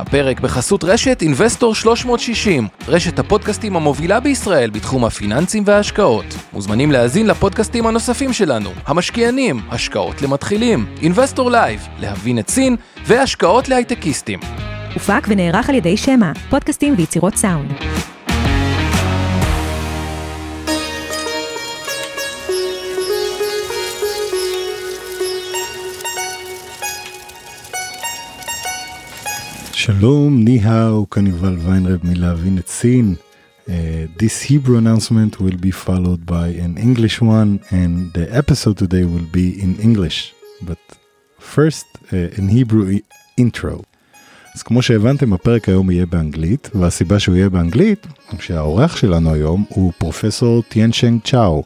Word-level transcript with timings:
הפרק 0.00 0.40
בחסות 0.40 0.84
רשת 0.84 1.22
אינבסטור 1.22 1.74
360, 1.74 2.68
רשת 2.88 3.18
הפודקאסטים 3.18 3.76
המובילה 3.76 4.20
בישראל 4.20 4.70
בתחום 4.70 5.04
הפיננסים 5.04 5.62
וההשקעות. 5.66 6.24
מוזמנים 6.52 6.92
להאזין 6.92 7.26
לפודקאסטים 7.26 7.86
הנוספים 7.86 8.32
שלנו, 8.32 8.70
המשקיענים, 8.86 9.60
השקעות 9.70 10.22
למתחילים, 10.22 10.86
אינבסטור 11.02 11.50
לייב, 11.50 11.86
להבין 12.00 12.38
את 12.38 12.48
סין 12.48 12.76
והשקעות 13.06 13.68
להייטקיסטים. 13.68 14.40
הופק 14.94 15.26
ונערך 15.28 15.68
על 15.68 15.74
ידי 15.74 15.96
שמע, 15.96 16.32
פודקאסטים 16.50 16.94
ויצירות 16.96 17.36
סאונד. 17.36 17.72
Shalom, 29.82 30.44
Nihao, 30.44 31.06
Kanival 31.08 31.56
Weinreb 31.66 32.04
מלהבין 32.04 32.58
את 32.58 32.68
סין. 32.68 33.14
Uh, 33.66 33.70
this 34.18 34.42
Hebrew 34.42 34.76
announcement 34.76 35.40
will 35.40 35.56
be 35.56 35.70
followed 35.70 36.26
by 36.26 36.48
an 36.66 36.76
English 36.76 37.22
one, 37.22 37.60
and 37.70 38.12
the 38.12 38.26
episode 38.40 38.76
today 38.76 39.04
will 39.04 39.28
be 39.32 39.48
in 39.64 39.80
English. 39.80 40.34
But 40.68 40.82
first, 41.38 41.86
uh, 42.12 42.38
in 42.38 42.48
Hebrew 42.48 42.98
intro. 43.40 43.82
אז 44.54 44.62
כמו 44.62 44.82
שהבנתם, 44.82 45.32
הפרק 45.32 45.68
היום 45.68 45.90
יהיה 45.90 46.06
באנגלית, 46.06 46.70
והסיבה 46.74 47.18
שהוא 47.18 47.36
יהיה 47.36 47.48
באנגלית, 47.48 48.06
שהאורח 48.40 48.96
שלנו 48.96 49.32
היום 49.32 49.64
הוא 49.68 49.92
פרופסור 49.98 50.62
טיאנשנג 50.62 51.20
צ'או, 51.24 51.64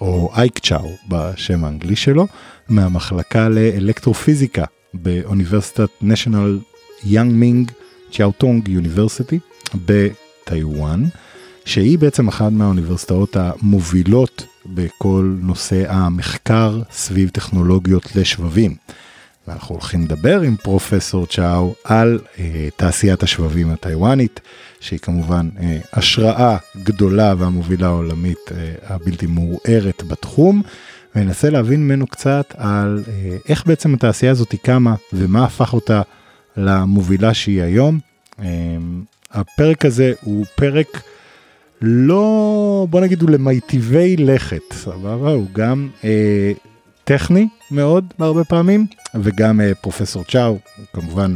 או 0.00 0.30
אייק 0.36 0.58
צ'או 0.58 0.90
בשם 1.08 1.64
האנגלי 1.64 1.96
שלו, 1.96 2.26
מהמחלקה 2.68 3.48
לאלקטרופיזיקה 3.48 4.64
באוניברסיטת 4.94 5.88
national 6.02 6.75
יאנג 7.08 7.32
מינג 7.32 7.70
צ'אוטונג 8.12 8.68
יוניברסיטי 8.68 9.38
בטיוואן, 9.74 11.04
שהיא 11.64 11.98
בעצם 11.98 12.28
אחת 12.28 12.52
מהאוניברסיטאות 12.52 13.36
המובילות 13.36 14.46
בכל 14.66 15.36
נושא 15.40 15.92
המחקר 15.92 16.82
סביב 16.90 17.28
טכנולוגיות 17.28 18.16
לשבבים. 18.16 18.74
ואנחנו 19.48 19.74
הולכים 19.74 20.02
לדבר 20.02 20.40
עם 20.40 20.56
פרופסור 20.56 21.26
צ'או 21.26 21.74
על 21.84 22.18
אה, 22.38 22.68
תעשיית 22.76 23.22
השבבים 23.22 23.70
הטיוואנית, 23.70 24.40
שהיא 24.80 24.98
כמובן 24.98 25.48
אה, 25.60 25.78
השראה 25.92 26.56
גדולה 26.82 27.34
והמובילה 27.38 27.86
העולמית 27.86 28.52
אה, 28.52 28.74
הבלתי 28.94 29.26
מעורערת 29.26 30.02
בתחום, 30.08 30.62
וננסה 31.16 31.50
להבין 31.50 31.84
ממנו 31.84 32.06
קצת 32.06 32.54
על 32.56 33.02
אה, 33.08 33.36
איך 33.48 33.66
בעצם 33.66 33.94
התעשייה 33.94 34.32
הזאת 34.32 34.54
קמה 34.62 34.94
ומה 35.12 35.44
הפך 35.44 35.72
אותה 35.72 36.02
למובילה 36.56 37.34
שהיא 37.34 37.62
היום. 37.62 37.98
אמ, 38.40 39.02
הפרק 39.32 39.84
הזה 39.84 40.12
הוא 40.22 40.44
פרק 40.54 41.02
לא, 41.82 42.86
בוא 42.90 43.00
נגיד 43.00 43.22
הוא 43.22 43.30
למיטיבי 43.30 44.16
לכת, 44.16 44.72
סבבה? 44.72 45.30
הוא 45.30 45.46
גם 45.52 45.88
אה, 46.04 46.52
טכני 47.04 47.48
מאוד 47.70 48.04
בהרבה 48.18 48.44
פעמים, 48.44 48.86
וגם 49.14 49.60
אה, 49.60 49.74
פרופסור 49.74 50.24
צ'או, 50.24 50.58
כמובן 50.92 51.34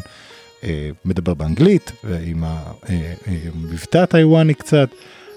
אה, 0.65 0.91
מדבר 1.05 1.35
באנגלית, 1.35 1.93
ועם 2.05 2.45
המבטא 2.45 3.99
אה, 3.99 4.03
הטיוואני 4.03 4.55
קצת, 4.55 4.89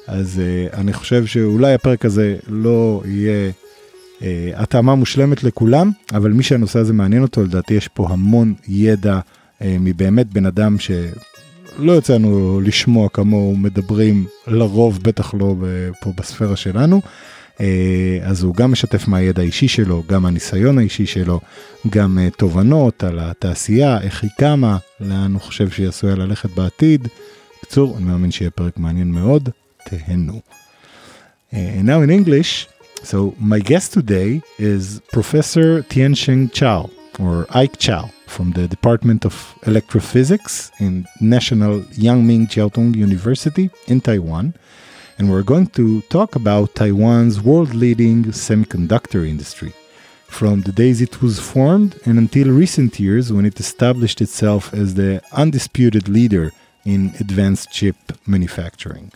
אז 0.07 0.39
אה, 0.39 0.79
אני 0.79 0.93
חושב 0.93 1.25
שאולי 1.25 1.73
הפרק 1.73 2.05
הזה 2.05 2.35
לא 2.47 3.01
יהיה 3.05 3.51
אה, 4.21 4.51
התאמה 4.55 4.95
מושלמת 4.95 5.43
לכולם, 5.43 5.91
אבל 6.13 6.31
מי 6.31 6.43
שהנושא 6.43 6.79
הזה 6.79 6.93
מעניין 6.93 7.21
אותו, 7.21 7.43
לדעתי 7.43 7.73
יש 7.73 7.87
פה 7.87 8.07
המון 8.09 8.53
ידע. 8.67 9.19
אה, 9.63 9.77
מבאמת 9.79 10.33
בן 10.33 10.45
אדם 10.45 10.79
שלא 10.79 11.91
יוצא 11.91 12.15
לנו 12.15 12.61
לשמוע 12.63 13.09
כמוהו 13.09 13.55
מדברים 13.55 14.25
לרוב, 14.47 14.99
בטח 15.03 15.33
לא 15.33 15.55
פה 16.01 16.13
בספירה 16.17 16.55
שלנו. 16.55 17.01
אה, 17.61 18.19
אז 18.23 18.43
הוא 18.43 18.55
גם 18.55 18.71
משתף 18.71 19.07
מהידע 19.07 19.41
האישי 19.41 19.67
שלו, 19.67 20.03
גם 20.07 20.25
הניסיון 20.25 20.77
האישי 20.77 21.05
שלו, 21.05 21.39
גם 21.89 22.19
אה, 22.19 22.29
תובנות 22.29 23.03
על 23.03 23.19
התעשייה, 23.19 24.01
איך 24.01 24.23
היא 24.23 24.31
קמה, 24.39 24.77
לאן 24.99 25.33
הוא 25.33 25.41
חושב 25.41 25.69
שהיא 25.69 25.87
עשויה 25.87 26.15
ללכת 26.15 26.49
בעתיד. 26.49 27.07
בקיצור, 27.57 27.97
אני 27.97 28.05
מאמין 28.05 28.31
שיהיה 28.31 28.51
פרק 28.51 28.77
מעניין 28.77 29.11
מאוד, 29.11 29.49
תהנו. 29.85 30.41
Uh, 31.53 31.55
now 31.83 32.01
in 32.01 32.09
English, 32.09 32.67
so 33.03 33.35
my 33.39 33.59
guest 33.59 33.93
today 33.93 34.41
is 34.57 35.01
Professor 35.11 35.83
Tiansheng 35.83 36.51
Chao, 36.51 36.89
or 37.19 37.45
Ike 37.49 37.77
Chao. 37.77 38.09
from 38.33 38.51
the 38.51 38.67
Department 38.67 39.25
of 39.25 39.33
Electrophysics 39.61 40.71
in 40.79 41.05
National 41.21 41.81
Yangming 42.05 42.47
Jiaotong 42.47 42.95
University 42.95 43.69
in 43.87 44.01
Taiwan. 44.01 44.55
And 45.17 45.29
we're 45.29 45.43
going 45.43 45.67
to 45.79 46.01
talk 46.17 46.35
about 46.35 46.73
Taiwan's 46.73 47.39
world 47.39 47.75
leading 47.75 48.23
semiconductor 48.47 49.21
industry. 49.27 49.73
From 50.27 50.61
the 50.61 50.71
days 50.71 50.99
it 50.99 51.21
was 51.21 51.39
formed 51.39 51.99
and 52.05 52.17
until 52.17 52.47
recent 52.49 52.99
years 52.99 53.31
when 53.31 53.45
it 53.45 53.59
established 53.59 54.19
itself 54.19 54.73
as 54.73 54.95
the 54.95 55.21
undisputed 55.31 56.09
leader 56.09 56.51
in 56.85 57.13
advanced 57.19 57.71
chip 57.71 57.97
manufacturing. 58.25 59.11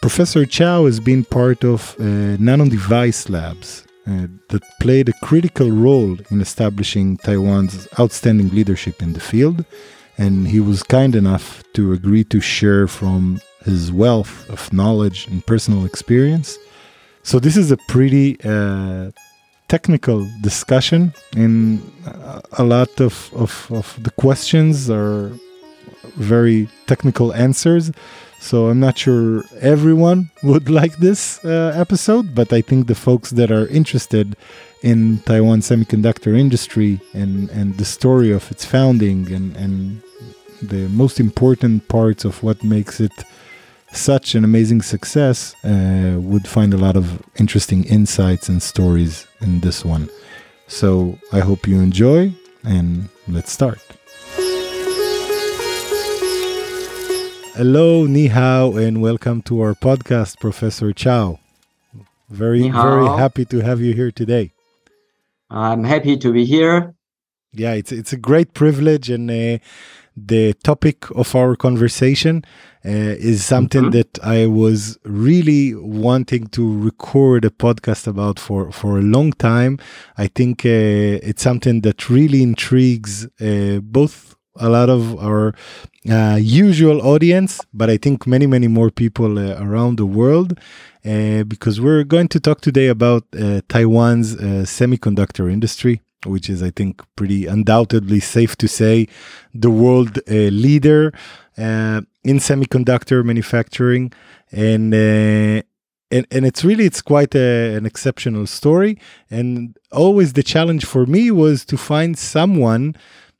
Professor 0.00 0.44
Chao 0.46 0.86
has 0.86 1.00
been 1.00 1.24
part 1.24 1.64
of 1.64 1.96
uh, 1.98 2.36
Device 2.36 3.28
Labs, 3.28 3.84
uh, 4.06 4.26
that 4.48 4.62
played 4.80 5.08
a 5.08 5.12
critical 5.22 5.70
role 5.70 6.16
in 6.30 6.40
establishing 6.40 7.16
Taiwan's 7.18 7.86
outstanding 7.98 8.48
leadership 8.48 9.02
in 9.02 9.12
the 9.12 9.20
field. 9.20 9.64
And 10.18 10.48
he 10.48 10.60
was 10.60 10.82
kind 10.82 11.14
enough 11.14 11.62
to 11.74 11.92
agree 11.92 12.24
to 12.24 12.40
share 12.40 12.86
from 12.86 13.40
his 13.64 13.90
wealth 13.92 14.48
of 14.50 14.72
knowledge 14.72 15.26
and 15.28 15.46
personal 15.46 15.84
experience. 15.84 16.58
So, 17.22 17.38
this 17.38 17.56
is 17.56 17.70
a 17.70 17.76
pretty 17.88 18.36
uh, 18.44 19.12
technical 19.68 20.28
discussion, 20.42 21.14
and 21.36 21.80
a 22.58 22.64
lot 22.64 23.00
of, 23.00 23.30
of, 23.34 23.68
of 23.70 23.96
the 24.02 24.10
questions 24.10 24.90
are 24.90 25.30
very 26.16 26.68
technical 26.86 27.32
answers. 27.32 27.90
So 28.42 28.66
I'm 28.66 28.80
not 28.80 28.98
sure 28.98 29.44
everyone 29.60 30.30
would 30.42 30.68
like 30.68 30.96
this 30.96 31.42
uh, 31.44 31.72
episode, 31.76 32.34
but 32.34 32.52
I 32.52 32.60
think 32.60 32.88
the 32.88 32.96
folks 32.96 33.30
that 33.30 33.52
are 33.52 33.68
interested 33.68 34.36
in 34.82 35.20
Taiwan 35.20 35.60
semiconductor 35.60 36.36
industry 36.36 37.00
and, 37.14 37.48
and 37.50 37.78
the 37.78 37.84
story 37.84 38.32
of 38.32 38.50
its 38.50 38.64
founding 38.64 39.32
and, 39.32 39.56
and 39.56 40.02
the 40.60 40.88
most 40.88 41.20
important 41.20 41.86
parts 41.86 42.24
of 42.24 42.42
what 42.42 42.64
makes 42.64 42.98
it 42.98 43.12
such 43.92 44.34
an 44.34 44.42
amazing 44.42 44.82
success 44.82 45.54
uh, 45.64 46.16
would 46.18 46.48
find 46.48 46.74
a 46.74 46.78
lot 46.78 46.96
of 46.96 47.22
interesting 47.36 47.84
insights 47.84 48.48
and 48.48 48.60
stories 48.60 49.24
in 49.40 49.60
this 49.60 49.84
one. 49.84 50.10
So 50.66 51.16
I 51.32 51.38
hope 51.38 51.68
you 51.68 51.78
enjoy 51.78 52.32
and 52.64 53.08
let's 53.28 53.52
start. 53.52 53.78
Hello, 57.54 58.06
ni 58.06 58.28
hao, 58.28 58.76
and 58.76 59.02
welcome 59.02 59.42
to 59.42 59.60
our 59.60 59.74
podcast, 59.74 60.40
Professor 60.40 60.90
Chao. 60.90 61.38
Very, 62.30 62.70
very 62.70 63.06
happy 63.06 63.44
to 63.44 63.60
have 63.60 63.78
you 63.78 63.92
here 63.92 64.10
today. 64.10 64.52
I'm 65.50 65.84
happy 65.84 66.16
to 66.16 66.32
be 66.32 66.46
here. 66.46 66.94
Yeah, 67.52 67.74
it's 67.74 67.92
it's 67.92 68.10
a 68.10 68.16
great 68.16 68.54
privilege, 68.54 69.10
and 69.10 69.30
uh, 69.30 69.58
the 70.16 70.54
topic 70.64 71.10
of 71.10 71.36
our 71.36 71.54
conversation 71.54 72.42
uh, 72.86 72.88
is 73.20 73.44
something 73.44 73.82
mm-hmm. 73.82 73.98
that 73.98 74.18
I 74.24 74.46
was 74.46 74.98
really 75.04 75.74
wanting 75.74 76.46
to 76.56 76.78
record 76.78 77.44
a 77.44 77.50
podcast 77.50 78.06
about 78.06 78.38
for 78.38 78.72
for 78.72 78.98
a 78.98 79.02
long 79.02 79.30
time. 79.34 79.78
I 80.16 80.28
think 80.28 80.64
uh, 80.64 81.20
it's 81.28 81.42
something 81.42 81.82
that 81.82 82.08
really 82.08 82.42
intrigues 82.42 83.26
uh, 83.42 83.80
both 83.82 84.36
a 84.56 84.68
lot 84.68 84.90
of 84.90 85.18
our 85.18 85.54
uh, 86.08 86.38
usual 86.40 87.00
audience, 87.02 87.60
but 87.72 87.88
I 87.88 87.96
think 87.96 88.26
many, 88.26 88.46
many 88.46 88.68
more 88.68 88.90
people 88.90 89.38
uh, 89.38 89.56
around 89.62 89.98
the 89.98 90.06
world. 90.06 90.58
Uh, 91.04 91.42
because 91.44 91.80
we're 91.80 92.04
going 92.04 92.28
to 92.28 92.38
talk 92.38 92.60
today 92.60 92.86
about 92.86 93.24
uh, 93.36 93.60
Taiwan's 93.68 94.36
uh, 94.36 94.64
semiconductor 94.64 95.52
industry, 95.52 96.00
which 96.26 96.48
is, 96.48 96.62
I 96.62 96.70
think, 96.70 97.02
pretty 97.16 97.46
undoubtedly 97.46 98.20
safe 98.20 98.54
to 98.58 98.68
say 98.68 99.08
the 99.52 99.70
world 99.70 100.18
uh, 100.28 100.32
leader 100.32 101.12
in 101.56 102.38
semiconductor 102.38 103.24
manufacturing. 103.24 104.12
And 104.52 104.94
and, 106.12 106.26
and 106.30 106.44
it's 106.44 106.62
really 106.62 106.84
it's 106.84 107.00
quite 107.00 107.34
a, 107.34 107.74
an 107.74 107.86
exceptional 107.86 108.46
story 108.46 108.98
and 109.30 109.76
always 109.90 110.34
the 110.34 110.42
challenge 110.42 110.84
for 110.84 111.06
me 111.06 111.30
was 111.30 111.64
to 111.64 111.78
find 111.78 112.18
someone 112.18 112.94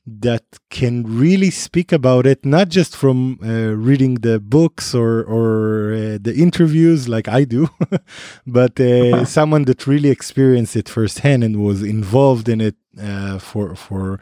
that 0.05 0.43
can 0.69 1.03
really 1.05 1.49
speak 1.49 1.91
about 1.91 2.25
it, 2.25 2.45
not 2.45 2.69
just 2.69 2.95
from 2.95 3.39
uh, 3.43 3.73
reading 3.75 4.15
the 4.15 4.39
books 4.39 4.93
or 4.93 5.23
or 5.23 5.93
uh, 5.93 6.17
the 6.21 6.33
interviews 6.35 7.07
like 7.07 7.27
I 7.27 7.45
do, 7.45 7.69
but 8.47 8.79
uh, 8.79 9.23
someone 9.25 9.63
that 9.65 9.87
really 9.87 10.09
experienced 10.09 10.75
it 10.75 10.89
firsthand 10.89 11.43
and 11.43 11.63
was 11.63 11.81
involved 11.83 12.49
in 12.49 12.61
it 12.61 12.75
uh, 13.01 13.39
for 13.39 13.75
for 13.75 14.19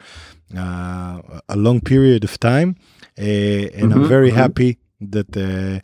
uh, 0.56 1.20
a 1.48 1.56
long 1.56 1.80
period 1.80 2.24
of 2.24 2.38
time, 2.38 2.76
uh, 3.18 3.22
and 3.22 3.92
I'm 3.92 4.02
Mhm, 4.02 4.04
very 4.04 4.30
mhm. 4.30 4.32
happy 4.32 4.78
that 5.00 5.36
uh, 5.36 5.80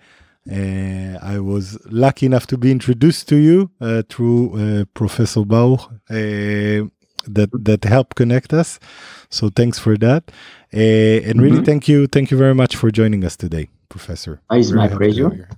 uh, 0.51 1.19
I 1.23 1.39
was 1.41 1.79
lucky 1.91 2.27
enough 2.27 2.47
to 2.49 2.59
be 2.59 2.71
introduced 2.71 3.29
to 3.29 3.37
you 3.37 3.71
uh, 3.81 4.03
through 4.09 4.57
uh, 4.57 4.85
Professor 4.95 5.45
Baruch 5.45 5.81
uh, 6.11 6.89
that 7.35 7.51
that 7.65 7.85
help 7.85 8.15
connect 8.15 8.53
us. 8.53 8.79
So 9.31 9.51
thanks 9.51 9.79
for 9.79 9.97
that, 9.99 10.23
uh, 10.75 11.29
and 11.29 11.41
really 11.43 11.61
Mhm. 11.61 11.67
thank 11.69 11.89
you, 11.89 12.07
thank 12.07 12.31
you 12.31 12.39
very 12.39 12.55
much 12.55 12.77
for 12.77 12.91
joining 12.91 13.25
us 13.25 13.37
today, 13.37 13.69
Professor. 13.89 14.41
It's 14.53 14.71
Very 14.71 14.81
my 14.83 14.89
pleasure. 14.89 15.25
have 15.29 15.33
you 15.39 15.45
here. 15.45 15.49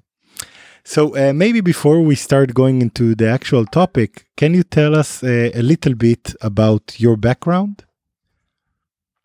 So 0.84 1.02
uh, 1.17 1.32
maybe 1.32 1.61
before 1.61 2.00
we 2.00 2.14
start 2.17 2.55
going 2.55 2.81
into 2.82 3.14
the 3.14 3.28
actual 3.28 3.64
topic, 3.67 4.11
can 4.37 4.55
you 4.55 4.62
tell 4.62 4.94
us 4.94 5.22
uh, 5.22 5.50
a 5.55 5.62
little 5.62 5.94
bit 5.94 6.34
about 6.40 6.99
your 6.99 7.17
background? 7.17 7.84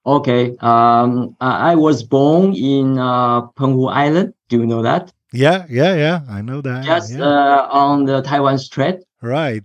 Okay. 0.05 0.55
Um, 0.61 1.35
I 1.41 1.71
I 1.71 1.75
was 1.75 2.03
born 2.03 2.53
in 2.53 2.97
uh, 2.99 3.41
Penghu 3.57 3.91
Island. 3.91 4.33
Do 4.49 4.57
you 4.59 4.67
know 4.67 4.83
that? 4.83 5.11
Yeah, 5.33 5.65
yeah, 5.69 5.95
yeah. 5.95 6.19
I 6.29 6.41
know 6.41 6.61
that. 6.61 6.83
Just 6.85 7.13
yeah. 7.13 7.25
uh, 7.25 7.67
on 7.71 8.05
the 8.05 8.21
Taiwan 8.21 8.57
Strait. 8.59 8.97
right. 9.21 9.63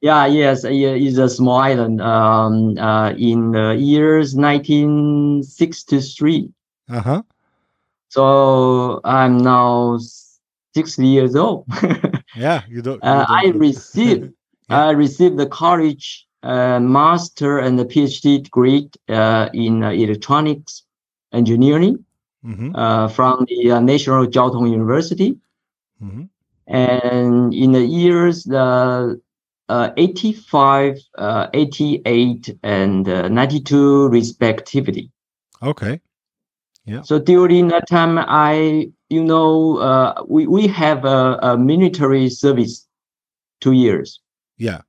Yeah, 0.00 0.26
yes, 0.26 0.64
it 0.64 0.72
is 0.74 1.18
a 1.18 1.28
small 1.28 1.58
island. 1.58 2.00
Um, 2.00 2.78
uh, 2.78 3.12
in 3.18 3.50
the 3.52 3.74
years 3.76 4.34
1963. 4.34 6.50
Uh 6.88 7.00
huh. 7.00 7.22
So 8.08 9.00
I'm 9.04 9.38
now 9.38 9.98
60 10.74 11.06
years 11.06 11.36
old. 11.36 11.66
Yeah, 12.36 12.62
you 12.68 12.82
don't. 12.82 13.02
you 13.02 13.08
Uh, 13.10 13.24
I 13.28 13.44
don't- 13.46 13.58
received 13.58 14.32
I 14.70 14.90
received 14.90 15.38
the 15.38 15.46
college 15.46 16.26
uh, 16.42 16.78
master 16.78 17.58
and 17.58 17.78
the 17.78 17.84
PhD 17.84 18.42
degree 18.42 18.88
uh, 19.08 19.48
in 19.52 19.82
uh, 19.82 19.90
electronics 19.90 20.84
engineering 21.32 22.04
Mhm, 22.44 22.70
uh, 22.74 23.08
from 23.08 23.44
the 23.48 23.72
uh, 23.72 23.80
National 23.80 24.26
Jiao 24.26 24.52
Tong 24.52 24.68
University. 24.68 25.36
mhm. 26.00 26.28
And 26.68 27.52
in 27.52 27.72
the 27.72 27.84
years 27.84 28.44
the 28.44 29.20
uh, 29.68 29.90
85, 29.96 30.98
uh, 31.18 31.48
88, 31.52 32.56
and 32.62 33.08
uh, 33.08 33.28
92 33.28 34.08
respectively. 34.08 35.10
Okay. 35.62 36.00
Yeah. 36.86 37.02
So 37.02 37.18
during 37.18 37.68
that 37.68 37.86
time, 37.88 38.18
I, 38.18 38.90
you 39.10 39.22
know, 39.22 39.76
uh, 39.78 40.22
we, 40.26 40.46
we 40.46 40.66
have 40.68 41.04
a, 41.04 41.38
a 41.42 41.58
military 41.58 42.30
service, 42.30 42.86
two 43.60 43.72
years. 43.72 44.20
Yeah. 44.56 44.80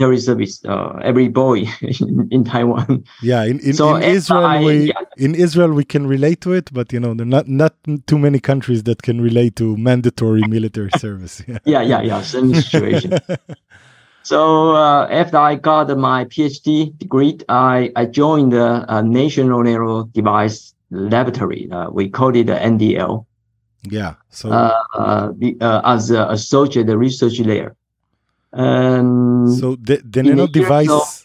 military 0.00 0.18
service. 0.18 0.64
Uh, 0.64 0.98
every 1.04 1.28
boy 1.28 1.58
in, 1.82 2.28
in 2.32 2.42
Taiwan. 2.44 3.04
Yeah. 3.22 3.44
In 3.44 3.60
in, 3.60 3.74
So 3.74 3.94
in 3.96 4.02
Israel, 4.02 4.44
I- 4.46 4.64
we 4.64 4.74
yeah. 4.88 4.94
in 5.16 5.34
Israel 5.36 5.72
we 5.72 5.84
can 5.84 6.06
relate 6.08 6.40
to 6.40 6.52
it, 6.52 6.72
but 6.72 6.92
you 6.92 6.98
know, 6.98 7.14
there 7.14 7.26
are 7.26 7.36
not 7.38 7.46
not 7.46 7.74
too 8.06 8.18
many 8.18 8.40
countries 8.40 8.82
that 8.84 9.02
can 9.02 9.20
relate 9.20 9.54
to 9.56 9.76
mandatory 9.76 10.42
military 10.48 10.90
service. 11.04 11.34
Yeah. 11.46 11.58
Yeah, 11.64 11.82
yeah, 11.82 12.02
yeah. 12.02 12.20
Same 12.22 12.52
situation. 12.54 13.12
so 14.22 14.74
uh, 14.76 15.08
after 15.10 15.36
I 15.36 15.56
got 15.56 15.96
my 15.96 16.24
PhD 16.26 16.96
degree, 16.98 17.38
I, 17.48 17.90
I 17.96 18.06
joined 18.06 18.52
the 18.52 18.84
uh, 18.88 19.02
National 19.02 19.62
Nano 19.62 20.04
Device 20.04 20.74
Laboratory. 20.90 21.70
Uh, 21.70 21.90
we 21.90 22.08
called 22.08 22.36
it 22.36 22.46
the 22.46 22.54
NDL 22.54 23.26
yeah. 23.90 24.14
So 24.30 24.50
uh, 24.50 24.82
uh, 24.94 25.32
the, 25.36 25.56
uh, 25.60 25.80
as 25.84 26.10
an 26.10 26.30
associate 26.30 26.86
research 26.86 27.38
there. 27.38 27.74
Um, 28.52 29.48
So 29.58 29.76
the, 29.76 30.02
the 30.04 30.22
nano 30.22 30.46
device, 30.46 31.21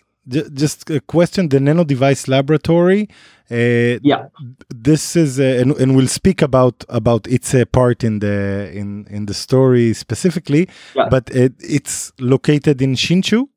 just 0.53 0.89
a 0.89 0.99
question, 1.01 1.49
the 1.49 1.59
nano 1.59 1.83
device 1.83 2.27
laboratory, 2.27 3.07
uh, 3.49 3.97
yeah, 4.03 4.27
this 4.75 5.15
is, 5.15 5.39
uh, 5.39 5.43
and, 5.43 5.71
and 5.77 5.95
we'll 5.95 6.07
speak 6.07 6.41
about, 6.41 6.83
about 6.89 7.27
its 7.27 7.53
uh, 7.55 7.63
part 7.65 8.03
in 8.03 8.19
the, 8.19 8.69
in, 8.73 9.05
in 9.09 9.25
the 9.25 9.33
story 9.33 9.93
specifically, 9.93 10.67
Yeah. 10.95 11.07
but 11.09 11.29
it, 11.31 11.53
it's 11.59 12.11
located 12.19 12.81
in 12.81 12.93
Hsinchu 12.95 13.47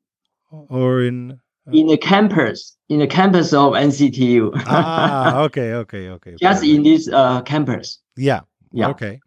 or 0.49 1.01
in, 1.03 1.39
in 1.71 1.87
the 1.87 1.97
campus, 1.97 2.77
in 2.89 2.99
the 2.99 3.07
campus 3.07 3.53
of 3.53 3.73
NCTU. 3.73 4.51
ah, 4.65 5.39
okay, 5.45 5.73
okay, 5.73 6.09
okay. 6.09 6.35
Just 6.39 6.61
perfect. 6.61 6.75
in 6.75 6.83
this 6.83 7.07
uh, 7.09 7.41
campus. 7.41 7.99
yeah, 8.15 8.41
Yeah. 8.71 8.89
okay. 8.89 9.19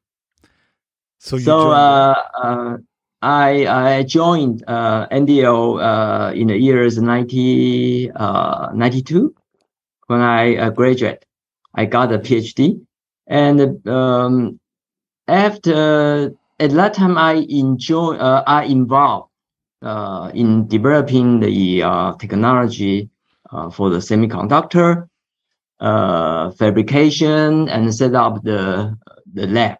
So 1.18 1.36
you 1.36 1.42
So 1.44 1.70
uh, 1.70 2.14
uh, 2.42 2.76
I 3.24 3.66
I 3.66 4.02
joined 4.02 4.64
uh, 4.66 5.06
NDL 5.08 5.80
uh, 5.80 6.32
in 6.34 6.48
the 6.48 6.58
years 6.58 6.98
90, 6.98 8.10
uh, 8.10 8.68
92 8.74 9.34
when 10.08 10.20
I 10.20 10.56
uh, 10.56 10.70
graduate. 10.70 11.24
I 11.74 11.86
got 11.86 12.12
a 12.12 12.18
PhD, 12.18 12.84
and 13.26 13.88
um, 13.88 14.60
after 15.26 16.34
at 16.60 16.70
that 16.70 16.94
time 16.94 17.16
I 17.16 17.46
enjoy 17.48 18.16
uh, 18.16 18.44
I 18.46 18.64
involved 18.64 19.30
uh, 19.80 20.30
in 20.34 20.68
developing 20.68 21.40
the 21.40 21.82
uh, 21.82 22.12
technology 22.16 23.08
for 23.72 23.88
the 23.88 23.98
semiconductor 23.98 25.08
fabrication 26.58 27.68
and 27.70 27.94
set 27.94 28.14
up 28.14 28.42
the 28.44 28.98
the 29.32 29.46
lab. 29.46 29.78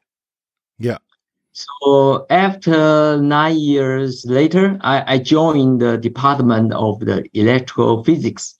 So 1.55 2.27
after 2.31 3.17
nine 3.21 3.59
years 3.59 4.25
later, 4.27 4.77
I, 4.81 5.15
I 5.15 5.19
joined 5.19 5.81
the 5.81 5.97
Department 5.97 6.73
of 6.73 6.99
the 6.99 7.25
Electrical 7.33 8.03
Physics 8.03 8.59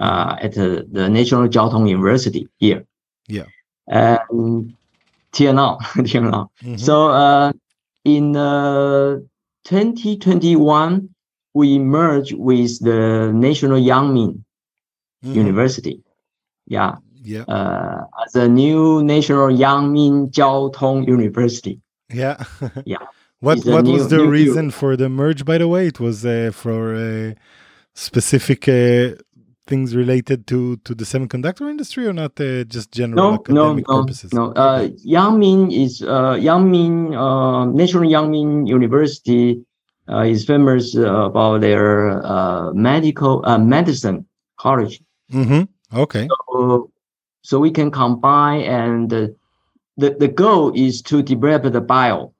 uh, 0.00 0.36
at 0.40 0.54
the, 0.54 0.84
the 0.90 1.08
National 1.08 1.46
Jiao 1.48 1.70
Tong 1.70 1.86
University 1.86 2.48
here. 2.58 2.84
Yeah. 3.28 3.44
And 3.86 4.74
till 5.32 5.52
now, 5.52 5.78
till 6.04 6.22
now. 6.22 6.50
Mhm. 6.62 6.80
So 6.80 7.08
uh, 7.10 7.52
in 8.04 8.34
uh, 8.36 9.18
2021, 9.64 11.08
we 11.54 11.78
merged 11.78 12.34
with 12.34 12.80
the 12.80 13.30
National 13.32 13.78
Yangmin 13.80 14.42
Mhm. 15.24 15.34
University. 15.34 16.00
Yeah, 16.66 16.96
yeah, 17.24 17.42
uh, 17.48 18.04
as 18.24 18.36
a 18.36 18.48
new 18.48 19.02
National 19.02 19.48
Yangmin 19.48 20.30
Jiao 20.30 20.72
Tong 20.72 21.02
University. 21.08 21.80
Yeah, 22.12 22.44
Yeah. 22.84 22.98
What 23.40 23.64
what 23.66 23.84
new- 23.84 23.92
was 23.92 24.08
the 24.08 24.16
new- 24.18 24.30
reason 24.30 24.70
for 24.70 24.96
the 24.96 25.08
merge? 25.08 25.44
By 25.44 25.58
the 25.58 25.68
way, 25.68 25.86
it 25.86 26.00
was 26.00 26.24
uh, 26.24 26.50
for 26.52 26.94
uh, 26.94 27.34
specific 27.94 28.68
uh, 28.68 29.14
things 29.66 29.94
related 29.94 30.46
to 30.48 30.76
to 30.78 30.94
the 30.94 31.04
semiconductor 31.04 31.70
industry, 31.70 32.06
or 32.06 32.12
not 32.12 32.40
uh, 32.40 32.64
just 32.64 32.90
general 32.90 33.20
No, 33.22 33.30
no, 33.48 33.74
academic 33.74 33.86
no, 33.86 34.00
purposes. 34.00 34.32
no. 34.32 34.52
Uh, 34.52 34.88
Yangmin 35.06 35.70
is 35.72 36.02
uh, 36.02 36.34
Yangmin 36.34 37.14
uh, 37.14 37.66
National 37.66 38.04
Yangmin 38.10 38.66
University 38.66 39.62
uh, 40.08 40.22
is 40.22 40.44
famous 40.44 40.96
uh, 40.96 41.26
about 41.30 41.60
their 41.60 42.24
uh, 42.26 42.72
medical 42.72 43.44
uh, 43.46 43.58
medicine 43.58 44.26
college. 44.58 45.00
hmm 45.30 45.62
Okay. 45.94 46.28
So, 46.28 46.90
so 47.42 47.58
we 47.60 47.70
can 47.70 47.90
combine 47.90 48.62
and 48.62 49.12
uh, 49.12 49.28
the 49.98 50.10
the 50.22 50.28
goal 50.28 50.72
is 50.74 51.02
to 51.02 51.22
develop 51.22 51.62
the 51.72 51.80
bio 51.80 52.32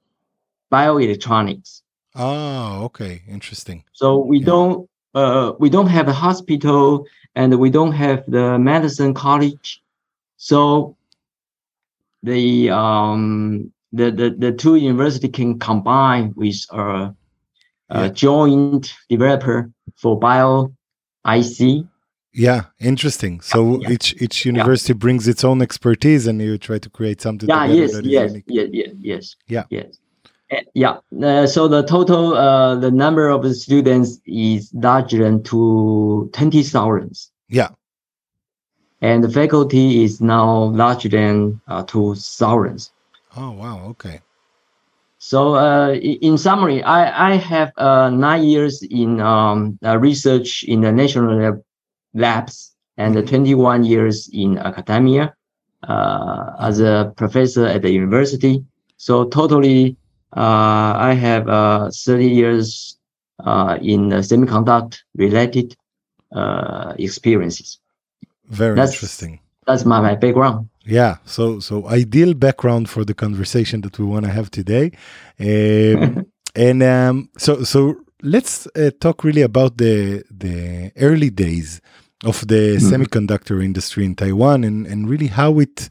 bioelectronics. 0.73 1.83
Ah, 2.15 2.81
okay. 2.83 3.23
Interesting. 3.29 3.85
So 3.93 4.19
we 4.31 4.39
Yeah. 4.39 4.47
don't 4.53 4.89
uh, 5.15 5.53
we 5.59 5.69
don't 5.71 5.89
have 5.89 6.09
a 6.09 6.13
hospital 6.27 7.07
and 7.35 7.59
we 7.59 7.71
don't 7.71 7.93
have 7.93 8.25
the 8.29 8.59
medicine 8.59 9.13
college. 9.15 9.83
So 10.37 10.97
the 12.23 12.71
um 12.71 13.73
the 13.93 14.11
the, 14.11 14.31
the 14.45 14.53
two 14.53 14.77
university 14.77 15.29
can 15.29 15.59
combine 15.59 16.33
with 16.37 16.61
a, 16.71 17.15
a 17.91 18.03
Yeah. 18.05 18.09
joint 18.09 18.95
developer 19.09 19.71
for 19.97 20.19
bio 20.19 20.73
IC. 21.25 21.87
Yeah, 22.39 22.67
interesting. 22.79 23.41
So 23.41 23.81
yeah. 23.81 23.91
each 23.91 24.15
each 24.23 24.47
university 24.47 24.93
brings 24.93 25.27
its 25.27 25.43
own 25.43 25.61
expertise, 25.61 26.29
and 26.29 26.41
you 26.41 26.57
try 26.57 26.79
to 26.79 26.89
create 26.89 27.21
something. 27.21 27.49
Yeah, 27.49 27.65
yes, 27.65 28.01
yes, 28.05 28.31
unique. 28.31 28.45
yes, 28.47 28.69
yes, 28.73 28.95
yes. 29.01 29.37
Yeah. 29.49 29.65
Yes. 29.71 29.99
Uh, 30.53 30.63
yeah. 30.75 30.99
Uh, 31.21 31.47
so 31.49 31.67
the 31.67 31.83
total 31.83 32.35
uh, 32.37 32.77
the 32.77 32.93
number 32.93 33.29
of 33.29 33.43
the 33.43 33.55
students 33.55 34.21
is 34.25 34.71
larger 34.73 35.19
than 35.25 35.43
to 35.51 36.31
twenty 36.33 36.63
thousands. 36.63 37.33
Yeah. 37.49 37.71
and 39.01 39.23
the 39.23 39.29
faculty 39.29 40.05
is 40.05 40.21
now 40.21 40.65
larger 40.65 41.09
than 41.09 41.61
uh, 41.67 41.83
two 41.85 42.15
thousands. 42.15 42.93
Oh 43.37 43.51
wow. 43.51 43.85
Okay. 43.91 44.21
So, 45.21 45.57
uh, 45.57 45.95
in 45.95 46.39
summary, 46.39 46.81
I, 46.85 47.33
I 47.33 47.37
have 47.37 47.73
uh, 47.77 48.09
nine 48.09 48.45
years 48.45 48.83
in 48.83 49.21
um, 49.21 49.77
uh, 49.85 49.99
research 49.99 50.63
in 50.63 50.83
the 50.83 50.93
national 50.93 51.61
labs 52.15 52.75
and 52.97 53.15
Mhm. 53.15 53.27
21 53.29 53.85
years 53.85 54.29
in 54.33 54.59
academia 54.59 55.35
uh, 55.89 56.53
as 56.61 56.81
a 56.81 57.13
professor 57.17 57.67
at 57.67 57.83
the 57.83 57.91
university. 57.91 58.65
So, 58.97 59.25
totally, 59.27 59.97
uh, 60.37 60.93
I 61.11 61.13
have 61.15 61.49
uh, 61.49 61.91
30 61.93 62.27
years 62.29 62.99
uh, 63.45 63.79
in 63.81 64.09
the 64.09 64.17
semiconductor 64.17 64.99
related 65.17 65.77
uh, 66.33 66.93
experiences. 66.99 67.79
Very 68.51 68.75
That's- 68.75 68.95
interesting. 68.95 69.41
That's 69.67 69.85
my, 69.85 70.01
my 70.01 70.15
background. 70.17 70.69
Yeah, 70.87 71.17
so 71.27 71.61
so 71.61 71.87
ideal 71.87 72.33
background 72.33 72.89
for 72.89 73.05
the 73.05 73.13
conversation 73.13 73.83
that 73.83 73.99
we 73.99 74.07
want 74.07 74.25
to 74.25 74.31
have 74.33 74.51
today, 74.51 74.93
um, 75.39 76.25
and 76.55 76.83
um, 76.83 77.29
so 77.37 77.63
so 77.65 77.95
let's 78.23 78.67
uh, 78.77 78.91
talk 79.01 79.25
really 79.25 79.43
about 79.43 79.79
the 79.79 80.23
the 80.31 80.91
early 80.97 81.31
days 81.31 81.81
of 82.25 82.47
the 82.49 82.77
Mhm. 82.77 82.91
semiconductor 82.91 83.63
industry 83.65 84.05
in 84.05 84.15
Taiwan, 84.15 84.65
and 84.65 84.87
and 84.87 85.09
really 85.09 85.29
how 85.29 85.59
it 85.61 85.89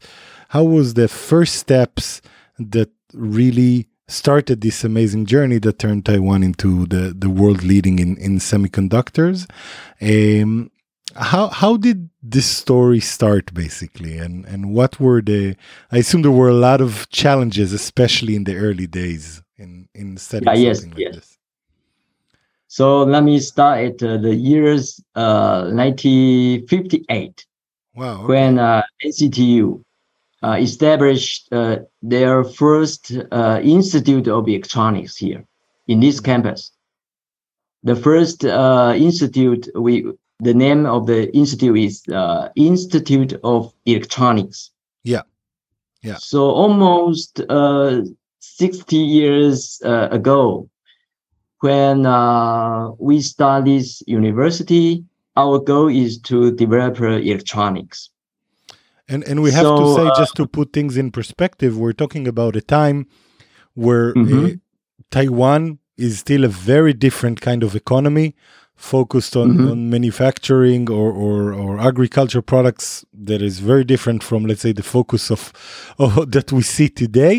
how 0.48 0.64
was 0.64 0.94
the 0.94 1.08
first 1.08 1.54
steps 1.56 2.20
that 2.58 2.90
really 3.14 3.86
started 4.08 4.60
this 4.62 4.84
amazing 4.84 5.26
journey 5.26 5.58
that 5.58 5.78
turned 5.78 6.04
Taiwan 6.04 6.42
into 6.42 6.86
the 6.86 7.14
the 7.18 7.30
world 7.30 7.62
leading 7.62 7.98
in 7.98 8.16
in 8.18 8.38
semiconductors. 8.38 9.46
Um, 10.00 10.70
how 11.14 11.48
how 11.48 11.76
did 11.76 12.10
this 12.22 12.46
story 12.46 13.00
start 13.00 13.52
basically 13.54 14.18
and 14.18 14.44
and 14.46 14.72
what 14.74 15.00
were 15.00 15.22
the 15.22 15.56
i 15.90 15.98
assume 15.98 16.22
there 16.22 16.30
were 16.30 16.50
a 16.50 16.54
lot 16.68 16.80
of 16.80 17.08
challenges 17.08 17.72
especially 17.72 18.34
in 18.36 18.44
the 18.44 18.54
early 18.54 18.86
days 18.86 19.42
in 19.56 19.88
in 19.94 20.16
setting 20.18 20.46
Yeah, 20.48 20.54
yes, 20.54 20.80
something 20.80 20.90
like 20.90 21.00
yes. 21.06 21.14
this 21.16 21.27
So 22.78 23.02
let 23.02 23.24
me 23.24 23.40
start 23.40 23.78
at 23.80 24.02
uh, 24.04 24.18
the 24.18 24.32
years 24.32 25.02
uh, 25.16 25.62
1958 25.72 27.46
wow 27.96 28.14
okay. 28.18 28.24
when 28.24 28.60
uh, 28.60 28.82
NCTU 29.04 29.82
uh, 30.44 30.56
established 30.60 31.52
uh, 31.52 31.78
their 32.02 32.44
first 32.44 33.10
uh, 33.32 33.58
Institute 33.64 34.28
of 34.28 34.46
Electronics 34.46 35.16
here 35.16 35.44
in 35.88 35.98
this 35.98 36.20
campus. 36.20 36.70
The 37.82 37.96
first 37.96 38.44
uh, 38.44 38.94
institute, 38.96 39.68
we 39.74 40.12
the 40.38 40.54
name 40.54 40.86
of 40.86 41.08
the 41.08 41.34
institute 41.36 41.78
is 41.78 42.04
uh, 42.06 42.50
Institute 42.54 43.32
of 43.42 43.74
Electronics. 43.86 44.70
Yeah. 45.02 45.22
Yeah. 46.02 46.18
So 46.18 46.50
almost 46.50 47.40
uh, 47.40 48.02
60 48.38 48.96
years 48.96 49.82
uh, 49.84 50.10
ago, 50.12 50.70
when 51.60 52.06
uh, 52.06 52.90
we 52.98 53.20
start 53.20 53.64
this 53.64 54.02
university, 54.06 55.04
our 55.36 55.58
goal 55.58 55.88
is 55.88 56.18
to 56.22 56.52
develop 56.52 57.00
uh, 57.00 57.06
electronics. 57.18 58.10
and 59.08 59.24
and 59.24 59.40
we 59.42 59.50
have 59.52 59.64
to 59.80 59.86
say 59.96 60.06
uh, 60.08 60.18
just 60.20 60.34
to 60.36 60.46
put 60.46 60.72
things 60.72 60.96
in 60.96 61.10
perspective 61.10 61.72
we're 61.82 61.96
talking 62.02 62.28
about 62.28 62.56
a 62.56 62.60
time 62.78 62.98
where 63.84 64.08
uh, 64.10 64.14
Mhm. 64.22 64.60
taiwan 65.10 65.78
is 65.96 66.12
still 66.24 66.44
a 66.44 66.52
very 66.72 66.92
different 67.06 67.40
kind 67.48 67.62
of 67.66 67.70
economy 67.74 68.28
focused 68.76 69.34
on, 69.42 69.48
Mhm. 69.56 69.70
on 69.72 69.78
manufacturing 69.96 70.84
or, 71.00 71.08
or 71.26 71.38
or 71.62 71.70
agriculture 71.90 72.42
products 72.52 72.86
that 73.28 73.40
is 73.48 73.56
very 73.70 73.84
different 73.92 74.20
from 74.28 74.40
let's 74.48 74.62
say 74.66 74.72
the 74.74 74.88
focus 74.98 75.30
of, 75.36 75.42
of 76.04 76.10
that 76.34 76.48
we 76.52 76.62
see 76.74 76.88
today 77.02 77.34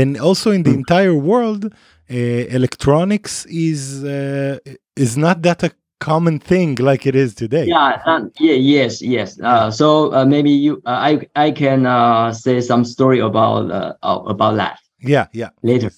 and 0.00 0.10
also 0.28 0.48
in 0.56 0.62
the 0.62 0.70
Mm. 0.74 0.80
entire 0.82 1.16
world 1.32 1.62
electronics 2.08 3.46
is 3.46 4.04
uh, 4.04 4.58
is 4.96 5.16
not 5.16 5.42
that 5.42 5.62
a 5.62 5.70
common 6.00 6.38
thing 6.38 6.76
like 6.76 7.06
it 7.06 7.14
is 7.14 7.34
today 7.34 7.66
Yeah, 7.66 8.00
uh, 8.06 8.20
yeah, 8.38 8.54
yes, 8.54 9.02
yes. 9.02 9.38
Uh, 9.40 9.70
so 9.70 10.14
uh, 10.14 10.24
maybe 10.24 10.50
you, 10.50 10.80
uh, 10.86 10.90
I, 10.90 11.26
I 11.34 11.50
can 11.50 11.86
uh, 11.86 12.32
say 12.32 12.60
some 12.60 12.84
story 12.84 13.18
about 13.18 13.70
uh, 13.70 13.94
about 14.02 14.56
that. 14.56 14.78
yeah 15.00 15.26
yeah 15.32 15.50
Later. 15.62 15.90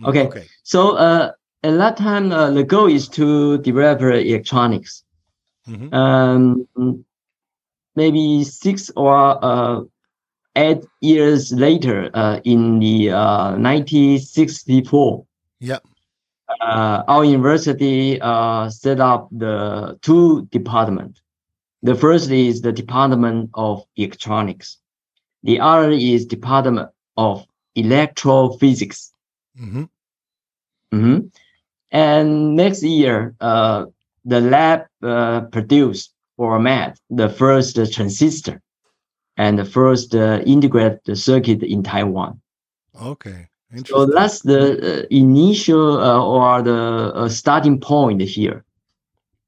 Mm, 0.00 0.08
Okay. 0.08 0.26
okay 0.26 0.44
So 0.64 0.96
uh, 0.96 1.32
at 1.62 1.78
that 1.78 1.96
time, 1.96 2.32
uh, 2.32 2.50
the 2.50 2.64
goal 2.64 2.86
is 2.88 3.08
to 3.10 3.58
develop 3.58 4.00
electronics. 4.02 5.04
Mhm. 5.68 5.94
Um, 5.94 6.66
maybe 7.96 8.44
six 8.44 8.90
or 8.96 9.38
uh, 9.44 9.80
eight 10.56 10.84
years 11.00 11.52
later, 11.52 12.10
uh, 12.12 12.40
in 12.44 12.78
the 12.80 13.10
uh, 13.10 13.56
1964, 13.56 15.24
yeah 15.70 15.80
uh, 16.60 17.02
our 17.08 17.24
university 17.24 18.20
uh, 18.20 18.68
set 18.68 19.00
up 19.00 19.28
the 19.32 19.98
two 20.02 20.46
department. 20.46 21.20
The 21.82 21.94
first 21.94 22.30
is 22.30 22.60
the 22.60 22.72
Department 22.72 23.50
of 23.54 23.84
Electronics. 23.96 24.78
The 25.42 25.60
other 25.60 25.90
is 25.90 26.26
Department 26.26 26.88
of 27.16 27.46
Electrophysics. 27.76 29.00
Mhm. 29.58 29.88
Mhm. 30.92 31.30
And 31.90 32.56
next 32.56 32.82
year, 32.82 33.34
uh, 33.40 33.86
the 34.24 34.40
lab 34.40 34.80
uh, 35.02 35.40
produced 35.56 36.12
or 36.36 36.58
made 36.58 36.94
the 37.10 37.28
first 37.28 37.78
uh, 37.78 37.86
transistor 37.96 38.60
and 39.36 39.58
the 39.58 39.64
first 39.64 40.14
uh, 40.14 40.40
integrated 40.46 41.18
circuit 41.18 41.62
in 41.62 41.82
Taiwan. 41.82 42.40
okay 43.12 43.48
So 43.86 44.06
that's 44.06 44.40
the 44.42 45.02
uh, 45.02 45.06
initial 45.10 45.98
uh, 45.98 46.22
or 46.22 46.62
the 46.62 47.12
uh, 47.14 47.28
starting 47.28 47.80
point 47.80 48.20
here 48.22 48.64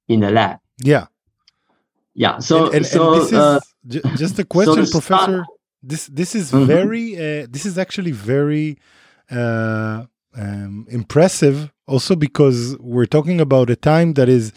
in 0.08 0.20
the 0.20 0.30
lab. 0.30 0.58
yeah 0.78 1.06
Yeah. 2.14 2.38
So 2.40 2.66
and, 2.66 2.74
and, 2.76 2.86
so 2.86 3.12
and 3.12 3.20
this 3.20 3.28
is 3.32 3.38
uh, 3.38 3.60
ju- 3.86 4.02
just 4.22 4.38
a 4.38 4.44
question 4.44 4.86
start- 4.86 4.90
professor 4.96 5.44
this 5.82 6.06
this 6.20 6.34
is 6.34 6.50
Mhm. 6.52 6.66
very 6.66 7.06
uh, 7.16 7.46
this 7.54 7.64
is 7.66 7.78
actually 7.78 8.12
very 8.12 8.68
uh, 9.30 10.04
um, 10.42 10.86
impressive 10.88 11.70
also 11.86 12.16
because 12.16 12.76
we're 12.80 13.06
talking 13.16 13.40
about 13.40 13.70
a 13.70 13.76
time 13.76 14.14
that 14.14 14.28
is 14.28 14.52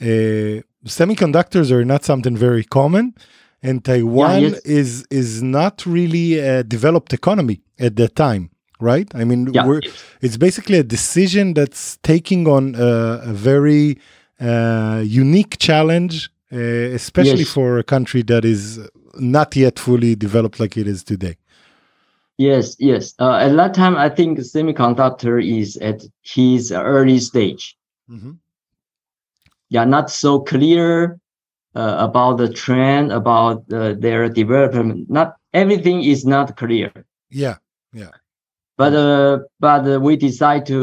uh, 0.00 0.62
semiconductors 0.86 1.70
are 1.70 1.84
not 1.84 2.04
something 2.04 2.36
very 2.36 2.64
common 2.64 3.14
and 3.62 3.84
taiwan 3.84 4.40
yes. 4.42 4.54
is 4.80 4.90
is 5.10 5.42
not 5.42 5.74
really 5.86 6.38
a 6.38 6.62
developed 6.64 7.12
economy 7.12 7.58
at 7.78 7.92
that 7.96 8.14
time 8.16 8.44
right 8.82 9.08
i 9.14 9.24
mean 9.24 9.40
yeah, 9.52 9.66
we're 9.66 9.80
it's 10.20 10.36
basically 10.36 10.78
a 10.78 10.82
decision 10.96 11.54
that's 11.54 11.96
taking 12.02 12.46
on 12.46 12.74
uh, 12.74 13.20
a 13.32 13.32
very 13.32 13.98
uh, 14.40 15.02
unique 15.06 15.56
challenge, 15.58 16.28
uh, 16.52 16.56
especially 16.98 17.44
Yes. 17.46 17.52
for 17.52 17.78
a 17.78 17.84
country 17.84 18.22
that 18.22 18.44
is 18.44 18.80
not 19.14 19.54
yet 19.54 19.78
fully 19.78 20.16
developed 20.16 20.58
like 20.58 20.76
it 20.76 20.88
is 20.88 21.04
today. 21.04 21.36
yes, 22.38 22.76
yes. 22.80 23.14
Uh, 23.20 23.36
at 23.36 23.54
that 23.56 23.74
time, 23.74 23.94
I 23.96 24.08
think 24.08 24.38
semiconductor 24.38 25.38
is 25.40 25.76
at 25.76 26.02
his 26.22 26.72
early 26.72 27.20
stage. 27.20 27.76
Mhm. 28.10 28.38
yeah, 29.70 29.84
not 29.84 30.10
so 30.10 30.40
clear 30.40 31.18
uh, 31.74 31.96
about 32.08 32.38
the 32.38 32.48
trend, 32.52 33.12
about 33.12 33.62
uh, 33.72 33.94
their 34.04 34.28
development. 34.28 35.08
Not 35.08 35.36
everything 35.52 36.02
is 36.02 36.24
not 36.24 36.56
clear, 36.56 36.90
Yeah, 37.30 37.56
Yeah, 37.92 38.10
but 38.82 38.92
uh, 38.94 39.38
but 39.66 39.82
uh, 39.86 40.00
we 40.06 40.12
decide 40.16 40.62
to 40.72 40.78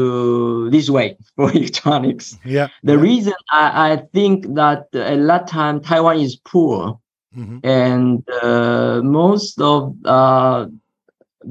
this 0.74 0.88
way 0.96 1.08
for 1.36 1.46
electronics. 1.58 2.26
yeah. 2.44 2.68
The 2.82 2.94
yeah. 2.96 3.08
reason 3.08 3.34
I, 3.52 3.66
I 3.92 3.96
think 4.14 4.36
that 4.60 4.80
at 4.94 5.20
that 5.30 5.44
time 5.48 5.76
Taiwan 5.80 6.18
is 6.28 6.36
poor 6.52 6.98
Mhm. 7.36 7.60
and 7.62 8.28
uh, 8.42 9.00
most 9.20 9.60
of 9.60 9.94
uh, 10.04 10.66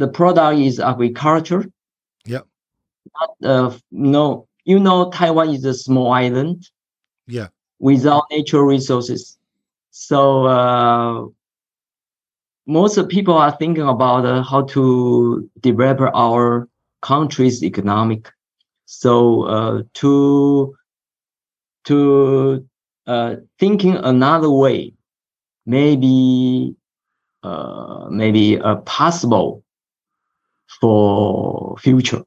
the 0.02 0.08
product 0.18 0.60
is 0.60 0.76
agriculture. 0.80 1.64
Yeah. 2.26 2.44
Not, 3.18 3.32
uh, 3.54 3.70
no, 3.92 4.24
you 4.66 4.78
know, 4.80 5.10
Taiwan 5.20 5.50
is 5.58 5.64
a 5.66 5.74
small 5.74 6.12
island. 6.26 6.58
Yeah. 7.38 7.48
without 7.80 8.24
natural 8.32 8.64
resources. 8.76 9.22
So 9.92 10.20
uh, 10.58 11.28
most 12.70 12.98
of 12.98 13.10
people 13.10 13.34
are 13.34 13.52
thinking 13.58 13.88
about 13.88 14.26
uh, 14.26 14.44
how 14.44 14.62
to 14.62 15.50
develop 15.60 16.00
our 16.14 16.70
country's 17.02 17.64
economic. 17.64 18.32
So 18.86 19.44
uh, 19.44 19.82
to 19.96 20.76
to 21.86 22.66
uh, 23.08 23.36
thinking 23.58 23.96
another 23.96 24.52
way, 24.52 24.94
maybe 25.66 26.76
uh, 27.44 28.08
maybe 28.12 28.60
uh, 28.60 28.76
possible 28.86 29.64
for 30.80 31.76
future, 31.80 32.24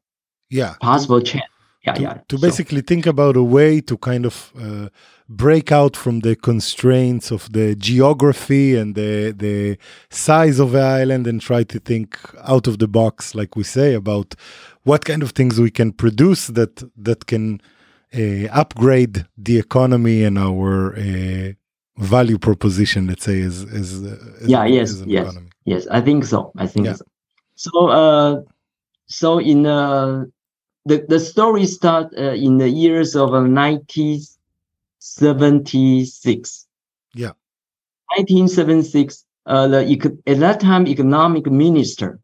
Yeah. 0.50 0.75
possible 0.80 1.20
chance. 1.20 1.44
Yeah, 1.87 1.94
to, 1.94 2.02
yeah. 2.02 2.14
to 2.28 2.37
So- 2.38 2.42
basically 2.46 2.80
think 2.82 3.06
about 3.06 3.37
a 3.37 3.42
way 3.42 3.80
to 3.82 3.96
kind 3.99 4.25
of 4.26 4.52
uh, 4.56 4.88
break 5.36 5.72
out 5.72 5.96
from 5.96 6.20
the 6.20 6.36
constraints 6.36 7.30
of 7.30 7.52
the 7.52 7.74
geography 7.76 8.76
and 8.76 8.94
the 8.94 9.32
the 9.36 9.78
size 10.10 10.58
of 10.58 10.72
the 10.72 10.80
island 10.80 11.26
and 11.26 11.40
try 11.40 11.64
to 11.64 11.78
think 11.78 12.18
out 12.44 12.66
of 12.66 12.78
the 12.78 12.88
box 12.88 13.34
like 13.34 13.56
we 13.56 13.64
say 13.64 13.94
about 13.94 14.34
what 14.84 15.04
kind 15.04 15.22
of 15.22 15.30
things 15.32 15.58
we 15.60 15.70
can 15.70 15.92
produce 15.92 16.48
that 16.48 16.82
that 16.96 17.26
can 17.26 17.60
uh, 18.14 18.46
upgrade 18.52 19.26
the 19.38 19.58
economy 19.58 20.24
and 20.24 20.38
our 20.38 20.94
uh, 20.96 21.52
value 21.98 22.38
proposition 22.38 23.06
let's 23.06 23.24
say 23.24 23.40
as 23.40 23.64
as, 23.64 24.02
as 24.02 24.48
Yeah, 24.48 24.64
yes, 24.66 24.90
as 24.90 25.02
yes. 25.06 25.22
economy 25.22 25.52
Yes, 25.64 25.86
I 25.90 26.00
think 26.00 26.24
so. 26.24 26.52
I 26.56 26.66
think 26.66 26.86
Yeah. 26.86 26.94
so. 26.94 27.04
So, 27.54 27.88
uh, 27.88 28.42
so 29.06 29.38
in 29.38 29.66
uh, 29.66 30.24
the 30.84 31.04
the 31.08 31.20
story 31.20 31.66
start 31.66 32.12
uh, 32.18 32.32
in 32.32 32.58
the 32.58 32.68
years 32.68 33.14
of 33.14 33.34
uh, 33.34 33.42
1976. 35.02 36.66
Yeah. 37.14 37.32
1976, 38.16 39.25
uh, 39.47 39.68
the 39.68 40.21
at 40.26 40.38
that 40.40 40.61
time 40.61 40.87
economic 40.87 41.47
minister 41.50 42.21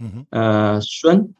Mhm. 0.00 0.26
uh, 0.32 0.80
Sun, 0.80 1.34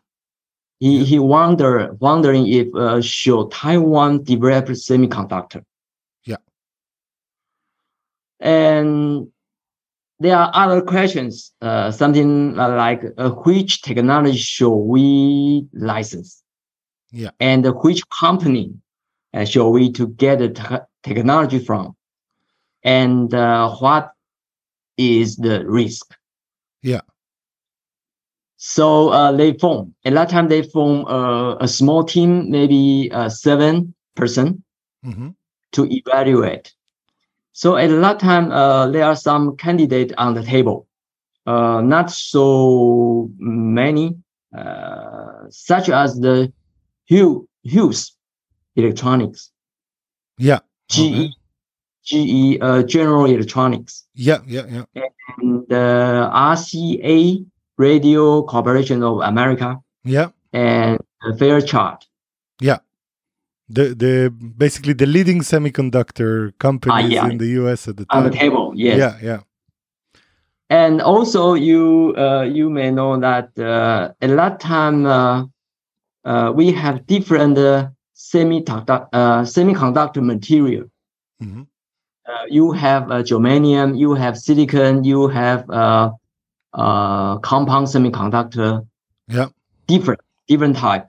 he 0.80 0.98
Yeah. 0.98 1.04
he 1.04 1.18
wonder 1.18 1.92
wondering 2.00 2.46
if 2.46 2.74
uh, 2.74 3.00
should 3.00 3.50
Taiwan 3.50 4.22
develop 4.24 4.66
semiconductor. 4.68 5.64
Yeah. 6.24 6.40
And 8.40 9.28
there 10.18 10.36
are 10.36 10.50
other 10.54 10.80
questions, 10.82 11.52
uh, 11.62 11.90
something 11.90 12.54
like 12.54 13.02
uh, 13.18 13.30
which 13.44 13.82
technology 13.82 14.38
should 14.38 14.70
we 14.92 15.66
license? 15.72 16.42
Yeah. 17.12 17.30
And 17.40 17.64
which 17.82 18.02
company 18.08 18.74
uh, 19.34 19.44
should 19.44 19.68
we 19.70 19.92
to 19.92 20.08
get 20.08 20.38
the 20.38 20.48
te- 20.50 20.86
technology 21.02 21.58
from? 21.58 21.96
And 22.82 23.32
uh, 23.34 23.70
what 23.76 24.12
is 24.96 25.36
the 25.36 25.64
risk? 25.66 26.16
Yeah. 26.82 27.00
So 28.56 29.08
uh, 29.08 29.32
they 29.32 29.54
form 29.54 29.94
at 30.04 30.14
that 30.14 30.28
time 30.28 30.48
they 30.48 30.62
form 30.62 31.06
uh, 31.06 31.56
a 31.56 31.68
small 31.68 32.04
team, 32.04 32.50
maybe 32.50 33.10
uh, 33.12 33.28
seven 33.28 33.94
person 34.16 34.62
Mhm. 35.04 35.34
to 35.72 35.86
evaluate. 35.90 36.74
So 37.52 37.76
at 37.76 37.88
that 37.88 38.20
time, 38.20 38.52
uh, 38.52 38.88
there 38.90 39.04
are 39.04 39.16
some 39.16 39.56
candidates 39.56 40.12
on 40.18 40.34
the 40.34 40.42
table, 40.42 40.86
uh, 41.46 41.80
not 41.80 42.10
so 42.10 43.30
many, 43.38 44.16
uh, 44.56 45.48
such 45.48 45.88
as 45.88 46.20
the 46.20 46.52
Hugh, 47.06 47.48
Hughes 47.62 48.12
Electronics, 48.76 49.50
Yeah. 50.38 50.60
GE. 50.88 51.34
GE, 52.04 52.58
uh, 52.60 52.82
General 52.82 53.26
Electronics, 53.26 54.04
Yeah. 54.14 54.38
Yeah. 54.46 54.66
Yeah. 54.70 54.84
and 55.38 55.66
the 55.68 56.28
RCA 56.32 57.44
Radio 57.78 58.42
Corporation 58.42 59.02
of 59.02 59.20
America, 59.20 59.78
Yeah. 60.04 60.28
and 60.52 60.98
Fairchild. 61.38 61.98
Yeah. 62.60 62.78
The 63.68 63.94
the 63.94 64.30
basically 64.58 64.94
the 64.94 65.06
leading 65.06 65.40
semiconductor 65.42 66.52
companies 66.58 67.04
Ah, 67.04 67.24
yeah. 67.24 67.28
in 67.30 67.38
the 67.38 67.46
US 67.62 67.86
at 67.88 67.96
the 67.96 68.04
time. 68.06 68.24
On 68.24 68.30
the 68.30 68.36
table, 68.36 68.72
yes. 68.74 68.98
Yeah. 68.98 69.14
Yeah. 69.22 69.40
And 70.70 71.00
also, 71.02 71.54
you 71.54 72.14
uh, 72.16 72.42
you 72.42 72.70
may 72.70 72.90
know 72.90 73.18
that 73.20 73.50
uh, 73.58 74.12
at 74.20 74.30
that 74.36 74.60
time 74.60 75.04
uh, 75.06 75.44
uh, 76.24 76.52
we 76.54 76.72
have 76.72 77.06
different 77.06 77.58
uh, 77.58 77.88
semiconductor 78.28 79.08
uh, 79.12 79.42
semiconductor 79.56 80.22
material. 80.22 80.84
Mhm. 81.42 81.66
Uh, 82.30 82.44
you 82.48 82.70
have 82.72 83.10
uh, 83.10 83.22
germanium, 83.30 83.98
you 83.98 84.14
have 84.14 84.34
silicon, 84.38 85.04
you 85.04 85.28
have 85.28 85.60
uh, 85.70 86.10
uh, 86.74 87.38
compound 87.38 87.86
semiconductor. 87.88 88.86
Yeah. 89.28 89.48
Different 89.86 90.20
different 90.50 90.76
type, 90.76 91.06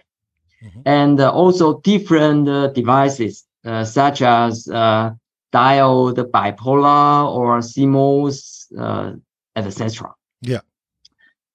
Mhm. 0.66 0.82
and 0.86 1.20
also 1.20 1.66
different 1.92 2.48
uh, 2.48 2.68
devices 2.80 3.34
uh, 3.66 3.84
such 3.84 4.22
as 4.22 4.68
uh, 4.68 5.12
diode, 5.54 6.22
bipolar, 6.36 7.28
or 7.38 7.60
CMOS, 7.62 8.38
uh, 8.84 9.10
etc. 9.56 10.14
Yeah. 10.42 10.62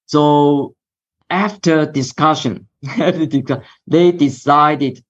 So 0.06 0.74
after 1.30 1.86
discussion, 1.86 2.68
they 3.92 4.12
decided 4.12 5.02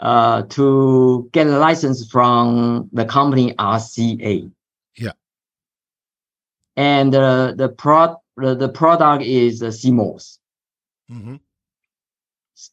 uh, 0.00 0.42
to 0.42 1.28
get 1.32 1.46
a 1.46 1.58
license 1.58 2.06
from 2.10 2.88
the 2.92 3.04
company 3.04 3.54
RCA. 3.54 4.50
Yeah. 4.96 5.12
And 6.76 7.14
uh, 7.14 7.52
the 7.56 7.68
pro 7.68 8.16
the, 8.36 8.54
the 8.54 8.68
product 8.68 9.24
is 9.24 9.62
uh, 9.62 9.66
CMOS. 9.66 10.38
Mhm. 11.10 11.40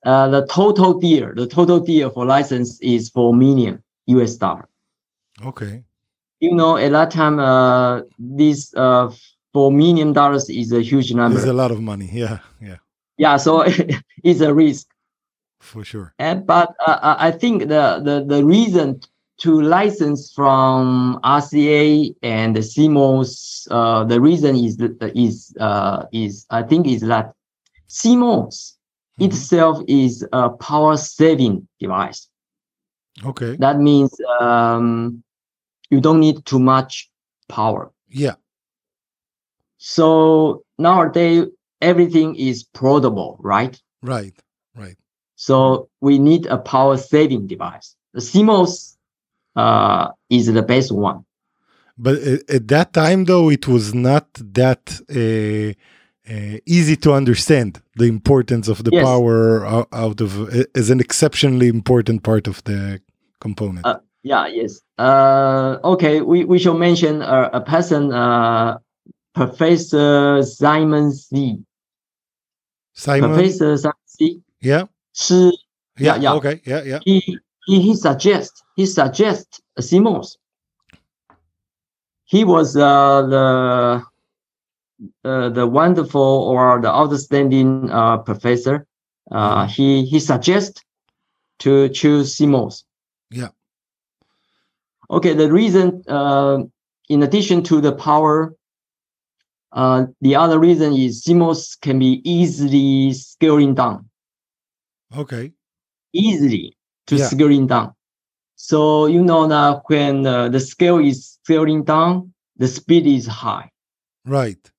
Uh, 0.06 0.30
the 0.30 0.46
total 0.48 1.00
deal, 1.00 1.34
the 1.36 1.46
total 1.48 1.80
deal 1.80 2.10
for 2.10 2.26
license 2.26 2.80
is 2.82 3.10
four 3.10 3.34
million 3.34 3.84
US 4.08 4.36
dollar. 4.36 4.68
Okay. 5.46 5.84
You 6.40 6.54
know, 6.56 6.78
at 6.78 6.92
that 6.92 7.12
time, 7.12 7.40
uh, 7.40 8.02
this 8.18 8.74
uh, 8.76 9.12
four 9.54 9.72
million 9.72 10.14
dollars 10.14 10.50
is 10.50 10.72
a 10.72 10.82
huge 10.82 11.14
number. 11.14 11.38
There's 11.38 11.50
a 11.50 11.54
lot 11.54 11.72
of 11.72 11.82
money. 11.82 12.10
Yeah. 12.14 12.40
Yeah. 12.62 12.78
yeah, 13.18 13.38
so 13.38 13.64
it's 14.24 14.42
a 14.42 14.54
risk. 14.54 14.88
For 15.64 15.84
sure. 15.84 16.14
And 16.20 16.46
but 16.46 16.76
uh, 16.86 17.00
uh, 17.02 17.16
I 17.18 17.32
think 17.32 17.62
the, 17.62 18.02
the 18.04 18.26
the 18.28 18.44
reason 18.44 19.00
to 19.40 19.62
license 19.62 20.32
from 20.34 21.20
RCA 21.24 22.14
and 22.22 22.56
the 22.56 22.60
CMOS, 22.60 23.68
uh, 23.72 24.04
the 24.04 24.20
reason 24.22 24.56
is 24.56 24.78
is 25.16 25.56
uh, 25.60 26.06
is 26.12 26.46
I 26.50 26.64
think 26.64 26.88
is 26.88 27.02
that 27.02 27.34
CMOS 27.88 28.76
Mhm. 29.20 29.26
itself 29.28 29.84
is 29.88 30.26
a 30.34 30.50
power 30.50 30.98
saving 30.98 31.68
device. 31.80 32.28
Okay. 33.24 33.56
That 33.58 33.78
means 33.80 34.12
um, 34.42 35.24
you 35.90 36.02
don't 36.02 36.20
need 36.20 36.46
too 36.46 36.60
much 36.60 37.10
power. 37.48 37.92
Yeah. 38.10 38.36
So 39.78 40.64
nowadays 40.78 41.46
everything 41.82 42.36
is 42.36 42.64
portable, 42.64 43.38
right? 43.40 43.80
Right. 44.02 44.34
So 45.48 45.90
we 46.00 46.20
need 46.20 46.46
a 46.46 46.58
power 46.58 46.96
saving 46.96 47.48
device. 47.48 47.98
The 48.14 48.22
CMOS 48.22 48.96
uh, 49.58 50.08
is 50.30 50.46
the 50.48 50.62
best 50.62 50.90
one. 50.94 51.26
But 51.98 52.16
at 52.58 52.68
that 52.70 52.94
time, 52.94 53.26
though, 53.26 53.50
it 53.50 53.68
was 53.68 53.94
not 53.94 54.28
that 54.36 54.84
uh, 55.10 55.74
uh, 56.34 56.58
easy 56.66 56.96
to 56.96 57.12
understand 57.12 57.82
the 57.98 58.06
importance 58.06 58.70
of 58.70 58.86
the 58.86 58.92
Yes. 58.94 59.04
power 59.04 59.66
out, 59.92 60.22
of 60.22 60.32
as 60.76 60.90
an 60.90 61.00
exceptionally 61.02 61.68
important 61.68 62.24
part 62.24 62.48
of 62.48 62.64
the 62.64 63.02
component. 63.42 63.86
Uh, 63.86 64.00
Yeah, 64.26 64.48
yes. 64.48 64.80
Uh, 64.98 65.72
okay, 65.84 66.22
we, 66.22 66.46
we 66.46 66.58
should 66.58 66.80
mention 66.80 67.22
a, 67.22 67.50
a 67.60 67.62
person, 67.74 68.14
uh, 68.14 68.78
Professor 69.36 70.42
Simon 70.44 71.12
Sze 71.12 71.60
Simon. 72.94 73.30
Professor 73.30 73.78
Simon 73.78 74.08
Sze 74.08 74.30
Yeah. 74.62 74.86
Shi, 75.14 75.58
Yeah. 75.98 76.16
yeah, 76.16 76.22
yeah. 76.22 76.34
Okay. 76.34 76.62
Yeah. 76.66 76.84
Yeah. 76.84 77.00
he, 77.06 77.40
he, 77.66 77.82
he 77.82 77.96
suggests, 77.96 78.64
he 78.76 78.86
suggests 78.86 79.62
a 79.78 79.82
CMOS. 79.82 80.38
He 82.26 82.44
was 82.44 82.76
uh, 82.76 83.22
the 83.28 84.04
uh, 85.24 85.50
the 85.50 85.68
wonderful 85.68 86.22
or 86.22 86.82
the 86.82 86.90
outstanding 86.90 87.90
uh, 87.92 88.18
professor. 88.18 88.88
Uh, 89.30 89.68
he 89.68 90.06
he 90.06 90.20
suggests 90.20 90.82
to 91.60 91.90
choose 91.90 92.36
CMOS. 92.36 92.84
Yeah. 93.30 93.50
Okay, 95.10 95.34
the 95.34 95.52
reason, 95.52 96.04
uh, 96.08 96.60
in 97.10 97.24
addition 97.24 97.62
to 97.64 97.82
the 97.82 97.92
power, 97.94 98.56
uh, 99.74 100.06
the 100.22 100.36
other 100.36 100.60
reason 100.60 100.94
is 100.94 101.24
CMOS 101.24 101.80
can 101.80 102.00
be 102.00 102.22
easily 102.24 103.14
scaling 103.14 103.76
down, 103.76 104.10
Okay. 105.18 105.52
easily 106.14 106.76
to 107.08 107.16
Yeah. 107.16 107.28
scaling 107.28 107.68
down. 107.68 107.94
So 108.56 109.08
you 109.08 109.22
know 109.24 109.48
that 109.48 109.82
when 109.88 110.26
uh, 110.26 110.50
the 110.50 110.60
scale 110.60 111.00
is 111.00 111.38
scaling 111.44 111.84
down, 111.84 112.34
the 112.58 112.68
speed 112.68 113.06
is 113.08 113.26
high. 113.28 113.70
Right. 114.26 114.72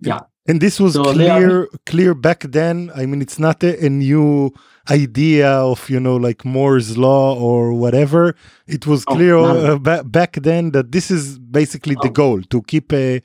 Yeah. 0.00 0.20
And 0.48 0.60
this 0.60 0.80
was 0.80 0.94
So 0.94 1.04
they 1.12 1.30
are- 1.30 1.38
clear, 1.40 1.68
clear 1.86 2.14
back 2.14 2.40
then. 2.50 2.90
I 2.96 3.06
mean, 3.06 3.22
it's 3.22 3.38
not 3.38 3.62
a, 3.62 3.86
a 3.86 3.88
new 3.88 4.50
idea 4.90 5.48
of 5.48 5.88
you 5.88 6.00
know 6.00 6.16
like 6.16 6.44
Moore's 6.44 6.98
law 6.98 7.38
or 7.38 7.72
whatever. 7.72 8.34
It 8.66 8.84
was 8.86 9.04
Oh, 9.06 9.14
clear 9.14 9.36
none. 9.36 9.66
uh, 9.66 9.78
ba- 9.78 10.02
back 10.04 10.32
then 10.42 10.72
that 10.72 10.90
this 10.90 11.10
is 11.10 11.38
basically 11.38 11.94
the 12.02 12.08
Oh. 12.08 12.18
goal 12.22 12.42
to 12.52 12.60
keep 12.62 12.92
uh, 12.92 13.20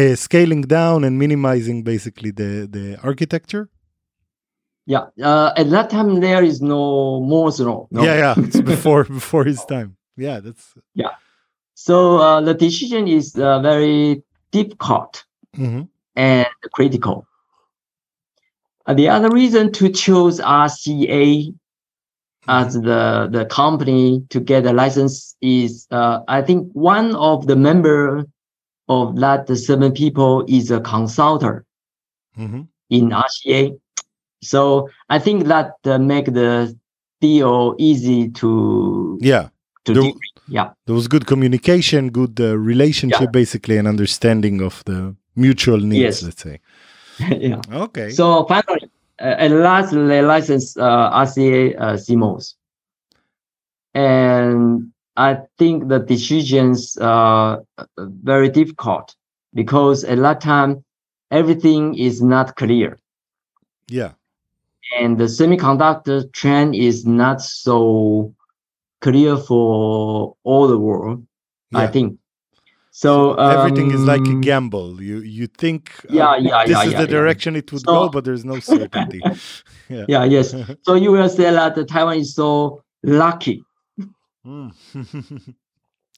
uh, 0.00 0.14
scaling 0.14 0.62
down 0.62 1.02
and 1.04 1.18
minimizing 1.18 1.82
basically 1.82 2.30
the 2.30 2.68
the 2.70 2.96
architecture. 3.02 3.68
Yeah. 4.90 5.06
Uh, 5.22 5.52
at 5.56 5.70
that 5.70 5.88
time, 5.88 6.18
there 6.18 6.42
is 6.42 6.60
no 6.60 7.20
Moore's 7.20 7.60
law. 7.60 7.86
No. 7.92 8.02
Yeah, 8.02 8.16
yeah. 8.16 8.34
It's 8.36 8.60
before 8.74 9.04
before 9.04 9.44
his 9.44 9.64
time. 9.64 9.96
Yeah, 10.16 10.40
that's. 10.40 10.74
Yeah. 10.94 11.14
So 11.74 12.18
uh, 12.18 12.40
the 12.40 12.54
decision 12.54 13.06
is 13.06 13.36
uh, 13.36 13.60
very 13.60 14.24
difficult 14.50 15.24
mhm. 15.56 15.88
and 16.16 16.48
critical. 16.72 17.24
Uh, 18.84 18.94
the 18.94 19.08
other 19.08 19.30
reason 19.30 19.70
to 19.78 19.88
choose 19.90 20.40
RCA 20.40 21.54
as 22.48 22.74
the, 22.74 23.28
the 23.30 23.44
company 23.46 24.24
to 24.30 24.40
get 24.40 24.66
a 24.66 24.72
license 24.72 25.36
is, 25.40 25.86
uh, 25.92 26.18
I 26.26 26.42
think 26.42 26.68
one 26.72 27.14
of 27.14 27.46
the 27.46 27.54
member 27.54 28.24
of 28.88 29.20
that 29.20 29.46
seven 29.56 29.92
people 29.92 30.44
is 30.48 30.72
a 30.72 30.80
consultant 30.80 31.64
Mhm. 32.36 32.66
in 32.88 33.10
RCA. 33.12 33.78
So 34.42 34.88
I 35.08 35.18
think 35.18 35.44
that 35.46 35.72
uh, 35.84 35.98
make 35.98 36.26
the 36.32 36.76
deal 37.20 37.74
easy 37.78 38.30
to 38.30 39.18
Yeah. 39.20 39.48
to 39.84 39.94
There. 39.94 40.12
Yeah. 40.48 40.70
There 40.86 40.94
was 40.94 41.06
good 41.08 41.26
communication, 41.26 42.10
good 42.10 42.40
uh, 42.40 42.56
relationship, 42.58 43.20
Yeah. 43.20 43.30
basically, 43.30 43.76
and 43.78 43.86
understanding 43.86 44.60
of 44.62 44.82
the 44.84 45.14
mutual 45.36 45.78
needs. 45.78 46.00
Yes. 46.02 46.22
Let's 46.22 46.42
say. 46.42 46.60
yeah. 47.38 47.60
Okay. 47.72 48.10
So 48.10 48.44
finally, 48.46 48.90
uh, 49.20 49.36
at 49.44 49.50
last, 49.50 49.92
they 49.92 50.22
licensed 50.22 50.78
uh, 50.78 51.10
RCA 51.12 51.76
uh, 51.78 51.96
CMOS. 51.96 52.54
And 53.94 54.92
I 55.16 55.38
think 55.58 55.88
the 55.88 55.98
decisions 55.98 56.96
are 57.00 57.62
uh, 57.78 57.84
very 57.98 58.48
difficult 58.48 59.14
because 59.54 60.04
at 60.04 60.18
that 60.18 60.40
time, 60.40 60.84
everything 61.30 61.94
is 61.96 62.22
not 62.22 62.56
clear. 62.56 62.98
yeah. 63.88 64.12
And 64.98 65.18
the 65.18 65.24
semiconductor 65.24 66.32
trend 66.32 66.74
is 66.74 67.06
not 67.06 67.40
so 67.40 68.34
clear 69.00 69.36
for 69.36 70.36
all 70.42 70.66
the 70.68 70.78
world, 70.78 71.26
I 71.74 71.86
think. 71.86 72.18
So 72.90 73.34
Everything 73.34 73.92
is 73.92 74.00
like 74.00 74.26
a 74.26 74.30
um, 74.30 74.40
gamble. 74.40 75.00
You 75.00 75.18
you 75.20 75.46
think 75.46 75.92
uh, 76.10 76.12
Yeah, 76.12 76.36
yeah, 76.36 76.64
this 76.66 76.76
yeah, 76.76 76.82
is 76.84 76.92
yeah, 76.92 76.98
the 76.98 77.04
yeah. 77.04 77.18
direction 77.18 77.56
it 77.56 77.70
would 77.72 77.82
So- 77.82 77.92
go, 77.92 78.08
but 78.08 78.24
there's 78.24 78.44
no 78.44 78.58
certainty. 78.74 79.20
yeah. 79.88 80.04
Yeah, 80.08 80.24
yes. 80.24 80.54
So 80.86 80.94
you 80.94 81.12
will 81.12 81.28
say 81.28 81.50
that 81.50 81.76
Taiwan 81.88 82.18
is 82.18 82.34
so 82.34 82.82
lucky, 83.04 83.62
Mm. 84.46 84.72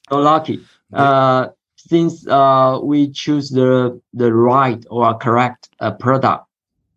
so 0.09 0.17
lucky. 0.17 0.59
Uh, 0.93 1.47
since 1.77 2.25
uh, 2.27 2.79
we 2.81 3.11
choose 3.11 3.49
the 3.49 3.99
the 4.13 4.33
right 4.33 4.83
or 4.89 5.13
correct 5.17 5.69
uh, 5.79 5.91
product 5.91 6.45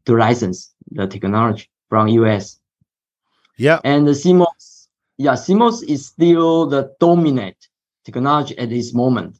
to 0.06 0.16
license 0.16 0.72
the 0.96 1.06
technology 1.06 1.68
from 1.88 2.08
US, 2.08 2.58
yeah. 3.56 3.78
and 3.84 4.06
the 4.06 4.12
CMOS, 4.12 4.88
yeah, 5.18 5.32
CMOS 5.34 5.82
is 5.88 6.06
still 6.06 6.66
the 6.66 6.92
dominant 7.00 7.56
technology 8.04 8.56
at 8.58 8.70
this 8.70 8.92
moment. 8.94 9.38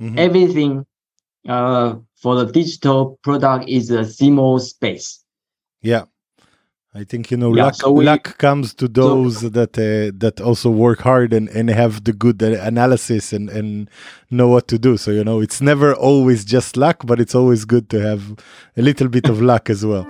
Mhm. 0.00 0.18
Everything 0.18 0.86
uh, 1.48 1.96
for 2.16 2.36
the 2.36 2.46
digital 2.50 3.18
product 3.22 3.68
is 3.68 3.90
a 3.90 4.02
CMOS 4.04 4.70
space. 4.70 5.24
Yeah. 5.82 6.04
I 6.96 7.02
think 7.04 7.30
you 7.32 7.36
know 7.36 7.52
Yeah, 7.54 7.64
luck 7.64 7.74
so 7.74 7.90
we- 7.90 8.04
luck 8.04 8.38
comes 8.38 8.72
to 8.74 8.86
those 8.86 9.40
that 9.50 9.76
uh, 9.76 10.12
that 10.16 10.40
also 10.40 10.70
work 10.70 11.00
hard 11.00 11.32
and, 11.32 11.48
and 11.48 11.68
have 11.68 12.04
the 12.04 12.12
good 12.12 12.40
uh, 12.42 12.56
analysis 12.62 13.32
and, 13.32 13.50
and 13.50 13.90
know 14.30 14.46
what 14.48 14.68
to 14.68 14.78
do. 14.78 14.96
So 14.96 15.10
you 15.10 15.24
know 15.24 15.40
it's 15.40 15.60
never 15.60 15.92
always 15.92 16.44
just 16.44 16.76
luck, 16.76 16.98
but 17.04 17.18
it's 17.20 17.34
always 17.34 17.64
good 17.64 17.88
to 17.90 17.98
have 18.00 18.22
a 18.76 18.82
little 18.82 19.08
bit 19.08 19.28
of 19.28 19.42
luck 19.42 19.68
as 19.70 19.84
well. 19.84 20.06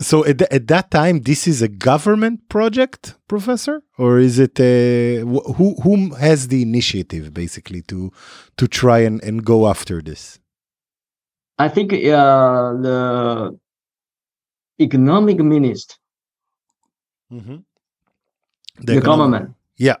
So 0.00 0.24
at, 0.24 0.38
th- 0.38 0.50
at 0.50 0.66
that 0.68 0.90
time, 0.90 1.20
this 1.22 1.46
is 1.46 1.62
a 1.62 1.68
government 1.68 2.48
project, 2.48 3.14
Professor, 3.28 3.82
or 3.96 4.18
is 4.18 4.38
it 4.38 4.58
a, 4.60 5.20
wh- 5.20 5.54
who 5.56 5.74
whom 5.82 6.10
has 6.12 6.48
the 6.48 6.62
initiative 6.62 7.32
basically 7.32 7.80
to 7.82 8.12
to 8.56 8.66
try 8.66 8.98
and, 8.98 9.22
and 9.22 9.44
go 9.44 9.68
after 9.68 10.02
this? 10.02 10.38
I 11.58 11.68
think 11.68 11.92
uh, 11.92 12.72
the 12.86 13.58
economic 14.80 15.38
minister, 15.38 15.94
Mm-hmm. 17.32 17.56
the, 18.80 19.00
government, 19.00 19.54
Yeah. 19.76 19.96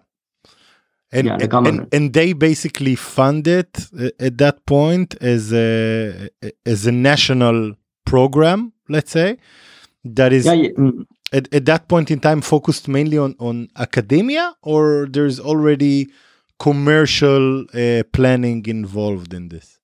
And, 1.12 1.26
Yeah, 1.26 1.36
the 1.36 1.56
and- 1.56 1.88
and, 1.92 2.12
they 2.12 2.32
basically 2.32 2.96
fund 2.96 3.46
it 3.46 3.86
uh, 3.98 4.10
at 4.18 4.36
that 4.38 4.66
point 4.66 5.14
as 5.20 5.52
a 5.52 6.28
as 6.66 6.86
a 6.86 6.92
national 6.92 7.74
program, 8.04 8.72
let's 8.88 9.12
say, 9.12 9.38
that 10.04 10.32
is 10.32 10.46
yeah, 10.46 10.52
yeah, 10.52 10.68
mm, 10.70 11.06
at, 11.32 11.52
at 11.52 11.64
that 11.64 11.88
point 11.88 12.10
in 12.10 12.20
time 12.20 12.40
focused 12.40 12.88
mainly 12.88 13.18
on, 13.18 13.34
on 13.38 13.68
academia 13.76 14.54
or 14.62 15.06
there's 15.10 15.40
already 15.40 16.08
commercial 16.58 17.64
uh, 17.74 18.02
planning 18.12 18.64
involved 18.66 19.34
in 19.34 19.48
this? 19.48 19.78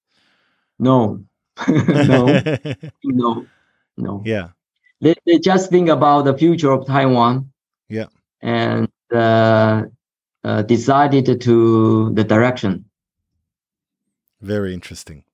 no, 0.78 1.22
no, 1.68 2.42
no, 3.04 3.46
no. 3.96 4.22
yeah. 4.24 4.48
They, 5.02 5.14
they 5.26 5.38
just 5.38 5.70
think 5.70 5.88
about 5.88 6.22
the 6.24 6.36
future 6.36 6.70
of 6.70 6.86
Taiwan. 6.86 7.50
Yeah. 7.88 8.06
and 8.42 8.88
uh, 9.12 9.82
uh, 10.44 10.62
decided 10.62 11.40
to 11.40 12.10
the 12.14 12.24
direction. 12.24 12.84
Very 14.40 14.72
interesting. 14.72 15.24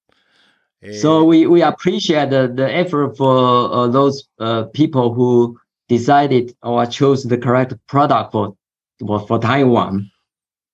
So 0.92 1.20
Uh, 1.20 1.24
we, 1.24 1.46
we 1.46 1.62
appreciate 1.62 2.30
the, 2.30 2.52
the 2.54 2.72
effort 2.72 3.16
for 3.16 3.72
uh, 3.72 3.88
those 3.88 4.28
uh, 4.38 4.64
people 4.74 5.14
who 5.14 5.58
decided 5.88 6.54
or 6.62 6.86
chose 6.86 7.24
the 7.24 7.38
correct 7.38 7.74
product 7.86 8.32
for 8.32 8.54
for, 8.98 9.26
for 9.26 9.38
Taiwan. 9.38 10.10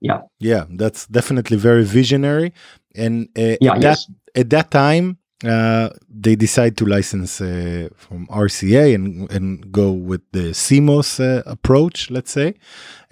yeah, 0.01 0.21
Yeah, 0.39 0.65
that's 0.71 1.07
definitely 1.07 1.57
very 1.57 1.85
visionary. 1.85 2.53
And 2.95 3.29
uh, 3.37 3.57
Yeah, 3.61 3.75
at 3.75 3.81
that 3.81 3.99
at 4.35 4.51
that 4.51 4.71
time, 4.71 5.19
uh, 5.45 5.91
they 6.09 6.37
decide 6.37 6.77
to 6.77 6.87
license 6.87 7.41
uh, 7.41 7.89
from 7.97 8.27
RCA 8.29 8.95
and 8.95 9.31
and 9.31 9.73
go 9.73 9.93
with 9.93 10.23
the 10.33 10.53
CMOS 10.53 11.21
uh, 11.21 11.43
approach, 11.47 12.11
let's 12.11 12.33
say. 12.33 12.55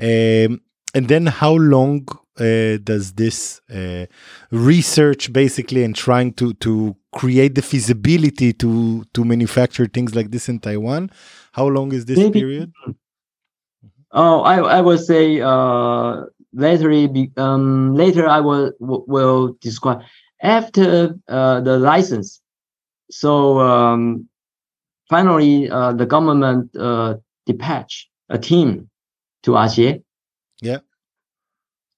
Um, 0.00 0.60
and 0.94 1.08
then, 1.08 1.26
how 1.26 1.54
long 1.54 2.06
uh, 2.40 2.78
does 2.82 3.12
this 3.12 3.60
uh, 3.70 4.06
research 4.50 5.32
basically 5.32 5.84
and 5.84 5.94
trying 5.94 6.32
to 6.34 6.54
to 6.54 6.96
create 7.12 7.54
the 7.54 7.62
feasibility 7.62 8.52
to 8.54 9.04
to 9.14 9.24
manufacture 9.24 9.86
things 9.86 10.14
like 10.14 10.30
this 10.30 10.48
in 10.48 10.58
Taiwan? 10.58 11.10
How 11.52 11.66
long 11.66 11.92
is 11.92 12.04
this 12.06 12.18
Maybe- 12.18 12.40
period? 12.40 12.72
Oh, 14.12 14.40
I 14.42 14.56
I 14.78 14.80
will 14.80 14.98
say 14.98 15.40
uh 15.40 16.24
later 16.52 16.90
um 17.36 17.94
later 17.94 18.26
I 18.28 18.40
will 18.40 18.72
will- 18.80 19.04
will 19.06 19.56
describe 19.60 20.00
after 20.42 21.14
uh 21.28 21.60
the 21.60 21.78
license. 21.78 22.40
So 23.10 23.60
um 23.60 24.28
finally 25.08 25.70
uh 25.70 25.92
the 25.92 26.06
government 26.06 26.74
uh 26.76 27.16
dispatch 27.46 28.08
a 28.28 28.38
team 28.38 28.90
to 29.44 29.52
RCA. 29.52 30.02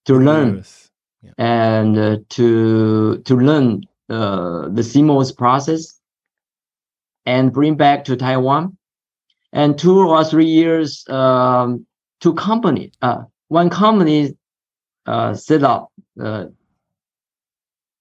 Yeah. 0.08 0.14
To 0.14 0.20
learn 0.20 0.56
Yes. 0.56 1.34
and 1.38 1.96
uh, 1.96 2.16
to 2.30 3.18
to 3.18 3.36
learn 3.36 3.82
uh, 4.08 4.68
the 4.68 4.82
CMOS 4.82 5.36
process 5.36 6.00
and 7.24 7.52
bring 7.52 7.76
back 7.76 8.04
to 8.04 8.16
Taiwan. 8.16 8.76
And 9.52 9.78
two 9.78 10.08
or 10.08 10.24
three 10.24 10.46
years, 10.46 11.04
um, 11.08 11.86
two 12.20 12.34
company, 12.34 12.90
uh, 13.02 13.24
one 13.48 13.68
company 13.70 14.34
uh, 15.06 15.34
set 15.34 15.62
up 15.62 15.92
uh, 16.18 16.46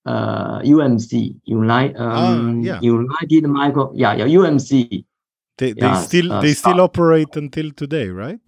uh, 0.05 0.59
UMC, 0.61 1.35
Unite, 1.43 1.95
um, 1.97 2.61
yeah. 2.61 2.79
United 2.81 3.43
Micro, 3.47 3.91
yeah, 3.93 4.13
yeah, 4.15 4.25
UMC. 4.25 5.03
They, 5.57 5.73
they 5.73 5.81
Yeah, 5.81 5.93
still 6.01 6.31
uh, 6.31 6.41
they 6.41 6.53
still 6.53 6.79
operate 6.79 7.35
until 7.35 7.69
today, 7.71 8.07
right? 8.09 8.41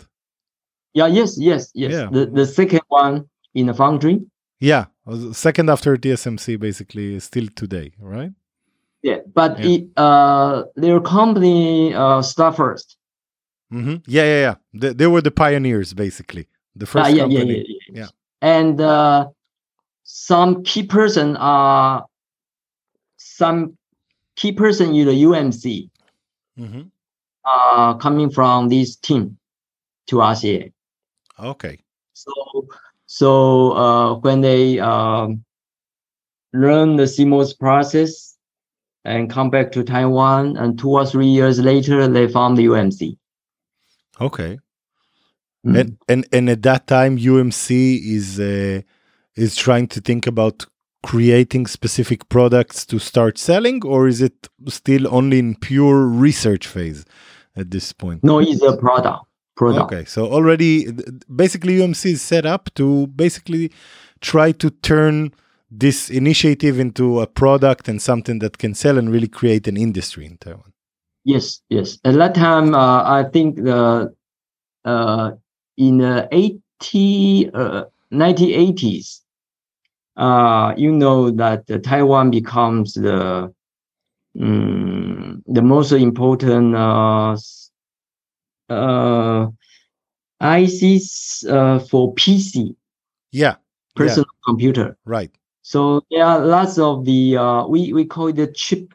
Yeah, 0.93 1.07
yes, 1.07 1.37
yes, 1.37 1.71
yes. 1.75 1.91
Yeah. 1.91 2.09
The 2.09 2.25
the 2.25 2.45
second 2.45 2.81
one 2.87 3.27
in 3.53 3.67
the 3.67 3.73
foundry. 3.73 4.21
Yeah, 4.59 4.85
second 5.33 5.69
after 5.69 5.97
TSMC, 5.97 6.59
basically, 6.59 7.19
still 7.19 7.47
today, 7.55 7.91
right? 7.99 8.31
Yeah, 9.01 9.17
but 9.33 9.59
Yeah. 9.59 9.69
it 9.71 9.89
uh 9.97 10.63
their 10.75 11.01
company 11.01 11.93
uh 11.93 12.21
start 12.21 12.55
first. 12.55 12.97
hmm 13.71 13.95
Yeah, 14.07 14.23
yeah, 14.23 14.41
yeah. 14.47 14.55
They, 14.73 14.93
they 14.93 15.07
were 15.07 15.21
the 15.21 15.31
pioneers, 15.31 15.93
basically. 15.93 16.47
The 16.75 16.85
first 16.85 17.05
Ah, 17.05 17.09
yeah, 17.09 17.25
yeah, 17.27 17.39
company. 17.39 17.57
yeah, 17.57 17.63
yeah, 17.67 17.99
Yeah. 18.01 18.07
And 18.41 18.79
uh, 18.81 19.27
some 20.03 20.63
key 20.63 20.83
person 20.83 21.35
are 21.37 22.05
some 23.17 23.77
key 24.35 24.51
person 24.53 24.95
in 24.95 25.05
the 25.07 25.13
UMC 25.27 25.89
Mhm. 26.57 26.89
are 27.45 27.97
coming 27.97 28.29
from 28.31 28.69
this 28.69 28.95
team 28.95 29.37
to 30.07 30.17
RCA. 30.21 30.71
Okay. 31.39 31.79
So 32.13 32.31
so 33.13 33.73
uh, 33.73 34.15
when 34.15 34.41
they 34.41 34.80
um, 34.80 35.45
learn 36.52 36.95
the 36.95 37.04
CMOS 37.04 37.56
process 37.60 38.36
and 39.06 39.30
come 39.30 39.52
back 39.52 39.71
to 39.73 39.84
Taiwan, 39.84 40.58
and 40.58 40.80
two 40.80 40.89
or 40.89 41.06
three 41.06 41.28
years 41.28 41.60
later, 41.60 42.08
they 42.08 42.28
found 42.28 42.58
the 42.58 42.65
UMC. 42.65 43.15
Okay. 44.19 44.58
Mm. 45.63 45.80
And 45.80 45.97
and 46.10 46.28
and 46.32 46.49
at 46.49 46.63
that 46.63 46.88
time, 46.88 47.19
UMC 47.19 48.02
is 48.04 48.39
uh, 48.39 48.82
is 49.36 49.56
trying 49.56 49.89
to 49.89 50.02
think 50.02 50.26
about 50.26 50.65
creating 51.04 51.67
specific 51.67 52.28
products 52.30 52.84
to 52.88 52.97
start 52.97 53.38
selling, 53.38 53.86
or 53.86 54.08
is 54.08 54.23
it 54.23 54.49
still 54.69 55.08
only 55.13 55.38
in 55.38 55.54
pure 55.54 56.08
research 56.08 56.65
phase 56.65 57.06
at 57.56 57.69
this 57.69 57.93
point? 57.93 58.23
No, 58.23 58.39
it's 58.39 58.63
a 58.63 58.76
product. 58.76 59.28
Product. 59.55 59.93
Okay, 59.93 60.05
so 60.05 60.25
already 60.25 60.91
basically 61.35 61.77
UMC 61.77 62.13
is 62.13 62.21
set 62.21 62.45
up 62.45 62.73
to 62.73 63.07
basically 63.07 63.71
try 64.19 64.51
to 64.51 64.71
turn 64.71 65.31
this 65.69 66.09
initiative 66.09 66.79
into 66.79 67.19
a 67.19 67.27
product 67.27 67.87
and 67.87 68.01
something 68.01 68.39
that 68.39 68.57
can 68.57 68.73
sell 68.73 68.97
and 68.97 69.11
really 69.11 69.27
create 69.27 69.67
an 69.67 69.77
industry 69.77 70.25
in 70.25 70.37
Taiwan. 70.37 70.73
Yes, 71.23 71.61
yes. 71.69 71.99
At 72.03 72.15
that 72.15 72.35
time, 72.35 72.75
uh, 72.75 73.03
I 73.03 73.23
think 73.23 73.55
the 73.55 74.13
uh, 74.85 75.31
in 75.77 75.97
the 75.97 76.27
80, 76.31 77.49
uh, 77.53 77.83
1980s, 78.11 79.21
uh, 80.17 80.73
you 80.77 80.91
know 80.91 81.31
that 81.31 81.69
uh, 81.71 81.79
Taiwan 81.79 82.29
becomes 82.29 82.93
the 82.93 83.53
um, 84.39 85.43
the 85.47 85.61
most 85.61 85.91
important 85.91 86.75
uh, 88.73 89.47
uh, 89.47 89.51
ICs 90.41 91.47
uh, 91.49 91.79
for 91.79 92.13
PC 92.15 92.75
Yeah, 93.31 93.55
personal 93.95 94.25
computer. 94.45 94.97
right. 95.05 95.31
So 95.62 96.01
there 96.12 96.25
are 96.25 96.39
lots 96.45 96.77
of 96.77 97.05
the 97.05 97.38
uh, 97.38 97.67
we 97.67 97.93
we 97.93 98.05
call 98.05 98.27
it 98.27 98.36
the 98.36 98.47
chip 98.47 98.93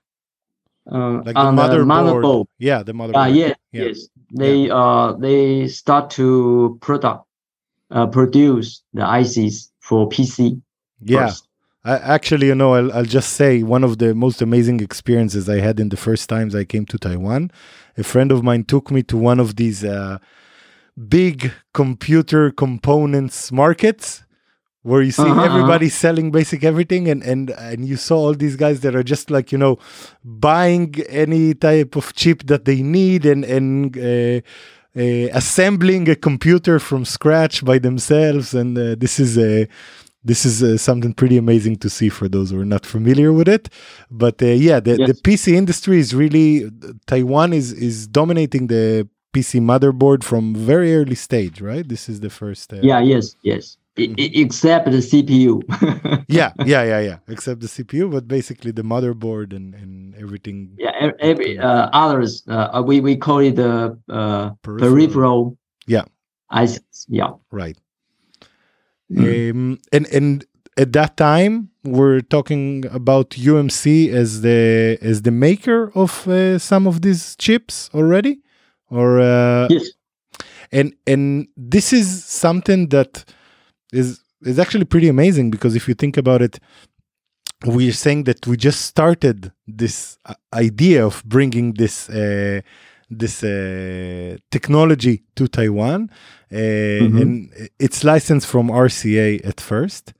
uh, 0.92 1.22
Like 1.24 1.34
the 1.34 1.40
on 1.40 1.56
the 1.56 1.62
motherboard. 1.62 2.22
motherboard. 2.22 2.46
Yeah, 2.58 2.82
the 2.82 2.92
motherboard. 2.92 3.14
Ah, 3.16 3.26
yes, 3.26 3.56
Yeah. 3.72 3.84
yes. 3.84 4.08
They 4.34 4.68
uh 4.70 5.12
they 5.14 5.68
start 5.68 6.10
to 6.10 6.78
product 6.82 7.24
uh 7.90 8.06
produce 8.08 8.82
the 8.92 9.02
ICs 9.02 9.70
for 9.80 10.08
PC. 10.08 10.60
Yeah. 11.00 11.28
first. 11.28 11.44
I, 11.84 11.96
actually, 11.96 12.48
you 12.48 12.54
know, 12.54 12.74
I'll, 12.74 12.92
I'll 12.92 13.04
just 13.04 13.32
say 13.34 13.62
one 13.62 13.84
of 13.84 13.96
the 13.98 14.14
most 14.14 14.42
amazing 14.42 14.80
experiences 14.80 15.48
I 15.48 15.60
had 15.60 15.80
in 15.80 15.88
the 15.88 15.96
first 15.96 16.28
times 16.28 16.54
I 16.54 16.64
came 16.64 16.84
to 16.86 16.98
Taiwan. 16.98 17.50
A 17.98 18.04
friend 18.04 18.30
of 18.32 18.42
mine 18.42 18.64
took 18.64 18.90
me 18.90 19.02
to 19.04 19.16
one 19.16 19.40
of 19.40 19.56
these 19.56 19.84
uh, 19.84 20.18
big 21.08 21.52
computer 21.74 22.50
components 22.50 23.52
markets 23.52 24.24
where 24.82 25.02
you 25.02 25.10
see 25.10 25.22
Uh-huh, 25.22 25.32
uh-huh. 25.32 25.50
everybody 25.50 25.88
selling 25.88 26.30
basic 26.30 26.60
everything 26.64 27.08
and, 27.12 27.22
and 27.22 27.50
and 27.70 27.84
you 27.90 27.96
saw 27.96 28.16
all 28.24 28.34
these 28.34 28.56
guys 28.56 28.80
that 28.80 28.94
are 28.94 29.02
just 29.14 29.30
like 29.30 29.52
you 29.52 29.58
know 29.58 29.74
buying 30.24 30.94
any 31.24 31.54
type 31.54 31.92
of 32.00 32.06
chip 32.14 32.38
that 32.46 32.64
they 32.64 32.80
need 32.82 33.22
and 33.32 33.44
and 33.44 33.96
uh, 33.98 34.40
uh, 34.96 35.28
assembling 35.40 36.08
a 36.08 36.16
computer 36.28 36.78
from 36.88 37.04
scratch 37.04 37.64
by 37.64 37.78
themselves 37.78 38.54
and 38.54 38.78
uh, 38.78 38.94
this 39.02 39.14
is 39.24 39.36
a 39.38 39.68
this 40.30 40.40
is 40.50 40.56
uh, 40.62 40.76
something 40.88 41.12
pretty 41.20 41.36
amazing 41.44 41.76
to 41.84 41.88
see 41.98 42.08
for 42.18 42.26
those 42.34 42.48
who 42.50 42.58
are 42.64 42.70
not 42.76 42.84
familiar 42.96 43.30
with 43.38 43.48
it 43.56 43.64
but 44.24 44.36
uh, 44.42 44.46
yeah 44.68 44.78
the, 44.86 44.94
the 45.10 45.14
pc 45.26 45.44
industry 45.62 45.96
is 46.04 46.10
really 46.22 46.48
taiwan 47.10 47.48
is 47.60 47.68
is 47.88 47.96
dominating 48.20 48.64
the 48.74 48.84
pc 49.34 49.50
motherboard 49.70 50.20
from 50.30 50.42
very 50.72 50.90
early 50.98 51.14
stage 51.28 51.56
right 51.70 51.86
this 51.94 52.08
is 52.12 52.16
the 52.26 52.30
first 52.40 52.66
uh, 52.72 52.78
Yeah, 52.90 53.00
yes, 53.12 53.24
yes. 53.50 53.64
I- 54.02 54.14
I- 54.24 54.30
except 54.44 54.84
the 54.96 55.02
CPU. 55.10 55.52
yeah 56.38 56.50
yeah 56.72 56.82
yeah 56.92 57.00
yeah 57.08 57.18
except 57.34 57.58
the 57.64 57.70
cpu 57.76 58.04
but 58.14 58.24
basically 58.36 58.72
the 58.80 58.86
motherboard 58.92 59.48
and 59.58 59.66
and 59.82 59.92
everything 60.24 60.56
yeah, 60.84 60.92
every 61.30 61.50
uh, 61.68 61.84
others 62.04 62.30
uh, 62.54 62.82
we 62.88 62.96
we 63.08 63.14
call 63.26 63.40
it 63.48 63.56
the 63.64 63.72
uh, 64.18 64.50
Peripheral. 64.66 64.92
peripheral. 64.92 65.40
Yeah. 65.94 66.04
ICs. 66.62 67.06
Yeah. 67.20 67.30
right 67.62 67.76
Mm. 69.10 69.50
um, 69.50 69.78
and 69.92 70.06
and 70.12 70.44
at 70.76 70.92
that 70.92 71.16
time 71.16 71.70
we're 71.82 72.20
talking 72.20 72.84
about 72.92 73.30
umc 73.30 73.86
as 74.12 74.42
the 74.42 74.98
as 75.00 75.22
the 75.22 75.30
maker 75.30 75.90
of 75.94 76.28
uh, 76.28 76.58
some 76.58 76.86
of 76.86 77.00
these 77.00 77.34
chips 77.36 77.88
already 77.94 78.40
or 78.90 79.18
uh, 79.20 79.66
Yes. 79.70 79.88
and 80.72 80.94
and 81.06 81.48
this 81.56 81.92
is 81.92 82.24
something 82.24 82.88
that 82.88 83.24
is 83.92 84.20
is 84.42 84.58
actually 84.58 84.84
pretty 84.84 85.08
amazing 85.08 85.50
because 85.50 85.74
if 85.74 85.88
you 85.88 85.94
think 85.94 86.16
about 86.18 86.42
it 86.42 86.58
we're 87.64 87.92
saying 87.92 88.24
that 88.24 88.46
we 88.46 88.56
just 88.56 88.82
started 88.82 89.52
this 89.66 90.18
uh, 90.26 90.34
idea 90.54 91.04
of 91.04 91.22
bringing 91.24 91.72
this 91.74 92.08
uh, 92.10 92.60
this 93.10 93.42
uh, 93.42 94.36
technology 94.50 95.22
to 95.34 95.48
Taiwan, 95.48 96.10
uh, 96.52 96.56
Mhm. 96.56 97.20
and 97.22 97.50
it's 97.78 98.04
licensed 98.04 98.46
from 98.46 98.70
RCA 98.70 99.40
at 99.44 99.60
first. 99.60 100.12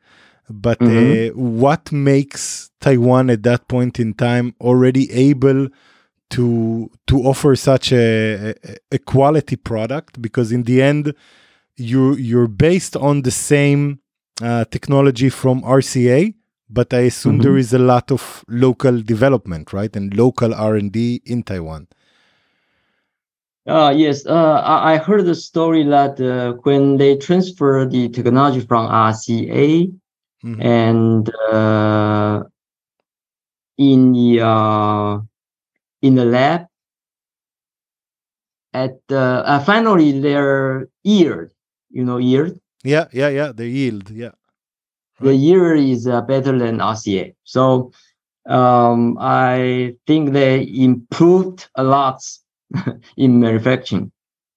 But 0.51 0.81
uh, 0.83 1.29
what 1.35 1.92
makes 1.92 2.70
Taiwan 2.81 3.29
at 3.31 3.42
that 3.42 3.68
point 3.68 4.01
in 4.01 4.14
time 4.14 4.55
already 4.61 5.11
able 5.12 5.68
to 6.31 6.90
to 7.07 7.16
offer 7.22 7.55
such 7.57 7.92
a, 7.92 8.55
a, 8.90 8.98
quality 8.98 9.57
product? 9.57 10.20
Because 10.22 10.51
in 10.53 10.62
the 10.64 10.81
end, 10.81 11.12
you 11.77 12.14
you're 12.16 12.48
based 12.48 12.96
on 12.96 13.22
the 13.22 13.31
same 13.31 13.98
uh, 14.40 14.64
technology 14.70 15.29
from 15.29 15.62
RCA, 15.64 16.33
but 16.70 16.94
I 16.94 17.01
assume 17.11 17.38
Mhm. 17.38 17.42
there 17.42 17.59
is 17.59 17.72
a 17.74 17.79
lot 17.79 18.11
of 18.11 18.44
local 18.48 19.03
development, 19.03 19.72
right, 19.74 19.94
and 19.96 20.16
local 20.16 20.55
R 20.55 20.77
and 20.77 20.90
D 20.92 21.20
in 21.27 21.42
Taiwan. 21.42 21.88
Uh, 23.68 23.92
yes, 23.94 24.24
uh, 24.26 24.62
I, 24.64 24.94
I 24.94 24.96
heard 24.96 25.26
the 25.26 25.35
story 25.35 25.85
that 25.85 26.18
uh, 26.18 26.54
when 26.62 26.96
they 26.96 27.16
transfer 27.16 27.85
the 27.85 28.09
technology 28.09 28.61
from 28.61 28.88
RCA 28.88 29.92
Mhm. 30.44 30.64
and 30.64 31.31
uh, 31.52 32.44
in 33.76 34.12
the 34.12 34.40
uh, 34.40 35.18
in 36.00 36.14
the 36.14 36.24
lab, 36.24 36.66
at 38.72 38.92
the 39.09 39.42
uh, 39.44 39.61
finally 39.64 40.20
their 40.20 40.88
yield, 41.02 41.50
you 41.90 42.04
know, 42.04 42.18
yield, 42.18 42.59
Yeah, 42.85 43.09
yeah, 43.12 43.28
yeah. 43.28 43.52
The 43.52 43.66
yield, 43.68 44.09
yeah, 44.11 44.33
the 45.20 45.35
yield 45.35 45.78
is 45.78 46.07
uh, 46.07 46.22
better 46.22 46.57
than 46.57 46.78
RCA. 46.81 47.35
So 47.44 47.92
um, 48.46 49.18
I 49.20 49.94
think 50.07 50.33
they 50.33 50.62
improved 50.62 51.68
a 51.74 51.83
lot 51.83 52.22
in 53.16 53.40
manufacturing. 53.40 54.12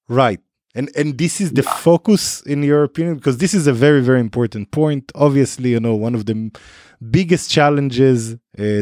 right. 0.10 0.40
And 0.74 0.90
and 0.96 1.18
this 1.18 1.42
is 1.42 1.52
the 1.54 1.64
Yeah. 1.64 1.74
focus 1.88 2.42
in 2.44 2.64
your 2.64 2.84
opinion 2.84 3.16
because 3.16 3.38
this 3.40 3.54
is 3.54 3.68
a 3.68 3.74
very 3.74 4.02
very 4.02 4.20
important 4.22 4.72
point. 4.72 5.12
Obviously, 5.16 5.72
you 5.72 5.80
know 5.82 5.96
one 5.96 6.16
of 6.16 6.26
the 6.26 6.52
biggest 7.10 7.50
challenges 7.52 8.34
uh, 8.34 8.38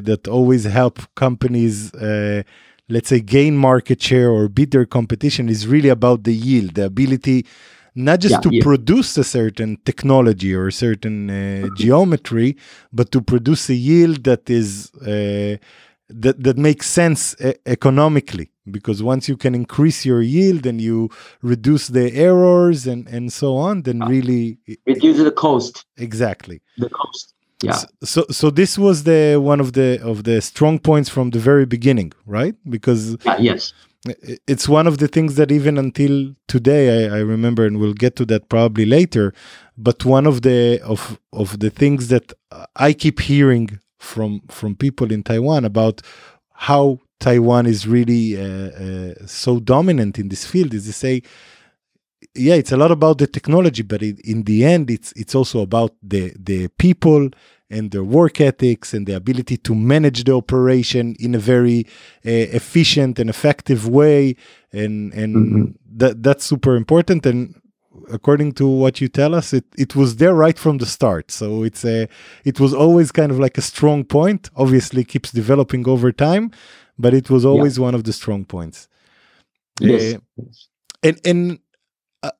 that 0.09 0.27
always 0.27 0.65
help 0.65 0.99
companies. 1.15 1.93
Uh, 1.95 2.43
let's 2.89 3.09
say 3.09 3.19
gain 3.19 3.55
market 3.57 4.01
share 4.01 4.29
or 4.31 4.47
beat 4.49 4.71
their 4.71 4.85
competition 4.85 5.49
is 5.49 5.67
really 5.67 5.89
about 5.89 6.23
the 6.23 6.33
yield 6.33 6.73
the 6.75 6.85
ability 6.85 7.45
not 7.95 8.19
just 8.19 8.33
Yeah, 8.33 8.41
to 8.41 8.51
yeah. 8.51 8.63
produce 8.67 9.17
a 9.17 9.23
certain 9.23 9.77
technology 9.85 10.53
or 10.55 10.67
a 10.67 10.71
certain 10.71 11.29
uh, 11.29 11.69
geometry 11.69 12.55
but 12.91 13.11
to 13.11 13.21
produce 13.21 13.69
a 13.69 13.75
yield 13.75 14.23
that 14.23 14.49
is 14.49 14.91
uh, 15.01 15.57
that 16.09 16.43
that 16.43 16.57
makes 16.57 16.87
sense 16.87 17.35
e- 17.39 17.53
economically 17.65 18.49
because 18.77 19.03
once 19.03 19.23
you 19.31 19.37
can 19.37 19.53
increase 19.55 19.99
your 20.09 20.21
yield 20.21 20.65
and 20.65 20.79
you 20.81 21.09
reduce 21.41 21.85
the 21.97 22.05
errors 22.13 22.79
and 22.91 23.01
and 23.15 23.25
so 23.41 23.49
on 23.67 23.73
then 23.87 23.97
Ah. 24.01 24.07
really 24.13 24.45
Reduce 24.93 25.17
the 25.29 25.31
cost. 25.45 25.85
exactly 25.97 26.57
The 26.77 26.89
cost. 26.89 27.25
Yeah. 27.61 27.79
So 28.13 28.21
so 28.39 28.45
this 28.61 28.77
was 28.85 28.97
the 29.03 29.21
one 29.51 29.59
of 29.65 29.69
the 29.79 29.89
of 30.11 30.17
the 30.23 30.37
strong 30.51 30.79
points 30.89 31.09
from 31.15 31.31
the 31.35 31.39
very 31.49 31.65
beginning, 31.75 32.11
right? 32.37 32.55
Because 32.75 33.01
Yeah, 33.25 33.37
yes. 33.49 33.61
it's 34.53 34.67
one 34.69 34.87
of 34.91 34.95
the 35.01 35.07
things 35.15 35.31
that 35.35 35.49
even 35.51 35.77
until 35.77 36.13
today 36.47 36.83
I, 36.97 37.17
I 37.17 37.19
remember, 37.35 37.61
and 37.67 37.75
we'll 37.81 37.99
get 38.05 38.13
to 38.19 38.25
that 38.31 38.47
probably 38.47 38.85
later. 38.85 39.25
But 39.77 40.05
one 40.17 40.25
of 40.31 40.35
the 40.47 40.79
of 40.93 41.01
of 41.33 41.49
the 41.63 41.69
things 41.81 42.07
that 42.13 42.25
uh, 42.51 42.65
I 42.87 42.93
keep 43.03 43.17
hearing 43.31 43.67
from 43.97 44.31
from 44.57 44.75
people 44.85 45.11
in 45.15 45.21
Taiwan 45.23 45.65
about 45.65 46.01
how 46.69 46.99
Taiwan 47.19 47.65
is 47.65 47.87
really 47.87 48.37
uh, 48.39 48.43
uh, 48.43 49.13
so 49.27 49.59
dominant 49.59 50.17
in 50.19 50.29
this 50.29 50.45
field 50.45 50.73
is 50.73 50.85
to 50.85 50.93
say, 50.93 51.21
yeah, 52.35 52.55
it's 52.55 52.71
a 52.71 52.77
lot 52.77 52.91
about 52.91 53.17
the 53.17 53.27
technology, 53.27 53.83
but 53.83 54.01
in, 54.01 54.17
in 54.23 54.43
the 54.43 54.63
end, 54.65 54.89
it's 54.89 55.11
it's 55.13 55.35
also 55.35 55.61
about 55.61 55.95
the 56.03 56.33
the 56.37 56.67
people 56.77 57.29
and 57.71 57.91
their 57.91 58.03
work 58.03 58.41
ethics 58.41 58.93
and 58.93 59.05
the 59.07 59.15
ability 59.15 59.57
to 59.57 59.75
manage 59.75 60.23
the 60.23 60.33
operation 60.33 61.15
in 61.19 61.35
a 61.35 61.39
very 61.39 61.85
uh, 62.25 62.29
efficient 62.59 63.19
and 63.19 63.29
effective 63.29 63.87
way, 63.87 64.35
and 64.73 65.13
and 65.13 65.35
Mhm. 65.35 65.73
that 65.97 66.23
that's 66.23 66.45
super 66.45 66.75
important. 66.75 67.25
And 67.25 67.55
according 68.11 68.53
to 68.53 68.67
what 68.67 69.01
you 69.01 69.07
tell 69.07 69.33
us, 69.35 69.53
it 69.53 69.65
it 69.77 69.95
was 69.95 70.17
there 70.17 70.33
right 70.33 70.57
from 70.57 70.77
the 70.77 70.85
start. 70.85 71.31
So 71.31 71.63
it's 71.63 71.85
a 71.85 72.07
it 72.45 72.59
was 72.59 72.73
always 72.73 73.11
kind 73.11 73.31
of 73.31 73.39
like 73.39 73.57
a 73.57 73.61
strong 73.61 74.03
point. 74.03 74.49
Obviously, 74.55 75.03
keeps 75.03 75.31
developing 75.31 75.87
over 75.87 76.11
time, 76.11 76.51
but 76.97 77.13
it 77.13 77.29
was 77.29 77.45
always 77.45 77.79
one 77.79 77.95
of 77.95 78.03
the 78.03 78.13
strong 78.13 78.45
points. 78.45 78.87
Yes. 79.79 80.15
Uh, 80.15 80.43
and 81.03 81.19
and 81.25 81.59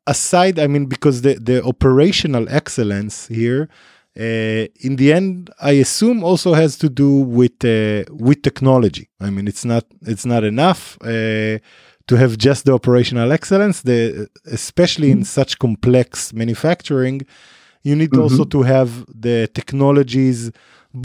aside 0.08 0.60
i 0.60 0.68
mean 0.68 0.86
because 0.86 1.22
the 1.22 1.36
the 1.36 1.64
operational 1.64 2.46
excellence 2.50 3.28
here 3.28 3.70
uh, 4.20 4.66
in 4.82 4.98
the 4.98 5.14
end 5.14 5.50
i 5.62 5.72
assume 5.72 6.24
also 6.24 6.54
has 6.54 6.78
to 6.78 6.90
do 6.90 7.22
with 7.22 7.64
uh, 7.64 8.04
with 8.12 8.42
technology 8.42 9.10
i 9.22 9.30
mean 9.30 9.48
it's 9.48 9.64
not 9.64 9.86
it's 10.02 10.26
not 10.26 10.44
enough 10.44 10.98
uh, 11.02 11.58
to 12.10 12.16
have 12.24 12.34
just 12.48 12.62
the 12.66 12.74
operational 12.80 13.30
excellence 13.38 13.78
the 13.92 13.98
especially 14.60 15.10
in 15.16 15.22
such 15.38 15.52
complex 15.66 16.34
manufacturing 16.42 17.18
you 17.88 17.96
need 18.02 18.14
also 18.24 18.44
to 18.56 18.60
have 18.76 18.90
the 19.28 19.38
technologies 19.60 20.40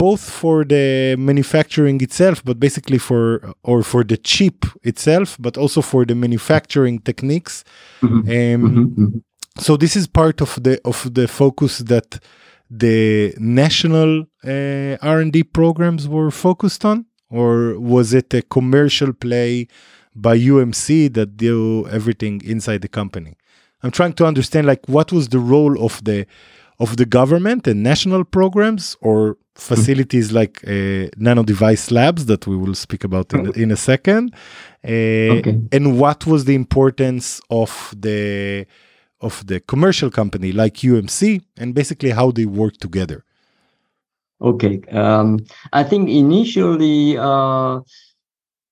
both 0.05 0.23
for 0.41 0.57
the 0.73 1.15
manufacturing 1.29 1.97
itself 2.07 2.37
but 2.47 2.57
basically 2.65 2.97
for 3.09 3.23
or 3.71 3.77
for 3.91 4.01
the 4.11 4.17
chip 4.31 4.57
itself 4.91 5.29
but 5.45 5.53
also 5.63 5.79
for 5.91 6.01
the 6.09 6.15
manufacturing 6.25 6.97
techniques 7.09 7.55
Mhm. 8.01 8.19
um, 8.35 8.61
Mhm, 8.67 8.85
mhm. 9.01 9.21
so 9.65 9.71
this 9.83 9.93
is 9.99 10.05
part 10.21 10.37
of 10.45 10.51
the 10.65 10.75
of 10.91 10.97
the 11.17 11.27
focus 11.41 11.73
that 11.93 12.09
the 12.85 12.99
national 13.39 14.11
uh, 14.53 14.93
r&d 15.15 15.37
programs 15.59 16.03
were 16.15 16.31
focused 16.45 16.83
on 16.91 16.97
or 17.39 17.53
was 17.93 18.07
it 18.19 18.29
a 18.33 18.41
commercial 18.57 19.11
play 19.25 19.67
by 20.15 20.37
umc 20.37 21.13
that 21.13 21.37
do 21.37 21.87
everything 21.89 22.41
inside 22.43 22.81
the 22.81 22.87
company 22.87 23.35
i'm 23.83 23.91
trying 23.91 24.13
to 24.13 24.25
understand 24.25 24.65
like 24.67 24.81
what 24.87 25.11
was 25.11 25.29
the 25.29 25.39
role 25.39 25.83
of 25.83 26.03
the 26.03 26.25
of 26.79 26.97
the 26.97 27.05
government 27.05 27.67
and 27.67 27.81
national 27.83 28.23
programs 28.25 28.97
or 29.01 29.37
facilities 29.55 30.33
like 30.33 30.61
uh, 30.67 31.07
nano 31.17 31.43
device 31.43 31.89
labs 31.89 32.25
that 32.25 32.45
we 32.47 32.57
will 32.57 32.75
speak 32.75 33.03
about 33.03 33.33
in, 33.33 33.53
in 33.55 33.71
a 33.71 33.77
second 33.77 34.33
uh, 34.83 34.87
Okay. 34.87 35.59
and 35.71 35.97
what 35.99 36.25
was 36.27 36.45
the 36.45 36.55
importance 36.55 37.41
of 37.49 37.93
the 37.97 38.65
of 39.21 39.45
the 39.47 39.59
commercial 39.59 40.09
company 40.09 40.51
like 40.51 40.75
UMC 40.75 41.41
and 41.57 41.73
basically 41.73 42.11
how 42.11 42.31
they 42.31 42.45
work 42.45 42.77
together. 42.77 43.23
Okay. 44.41 44.81
Um, 44.91 45.39
I 45.73 45.83
think 45.83 46.09
initially, 46.09 47.17
uh, 47.17 47.79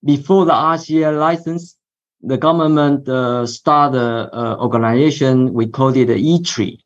before 0.04 0.46
the 0.46 0.54
RCA 0.54 1.18
license, 1.18 1.78
the 2.22 2.38
government 2.38 3.08
uh, 3.10 3.46
started 3.46 4.00
an 4.00 4.30
uh, 4.34 4.56
organization. 4.60 5.54
We 5.54 5.68
called 5.68 5.98
it 5.98 6.10
ITRI, 6.10 6.80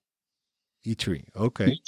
ITRI. 0.85 1.25
Okay. 1.35 1.79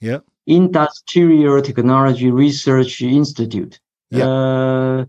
Yeah. 0.00 0.18
Industrial 0.46 1.60
Technology 1.62 2.30
Research 2.30 3.00
Institute. 3.02 3.80
Yeah. 4.10 4.28
Uh, 4.28 5.04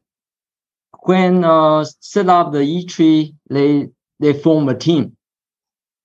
when 1.03 1.43
uh, 1.43 1.83
set 1.99 2.29
up 2.29 2.53
the 2.53 2.59
ITRI, 2.59 3.35
they 3.49 3.89
they 4.19 4.33
form 4.33 4.69
a 4.69 4.75
team 4.75 5.15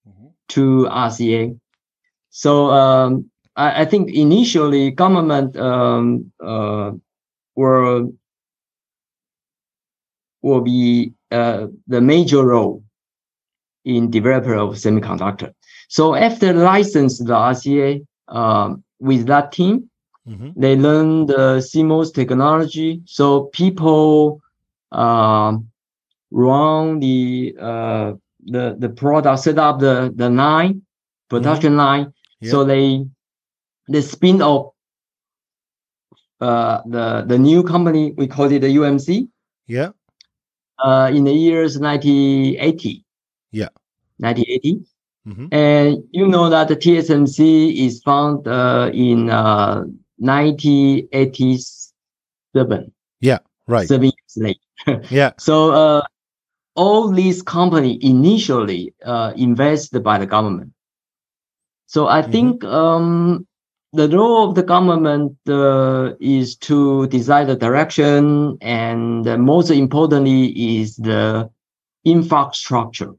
Mhm. 0.06 0.32
to 0.48 0.86
RCA. 0.90 1.56
So 2.30 2.70
um, 2.70 3.30
I, 3.56 3.82
I 3.82 3.84
think 3.84 4.10
initially 4.12 4.90
government 4.90 5.56
um, 5.56 6.32
uh, 6.42 6.92
were 7.56 8.06
will 10.42 10.60
be 10.60 11.12
uh, 11.30 11.66
the 11.86 12.00
major 12.00 12.44
role 12.44 12.82
in 13.84 14.10
developer 14.10 14.54
of 14.54 14.74
semiconductor. 14.74 15.52
So 15.88 16.14
after 16.14 16.52
license 16.52 17.18
the 17.18 17.34
RCA 17.34 18.04
um, 18.28 18.84
with 19.00 19.26
that 19.26 19.52
team, 19.52 19.90
hmm 20.26 20.50
they 20.56 20.76
learn 20.76 21.26
the 21.26 21.60
CMOS 21.60 22.12
technology. 22.12 23.02
So 23.06 23.44
people 23.52 24.40
um, 24.92 25.69
run 26.30 27.00
the 27.00 27.54
uh, 27.60 28.12
the 28.44 28.76
the 28.78 28.88
product, 28.88 29.40
set 29.40 29.58
up 29.58 29.80
the 29.80 30.12
the 30.14 30.30
line, 30.30 30.82
production 31.28 31.76
line. 31.76 32.12
So 32.42 32.64
they 32.64 33.04
they 33.88 34.00
spin 34.00 34.40
up 34.42 34.74
uh, 36.40 36.80
the 36.86 37.24
the 37.26 37.38
new 37.38 37.62
company. 37.62 38.12
We 38.16 38.26
call 38.26 38.50
it 38.52 38.60
the 38.60 38.76
UMC. 38.76 39.28
Yeah. 39.66 39.90
Uh, 40.78 41.10
in 41.12 41.24
the 41.24 41.32
years 41.32 41.78
1980. 41.78 43.04
Yeah. 43.52 43.68
1980. 44.18 44.80
hmm 45.26 45.46
And 45.52 46.02
you 46.12 46.26
know 46.26 46.48
that 46.48 46.68
the 46.68 46.76
TSMC 46.76 47.76
is 47.86 48.00
found 48.02 48.48
uh, 48.48 48.90
in 48.94 49.28
uh, 49.28 49.84
1987, 50.16 52.92
Right. 53.66 53.86
seven 53.86 54.04
years 54.10 54.36
late. 54.36 54.58
yeah. 55.10 55.32
So 55.38 55.72
uh, 55.72 56.00
all 56.74 57.08
these 57.10 57.42
company 57.42 57.98
initially 58.02 58.94
uh, 59.04 59.32
invested 59.36 60.02
by 60.02 60.18
the 60.18 60.26
government. 60.26 60.72
So 61.86 62.06
I 62.06 62.22
Mhm. 62.22 62.30
think 62.32 62.64
um, 62.64 63.46
the 63.92 64.08
role 64.08 64.48
of 64.48 64.54
the 64.54 64.62
government 64.62 65.36
uh, 65.48 66.12
is 66.20 66.56
to 66.68 67.06
decide 67.08 67.48
the 67.48 67.56
direction, 67.56 68.56
and 68.60 69.24
most 69.44 69.70
importantly 69.70 70.46
is 70.80 70.96
the 70.96 71.50
infrastructure. 72.04 73.12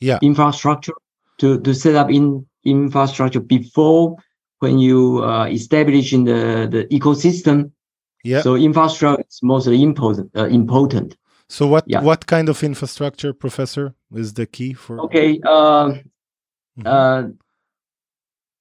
Yeah. 0.00 0.18
infrastructure 0.22 0.92
to 1.38 1.60
to 1.60 1.74
set 1.74 1.94
up 1.94 2.10
in 2.10 2.46
infrastructure 2.64 3.40
before 3.40 4.16
when 4.58 4.78
you 4.78 5.22
uh, 5.24 5.46
establish 5.46 6.12
in 6.12 6.24
the 6.24 6.68
the 6.70 6.84
ecosystem. 6.98 7.70
Yeah. 8.24 8.42
So 8.42 8.56
infrastructure 8.56 9.24
is 9.28 9.40
mostly 9.42 9.82
important. 9.82 10.30
Uh, 10.36 10.46
important. 10.46 11.16
So 11.48 11.66
what 11.66 11.84
Yeah. 11.86 12.00
what 12.02 12.26
kind 12.26 12.48
of 12.48 12.62
infrastructure, 12.62 13.32
professor, 13.32 13.94
is 14.14 14.34
the 14.34 14.46
key 14.46 14.72
for? 14.74 15.00
Okay. 15.06 15.40
Uh, 15.44 15.94
Mhm. 16.78 16.86
uh, 16.86 17.22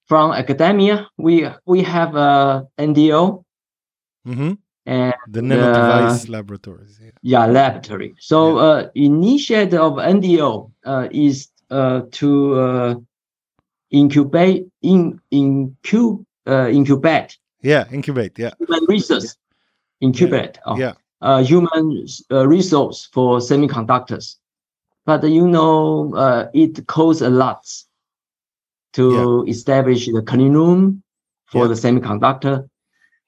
from 0.07 0.31
academia, 0.31 1.07
we 1.17 1.49
we 1.65 1.81
have 1.81 2.15
a 2.15 2.67
NDL 2.77 3.43
Mhm. 4.27 4.57
and 4.85 5.13
The 5.27 5.41
nano 5.41 5.61
the- 5.65 5.73
device 5.73 6.29
laboratories. 6.29 6.99
Yeah. 7.01 7.11
yeah 7.21 7.45
laboratory. 7.47 8.13
So 8.19 8.57
uh, 8.59 8.89
initiative 8.93 9.81
of 9.81 9.93
NDL 9.97 10.71
uh, 10.85 11.07
is 11.11 11.49
uh, 11.71 12.01
to 12.11 12.53
uh, 12.59 12.95
incubate 13.89 14.67
in 14.83 15.19
incube 15.31 16.23
uh, 16.47 16.69
incubate 16.69 17.37
Yeah. 17.63 17.85
Incubate. 17.91 18.37
Yeah. 18.37 18.51
resource 18.87 19.35
incubate 20.01 20.59
uh, 20.67 20.75
Yeah. 20.77 20.93
Uh, 21.25 21.41
human 21.43 22.05
uh, 22.31 22.45
resource 22.47 23.09
for 23.11 23.39
semiconductors. 23.39 24.35
But 25.07 25.23
you 25.37 25.47
know, 25.47 26.13
uh, 26.13 26.49
it 26.53 26.85
costs 26.85 27.23
a 27.23 27.29
lot 27.43 27.61
to 28.93 29.43
establish 29.47 30.05
the 30.05 30.21
clean 30.21 30.53
room 30.53 31.01
for 31.51 31.63
Yeah. 31.63 31.69
the 31.71 31.77
semiconductor. 31.83 32.55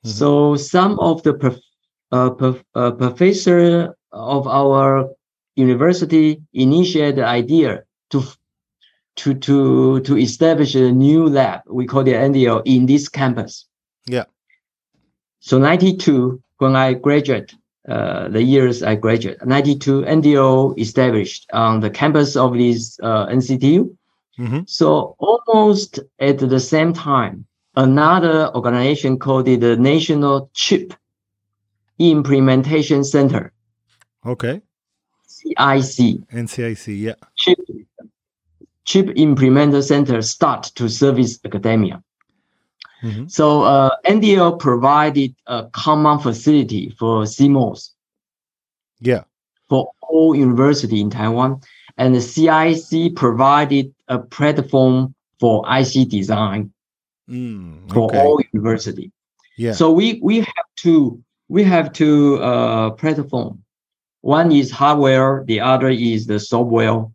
Mhm. 0.05 0.09
So 0.19 0.55
some 0.55 0.93
of 0.99 1.23
the 1.23 1.33
prof- 1.33 1.69
uh, 2.11 2.29
prof- 2.39 2.63
uh, 2.75 2.91
professor 2.91 3.95
of 4.11 4.47
our 4.47 5.09
university 5.55 6.39
initiated 6.53 7.15
the 7.17 7.25
idea 7.25 7.83
to 8.11 8.19
to 9.21 9.33
to 9.33 9.99
to 10.07 10.13
establish 10.17 10.75
a 10.75 10.91
new 10.91 11.21
lab. 11.27 11.61
We 11.65 11.87
call 11.87 12.05
it 12.07 12.13
NDL 12.29 12.61
in 12.65 12.85
this 12.85 13.09
campus. 13.09 13.65
Yeah. 14.05 14.25
So 15.39 15.57
92, 15.57 16.39
when 16.59 16.75
I 16.75 16.93
graduate, 16.93 17.55
uh, 17.87 18.27
the 18.29 18.43
years 18.43 18.83
I 18.83 18.95
graduated. 18.95 19.45
92 19.45 20.01
NDL 20.01 20.77
established 20.79 21.49
on 21.53 21.79
the 21.79 21.89
campus 21.89 22.35
of 22.35 22.53
this 22.53 22.99
uh, 23.01 23.27
NCTU. 23.27 23.95
hmm 24.37 24.59
So 24.65 25.15
almost 25.19 25.99
at 26.19 26.37
the 26.39 26.59
same 26.59 26.93
time, 26.93 27.45
another 27.75 28.53
organization 28.55 29.17
called 29.17 29.45
the 29.45 29.75
National 29.77 30.49
Chip 30.53 30.93
Implementation 31.99 33.03
Center, 33.03 33.51
Okay. 34.25 34.61
CIC, 35.27 36.19
NCIC. 36.33 36.99
Yeah. 36.99 37.13
Chip, 37.35 37.57
Chip 38.85 39.07
Implementer 39.15 39.81
Center 39.83 40.21
start 40.21 40.63
to 40.75 40.89
service 40.89 41.39
academia. 41.45 42.03
Hmm 43.01 43.27
So 43.27 43.61
uh, 43.63 43.89
NDL 44.05 44.59
provided 44.59 45.35
a 45.45 45.65
common 45.71 46.19
facility 46.19 46.89
for 46.97 47.23
CMOS 47.25 47.91
Yeah. 48.99 49.23
for 49.69 49.91
all 50.01 50.35
university 50.35 50.99
in 51.01 51.09
Taiwan, 51.09 51.61
and 51.97 52.15
the 52.15 52.21
CIC 52.21 53.15
provided 53.15 53.93
a 54.07 54.19
platform 54.19 55.13
for 55.39 55.63
IC 55.69 56.09
design 56.09 56.71
Mm, 57.29 57.91
for 57.93 58.09
all 58.15 58.39
university. 58.53 59.11
Yeah. 59.57 59.73
So 59.73 59.91
we 59.91 60.19
we 60.23 60.37
have 60.37 60.67
two 60.77 61.21
we 61.49 61.63
have 61.65 61.91
two 61.91 62.37
uh, 62.41 62.91
platform. 62.91 63.63
One 64.21 64.51
is 64.51 64.71
hardware, 64.71 65.43
the 65.45 65.59
other 65.59 65.89
is 65.89 66.25
the 66.25 66.39
software, 66.39 67.05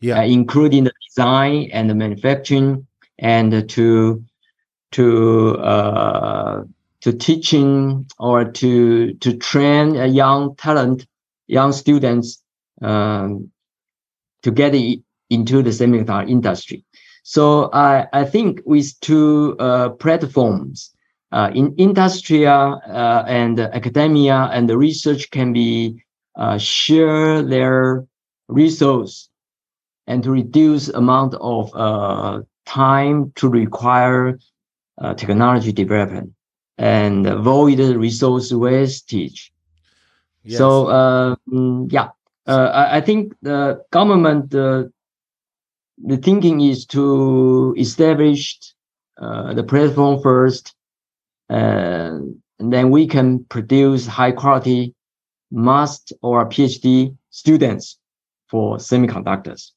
Yeah. 0.00 0.20
uh, 0.20 0.24
including 0.24 0.84
the 0.84 0.92
design 1.06 1.68
and 1.72 1.88
the 1.90 1.94
manufacturing, 1.94 2.86
and 3.18 3.68
to 3.76 4.24
to 4.92 5.56
uh, 5.58 6.62
to 7.00 7.12
teaching 7.12 8.06
or 8.18 8.44
to 8.44 9.14
to 9.14 9.36
train 9.36 9.96
a 9.96 10.06
young 10.06 10.54
talent, 10.56 11.06
young 11.46 11.72
students 11.72 12.42
um, 12.80 13.50
to 14.42 14.50
get 14.50 14.74
into 15.30 15.62
the 15.62 15.70
semiconductor 15.70 16.28
industry. 16.28 16.84
So 17.24 17.70
I 17.72 18.06
I 18.12 18.24
think 18.24 18.60
with 18.64 18.98
two 19.00 19.56
uh, 19.58 19.90
platforms, 19.90 20.92
uh, 21.32 21.50
in 21.54 21.74
industria 21.78 22.52
uh, 22.52 23.24
and 23.26 23.58
academia 23.58 24.50
and 24.52 24.68
the 24.68 24.76
research 24.76 25.30
can 25.30 25.52
be 25.52 26.02
uh, 26.36 26.58
share 26.58 27.42
their 27.42 28.06
resource 28.48 29.28
and 30.06 30.22
to 30.22 30.30
reduce 30.30 30.88
amount 30.88 31.34
of 31.40 31.74
uh, 31.74 32.40
time 32.66 33.32
to 33.36 33.48
require 33.48 34.38
uh, 34.98 35.14
technology 35.14 35.72
development 35.72 36.32
and 36.78 37.26
avoid 37.26 37.78
resource 37.78 38.52
wastage. 38.52 39.52
Yes. 40.44 40.58
So 40.58 40.86
uh, 40.86 41.36
yeah, 41.88 42.08
uh, 42.46 42.70
I, 42.72 42.96
I 42.96 43.00
think 43.00 43.34
the 43.42 43.84
government 43.90 44.54
uh, 44.54 44.84
the 46.04 46.16
thinking 46.16 46.60
is 46.60 46.86
to 46.86 47.74
establish 47.78 48.58
uh, 49.20 49.54
the 49.54 49.62
platform 49.62 50.20
first, 50.22 50.74
uh, 51.48 52.18
and 52.58 52.72
then 52.72 52.90
we 52.90 53.06
can 53.06 53.44
produce 53.44 54.06
high 54.06 54.32
quality 54.32 54.94
master 55.50 56.14
or 56.22 56.48
PhD 56.48 57.16
students 57.30 57.98
for 58.48 58.78
semiconductors. 58.78 59.70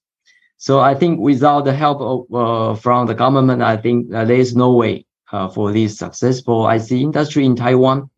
So 0.58 0.80
I 0.80 0.96
think 0.96 1.20
without 1.20 1.66
the 1.66 1.74
help 1.74 2.00
of 2.02 2.34
uh, 2.34 2.76
from 2.76 3.08
the 3.08 3.14
government, 3.14 3.62
I 3.62 3.78
think 3.78 4.14
uh, 4.14 4.26
there 4.26 4.38
is 4.40 4.56
no 4.56 4.72
way 4.74 5.06
uh, 5.32 5.50
for 5.50 5.72
this 5.72 5.98
successful 5.98 6.68
IC 6.68 6.92
industry 6.92 7.46
in 7.46 7.56
Taiwan. 7.56 8.10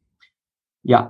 Yeah, 0.83 1.09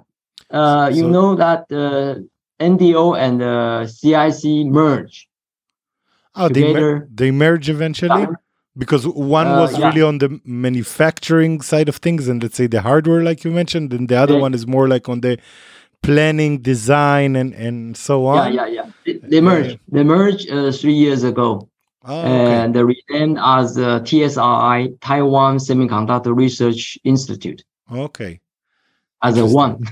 uh, 0.52 0.90
you 0.94 1.08
know 1.08 1.36
that 1.36 1.66
uh, 1.72 2.20
NDL 2.60 3.18
and 3.18 3.42
uh, 3.42 3.86
CIC 3.88 4.66
merge 4.66 5.28
oh, 6.36 6.50
they, 6.50 6.74
mer- 6.74 7.08
they 7.14 7.32
merge 7.32 7.70
eventually 7.70 8.24
Uh, 8.24 8.34
because 8.78 9.06
one 9.08 9.48
Uh, 9.48 9.62
was 9.62 9.78
yeah. 9.78 9.88
really 9.88 10.02
on 10.02 10.18
the 10.20 10.40
manufacturing 10.46 11.62
side 11.62 11.90
of 11.90 11.98
things 11.98 12.28
and 12.28 12.42
let's 12.44 12.56
say 12.56 12.68
the 12.68 12.82
hardware 12.82 13.24
like 13.24 13.44
you 13.44 13.52
mentioned 13.52 13.94
and 13.94 14.08
the 14.08 14.16
other 14.16 14.36
Yeah. 14.36 14.42
one 14.42 14.54
is 14.54 14.66
more 14.66 14.88
like 14.88 15.10
on 15.10 15.22
the 15.22 15.38
planning 16.08 16.54
design 16.72 17.36
and 17.36 17.54
and 17.54 17.98
so 17.98 18.26
on 18.26 18.54
yeah, 18.54 18.66
yeah. 18.78 18.88
They, 19.06 19.14
they 19.32 19.42
merged. 19.42 19.80
They 19.96 20.04
merged 20.04 20.50
uh, 20.50 20.72
three 20.72 20.98
years 21.06 21.24
ago, 21.32 21.70
oh, 22.06 22.22
and 22.22 22.74
they 22.74 22.84
renamed 22.84 23.38
as 23.58 23.78
uh, 23.78 24.00
TSRI 24.08 24.80
Taiwan 25.02 25.54
Semiconductor 25.58 26.34
Research 26.46 26.98
Institute 27.04 27.64
okay 28.06 28.40
as 29.24 29.38
a 29.38 29.46
one. 29.46 29.74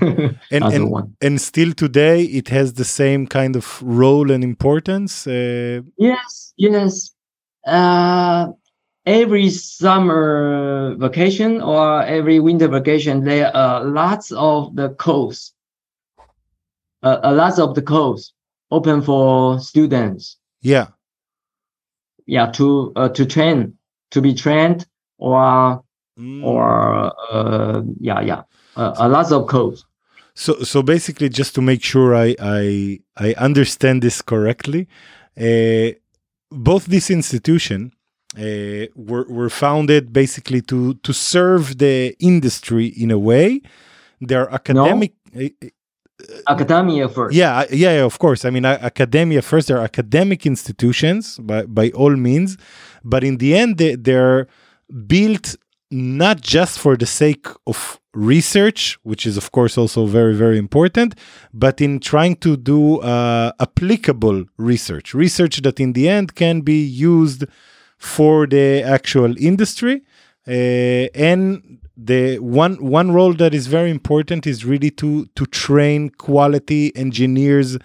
and 0.54 0.64
as 0.64 0.74
a 0.74 0.86
one. 0.86 1.16
and 1.20 1.40
still 1.40 1.72
today 1.72 2.22
it 2.40 2.48
has 2.48 2.74
the 2.74 2.84
same 2.84 3.26
kind 3.26 3.56
of 3.56 3.64
role 3.82 4.30
and 4.30 4.42
importance 4.44 5.26
uh, 5.26 5.80
Yes, 5.98 6.54
yes. 6.56 7.12
Uh, 7.66 8.52
every 9.06 9.48
summer 9.50 10.94
vacation 10.96 11.60
or 11.60 12.02
every 12.02 12.38
winter 12.40 12.68
vacation, 12.68 13.24
there 13.24 13.54
are 13.56 13.84
lots 13.84 14.32
of 14.32 14.74
the 14.76 14.90
course. 14.90 15.52
Uh, 17.06 17.20
uh, 17.22 17.32
lots 17.34 17.58
of 17.58 17.74
the 17.74 17.82
course 17.82 18.32
open 18.70 19.00
for 19.02 19.60
students. 19.60 20.38
yeah 20.62 20.86
Yeah, 22.26 22.50
to 22.58 22.66
uh, 22.96 23.08
to 23.16 23.24
train, 23.24 23.58
to 24.10 24.20
be 24.20 24.34
trained, 24.34 24.86
or 25.18 25.82
Mm. 26.18 26.42
or 26.42 27.12
uh, 27.30 27.82
yeah, 28.00 28.20
yeah, 28.30 28.42
uh, 28.74 28.94
a 28.96 29.06
lots 29.08 29.32
of 29.32 29.46
codes. 29.46 29.84
So 30.34 30.52
so 30.62 30.82
basically, 30.82 31.28
just 31.28 31.54
to 31.54 31.60
make 31.60 31.82
sure 31.82 32.14
I 32.26 32.34
I 32.40 33.00
I 33.26 33.34
understand 33.48 34.02
this 34.02 34.22
correctly, 34.22 34.88
uh, 35.36 35.88
both 36.50 36.86
this 36.86 37.10
institution 37.10 37.92
uh, 38.38 38.86
were 39.08 39.26
were 39.28 39.50
founded 39.50 40.12
basically 40.12 40.62
to 40.62 40.94
to 41.02 41.12
serve 41.12 41.76
the 41.78 42.16
industry 42.18 42.86
in 42.86 43.10
a 43.10 43.18
way. 43.18 43.60
They're 44.28 44.50
academic. 44.50 45.12
uh, 45.36 45.48
Academia 46.48 47.08
first. 47.08 47.34
yeah, 47.34 47.64
yeah, 47.70 47.96
yeah, 47.96 48.04
of 48.04 48.18
course. 48.18 48.44
I 48.44 48.50
mean, 48.50 48.64
academia 48.64 49.42
first. 49.42 49.68
They're 49.68 49.78
academic 49.78 50.46
institutions 50.46 51.38
by 51.38 51.64
by 51.66 51.90
all 51.90 52.16
means, 52.16 52.56
but 53.04 53.22
in 53.22 53.36
the 53.36 53.54
end, 53.56 53.76
they, 53.78 53.96
they're 53.96 54.46
built 55.06 55.56
not 55.90 56.40
just 56.40 56.78
for 56.78 56.96
the 56.96 57.06
sake 57.06 57.46
of 57.66 58.00
research, 58.14 58.98
which 59.02 59.26
is 59.26 59.36
of 59.36 59.52
course 59.52 59.76
also 59.76 60.06
very 60.06 60.34
very 60.34 60.58
important, 60.58 61.14
but 61.52 61.80
in 61.80 62.00
trying 62.00 62.36
to 62.36 62.56
do 62.56 62.98
uh, 63.00 63.52
applicable 63.60 64.46
research, 64.56 65.12
research 65.12 65.60
that 65.62 65.78
in 65.78 65.92
the 65.92 66.08
end 66.08 66.34
can 66.34 66.62
be 66.62 66.82
used 66.82 67.44
for 67.98 68.46
the 68.46 68.82
actual 68.82 69.36
industry. 69.38 70.02
Uh, 70.48 71.08
and 71.14 71.85
the 71.96 72.38
one 72.38 72.74
one 72.76 73.10
role 73.12 73.32
that 73.34 73.54
is 73.54 73.66
very 73.68 73.90
important 73.90 74.46
is 74.46 74.64
really 74.64 74.90
to 74.90 75.26
to 75.34 75.46
train 75.46 76.10
quality 76.10 76.94
engineers 76.94 77.78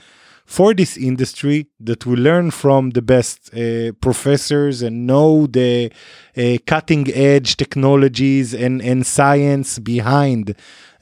for 0.46 0.74
this 0.74 0.98
industry 0.98 1.68
that 1.80 2.06
will 2.06 2.20
learn 2.20 2.52
from 2.52 2.90
the 2.90 3.02
best 3.02 3.54
uh, 3.54 3.94
professors 4.02 4.82
and 4.82 5.08
know 5.08 5.48
the 5.48 5.90
uh, 6.36 6.58
cutting 6.68 7.10
edge 7.14 7.56
technologies 7.56 8.54
and 8.54 8.82
and 8.82 9.06
science 9.06 9.80
behind 9.80 10.50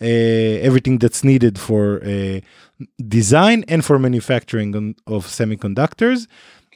uh, 0.01 0.05
everything 0.05 0.99
that's 0.99 1.24
needed 1.24 1.57
for 1.57 2.03
uh, 2.05 2.39
design 3.07 3.66
and 3.68 3.84
for 3.84 3.97
manufacturing 3.97 4.76
on, 4.76 4.95
of 5.07 5.26
semiconductors 5.26 6.28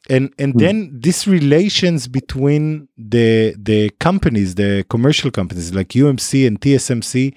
and 0.10 0.34
and 0.38 0.54
then 0.60 1.00
these 1.00 1.28
relations 1.28 2.08
between 2.08 2.90
the 2.98 3.56
the 3.58 3.90
companies 4.00 4.56
the 4.56 4.86
commercial 4.90 5.32
companies 5.32 5.74
like 5.74 5.90
UMC 5.90 6.46
and 6.46 6.60
TSMC 6.60 7.34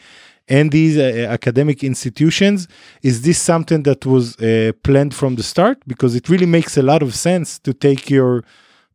and 0.49 0.71
these 0.71 0.97
uh, 0.97 1.27
academic 1.29 1.83
institutions 1.83 2.69
is 3.03 3.23
this 3.23 3.41
something 3.41 3.83
that 3.85 4.05
was 4.07 4.37
uh, 4.37 4.73
planned 4.83 5.15
from 5.15 5.35
the 5.35 5.43
start? 5.43 5.79
Because 5.87 6.15
it 6.15 6.29
really 6.29 6.47
makes 6.47 6.77
a 6.77 6.83
lot 6.83 7.03
of 7.03 7.15
sense 7.15 7.59
to 7.61 7.73
take 7.73 8.11
your 8.11 8.45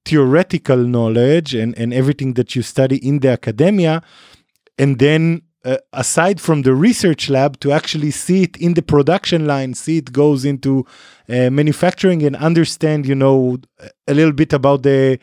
theoretical 0.05 0.77
knowledge 0.77 1.53
and 1.53 1.77
and 1.77 1.93
everything 1.93 2.33
that 2.33 2.55
you 2.55 2.61
study 2.61 2.97
in 3.07 3.19
the 3.19 3.29
academia 3.29 4.01
and 4.77 4.97
then 4.99 5.43
uh, 5.65 5.77
aside 5.93 6.41
from 6.41 6.63
the 6.63 6.73
research 6.73 7.29
lab 7.29 7.59
to 7.59 7.71
actually 7.71 8.11
see 8.11 8.43
it 8.43 8.57
in 8.57 8.73
the 8.73 8.81
production 8.81 9.45
line 9.45 9.73
see 9.73 9.97
it 9.97 10.11
goes 10.11 10.43
into 10.45 10.85
uh, 11.29 11.49
manufacturing 11.49 12.23
and 12.23 12.35
understand 12.37 13.05
you 13.05 13.15
know 13.15 13.57
a 14.07 14.13
little 14.13 14.33
bit 14.33 14.53
about 14.53 14.81
the, 14.83 15.19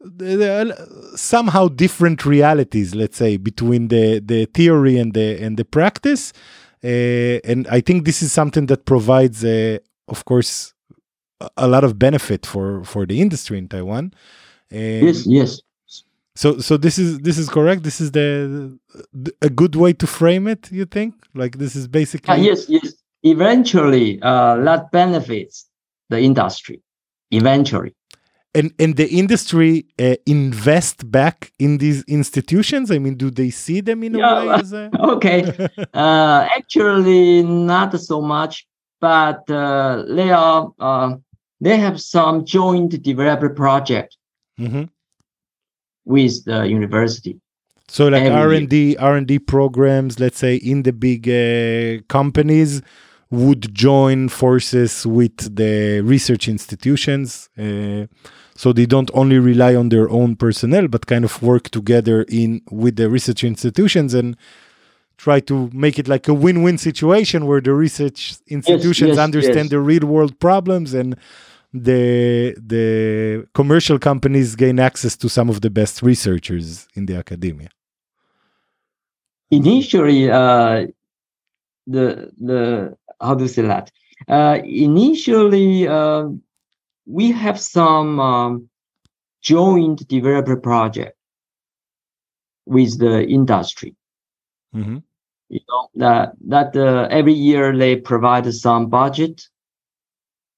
the, 0.00 0.36
the 0.36 1.12
somehow 1.16 1.68
different 1.68 2.24
realities 2.26 2.94
let's 2.94 3.16
say 3.16 3.36
between 3.36 3.88
the 3.88 4.20
the 4.20 4.46
theory 4.46 4.96
and 4.98 5.14
the 5.14 5.40
and 5.42 5.56
the 5.56 5.64
practice 5.64 6.32
uh, 6.84 6.88
and 7.50 7.66
i 7.68 7.80
think 7.80 8.04
this 8.04 8.22
is 8.22 8.32
something 8.32 8.66
that 8.66 8.84
provides 8.84 9.44
uh, 9.44 9.78
of 10.08 10.24
course 10.24 10.74
a- 11.56 11.68
lot 11.68 11.84
of 11.84 11.98
benefit 11.98 12.44
for 12.46 12.82
for 12.84 13.06
the 13.06 13.20
industry 13.20 13.58
in 13.58 13.68
taiwan 13.68 14.12
Yes, 14.70 15.24
yes. 15.26 15.60
So 16.40 16.48
so 16.66 16.72
this 16.76 16.96
is 17.04 17.10
this 17.26 17.36
is 17.42 17.46
correct 17.56 17.80
this 17.88 17.98
is 18.04 18.08
the, 18.18 18.28
the 19.24 19.30
a 19.48 19.50
good 19.60 19.74
way 19.82 19.92
to 20.02 20.06
frame 20.18 20.44
it 20.54 20.62
you 20.80 20.86
think 20.96 21.12
like 21.42 21.52
this 21.62 21.74
is 21.80 21.84
basically 22.00 22.34
Uh, 22.34 22.48
yes, 22.50 22.60
yes. 22.76 22.88
Eventually, 23.24 24.08
uh, 24.22 24.54
that 24.66 24.82
benefits 24.92 25.56
the 26.12 26.18
industry. 26.30 26.76
Eventually. 27.40 27.92
and 28.58 28.68
and 28.82 28.92
the 29.02 29.08
industry 29.22 29.72
uh, 30.06 30.14
invest 30.38 30.96
back 31.18 31.36
in 31.64 31.70
these 31.82 32.00
institutions 32.18 32.86
i 32.96 32.98
mean 33.04 33.14
do 33.24 33.28
they 33.40 33.50
see 33.64 33.80
them 33.88 33.98
in 34.06 34.12
a 34.14 34.18
Yeah, 34.18 34.38
way 34.38 34.48
as 34.62 34.70
a 34.82 34.84
Okay. 35.14 35.38
uh, 36.04 36.40
actually, 36.58 37.42
not 37.42 37.90
so 38.10 38.16
much, 38.36 38.54
but 39.08 39.40
uh, 39.50 40.04
they 40.16 40.30
are. 40.44 40.60
Uh, 40.88 41.10
they 41.66 41.76
have 41.86 41.96
some 42.16 42.36
joint 42.54 42.92
development 43.10 43.54
project 43.64 44.10
Mhm. 44.66 44.84
With 46.08 46.44
the 46.44 46.66
university. 46.66 47.38
so 47.86 48.08
like 48.08 48.30
r&d 48.30 48.96
r&d 48.96 49.38
programs 49.54 50.18
let's 50.18 50.38
say 50.38 50.56
in 50.56 50.82
the 50.82 50.92
big 50.92 51.22
uh, 51.28 52.02
companies 52.08 52.82
would 53.30 53.72
join 53.74 54.28
forces 54.28 55.06
with 55.06 55.36
the 55.54 56.00
research 56.00 56.48
institutions 56.48 57.48
uh, 57.58 58.06
so 58.56 58.72
they 58.72 58.86
don't 58.86 59.10
only 59.14 59.38
rely 59.38 59.74
on 59.74 59.90
their 59.90 60.08
own 60.10 60.34
personnel 60.34 60.88
but 60.88 61.06
kind 61.06 61.24
of 61.24 61.42
work 61.42 61.68
together 61.70 62.24
in 62.28 62.60
with 62.70 62.96
the 62.96 63.08
research 63.08 63.44
institutions 63.44 64.14
and 64.14 64.36
try 65.18 65.40
to 65.40 65.68
make 65.72 65.98
it 65.98 66.08
like 66.08 66.26
a 66.28 66.34
win-win 66.34 66.78
situation 66.78 67.46
where 67.46 67.60
the 67.60 67.74
research 67.74 68.36
institutions 68.46 69.10
yes, 69.10 69.18
understand 69.18 69.66
yes. 69.66 69.70
the 69.70 69.80
real 69.80 70.06
world 70.06 70.38
problems 70.38 70.94
and 70.94 71.16
the 71.72 72.54
the 72.58 73.46
commercial 73.54 73.98
companies 73.98 74.56
gain 74.56 74.78
access 74.78 75.16
to 75.16 75.28
some 75.28 75.50
of 75.50 75.60
the 75.60 75.70
best 75.70 76.02
researchers 76.02 76.88
in 76.94 77.06
the 77.06 77.16
academia. 77.16 77.68
Initially 79.50 80.30
uh 80.30 80.86
the 81.86 82.32
the 82.38 82.96
how 83.20 83.34
to 83.34 83.48
say 83.48 83.62
that? 83.62 83.90
Uh 84.28 84.58
initially 84.64 85.86
uh, 85.88 86.28
we 87.06 87.32
have 87.32 87.58
some 87.60 88.20
um, 88.20 88.68
joint 89.42 90.06
developer 90.08 90.56
project 90.56 91.16
with 92.66 92.98
the 92.98 93.26
industry. 93.26 93.94
Hmm 94.72 94.98
You 95.48 95.60
know 95.68 95.88
that 95.94 96.32
that 96.48 96.76
uh, 96.76 97.08
every 97.10 97.32
year 97.32 97.76
they 97.76 97.96
provide 97.96 98.52
some 98.52 98.88
budget 98.88 99.48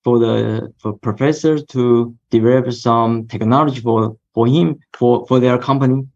for 0.04 0.18
the 0.18 0.72
for 0.78 0.92
professors 0.98 1.64
to 1.66 2.14
develop 2.30 2.72
some 2.72 3.26
technology 3.28 3.80
for 3.80 4.16
for 4.34 4.46
him 4.46 4.78
for 4.98 5.26
for 5.26 5.40
their 5.40 5.58
company. 5.58 6.06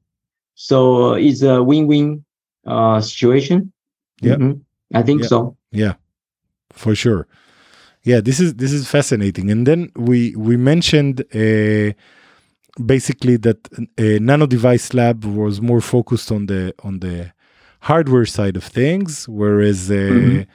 So 0.55 1.15
it's 1.15 1.43
a 1.43 1.63
win-win 1.63 2.25
uh, 2.67 3.01
situation. 3.01 3.73
Yeah. 4.23 4.37
Mhm. 4.37 4.61
I 4.95 5.03
think 5.03 5.21
Yeah. 5.21 5.29
so. 5.29 5.57
Yeah, 5.73 5.95
for 6.73 6.95
sure. 6.95 7.27
Yeah, 8.05 8.21
this 8.21 8.39
is 8.39 8.55
this 8.55 8.73
is 8.73 8.87
fascinating. 8.89 9.51
And 9.51 9.67
then 9.67 9.91
we 9.97 10.35
we 10.37 10.57
mentioned 10.57 11.25
uh, 11.35 11.93
basically 12.87 13.37
that 13.39 13.59
uh, 13.99 14.19
Nano 14.21 14.47
Device 14.47 14.95
Lab 14.95 15.25
was 15.25 15.61
more 15.61 15.81
focused 15.81 16.31
on 16.31 16.47
the 16.47 16.73
on 16.83 17.01
the 17.01 17.33
hardware 17.81 18.27
side 18.27 18.57
of 18.57 18.65
things, 18.65 19.29
whereas 19.29 19.91
uh, 19.91 19.95
Mhm. 19.95 20.47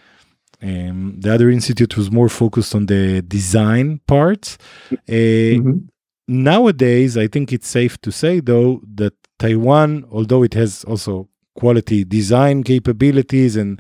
Um, 0.61 1.19
the 1.19 1.33
other 1.33 1.49
institute 1.49 1.95
was 1.97 2.11
more 2.11 2.29
focused 2.29 2.75
on 2.75 2.85
the 2.87 3.21
design 3.21 3.99
part. 4.07 4.57
Uh, 4.91 5.55
Mhm. 5.57 5.87
nowadays, 6.27 7.17
I 7.17 7.27
think 7.27 7.51
it's 7.53 7.67
safe 7.67 7.97
to 8.01 8.11
say, 8.11 8.39
though, 8.39 8.81
that 8.95 9.13
Taiwan, 9.39 10.05
although 10.11 10.43
it 10.43 10.53
has 10.55 10.83
also 10.85 11.29
quality 11.55 12.03
design 12.03 12.63
capabilities 12.63 13.55
and 13.55 13.79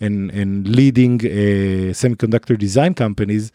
and 0.00 0.30
and 0.30 0.68
leading 0.68 1.14
uh, 1.24 1.92
semiconductor 1.92 2.56
design 2.56 2.94
companies, 2.94 3.50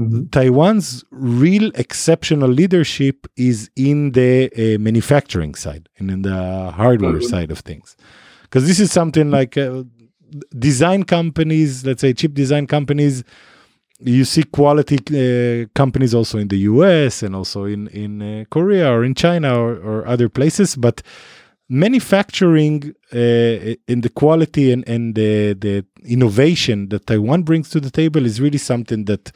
Mhm. 0.00 0.30
Taiwan's 0.30 1.04
real 1.10 1.70
exceptional 1.74 2.50
leadership 2.50 3.26
is 3.36 3.70
in 3.76 4.12
the 4.12 4.50
uh, 4.56 4.78
manufacturing 4.78 5.54
side 5.54 5.88
and 5.98 6.10
in 6.10 6.22
the 6.22 6.70
hardware 6.80 7.20
Mhm. 7.20 7.30
side 7.32 7.50
of 7.50 7.60
things, 7.60 7.96
because 8.42 8.66
this 8.66 8.78
is 8.80 8.90
something 8.92 9.30
like 9.30 9.56
uh, 9.56 9.84
design 10.58 11.04
companies, 11.04 11.84
let's 11.84 12.00
say 12.00 12.12
chip 12.12 12.34
design 12.34 12.66
companies. 12.66 13.24
You 13.98 14.24
see 14.26 14.42
quality 14.42 14.98
uh, 14.98 15.68
companies 15.74 16.14
also 16.14 16.38
in 16.38 16.48
the 16.48 16.58
U.S. 16.58 17.22
and 17.22 17.34
also 17.34 17.64
in 17.64 17.88
in 17.88 18.22
uh, 18.22 18.44
Korea 18.50 18.92
or 18.92 19.04
in 19.04 19.14
China 19.14 19.58
or, 19.58 19.76
or 19.76 20.06
other 20.06 20.28
places, 20.28 20.76
but 20.76 21.02
manufacturing 21.68 22.94
uh, 23.12 23.74
in 23.88 24.00
the 24.02 24.10
quality 24.14 24.72
and, 24.72 24.88
and 24.88 25.14
the, 25.14 25.54
the 25.54 25.84
innovation 26.04 26.88
that 26.90 27.06
Taiwan 27.06 27.42
brings 27.42 27.68
to 27.70 27.80
the 27.80 27.90
table 27.90 28.24
is 28.24 28.40
really 28.40 28.58
something 28.58 29.04
that 29.06 29.32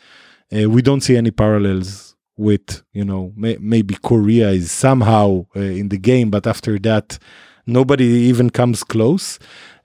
uh, 0.53 0.69
we 0.71 0.83
don't 0.83 1.01
see 1.01 1.17
any 1.17 1.31
parallels 1.31 2.15
with. 2.37 2.83
You 2.93 3.05
know, 3.05 3.33
may, 3.37 3.57
maybe 3.61 3.97
Korea 4.03 4.51
is 4.51 4.71
somehow 4.71 5.47
uh, 5.57 5.61
in 5.61 5.89
the 5.89 5.99
game, 5.99 6.31
but 6.31 6.47
after 6.47 6.79
that, 6.81 7.19
nobody 7.67 8.05
even 8.05 8.51
comes 8.51 8.85
close. 8.85 9.39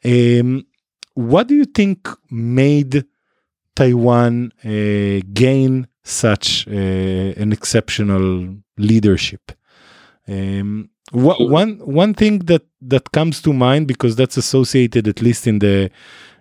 Um, 0.03 0.65
what 1.15 1.47
do 1.47 1.55
you 1.55 1.65
think 1.65 2.07
made 2.29 3.03
Taiwan 3.75 4.51
uh, 4.63 5.21
gain 5.33 5.87
such 6.03 6.67
uh, 6.67 6.71
an 6.71 7.51
exceptional 7.51 8.55
leadership? 8.77 9.51
Um, 10.27 10.89
wha- 11.13 11.37
one 11.39 11.77
one 11.79 12.13
thing 12.13 12.39
that 12.45 12.63
that 12.81 13.11
comes 13.11 13.41
to 13.41 13.53
mind 13.53 13.87
because 13.87 14.15
that's 14.15 14.37
associated 14.37 15.07
at 15.07 15.21
least 15.21 15.47
in 15.47 15.59
the 15.59 15.89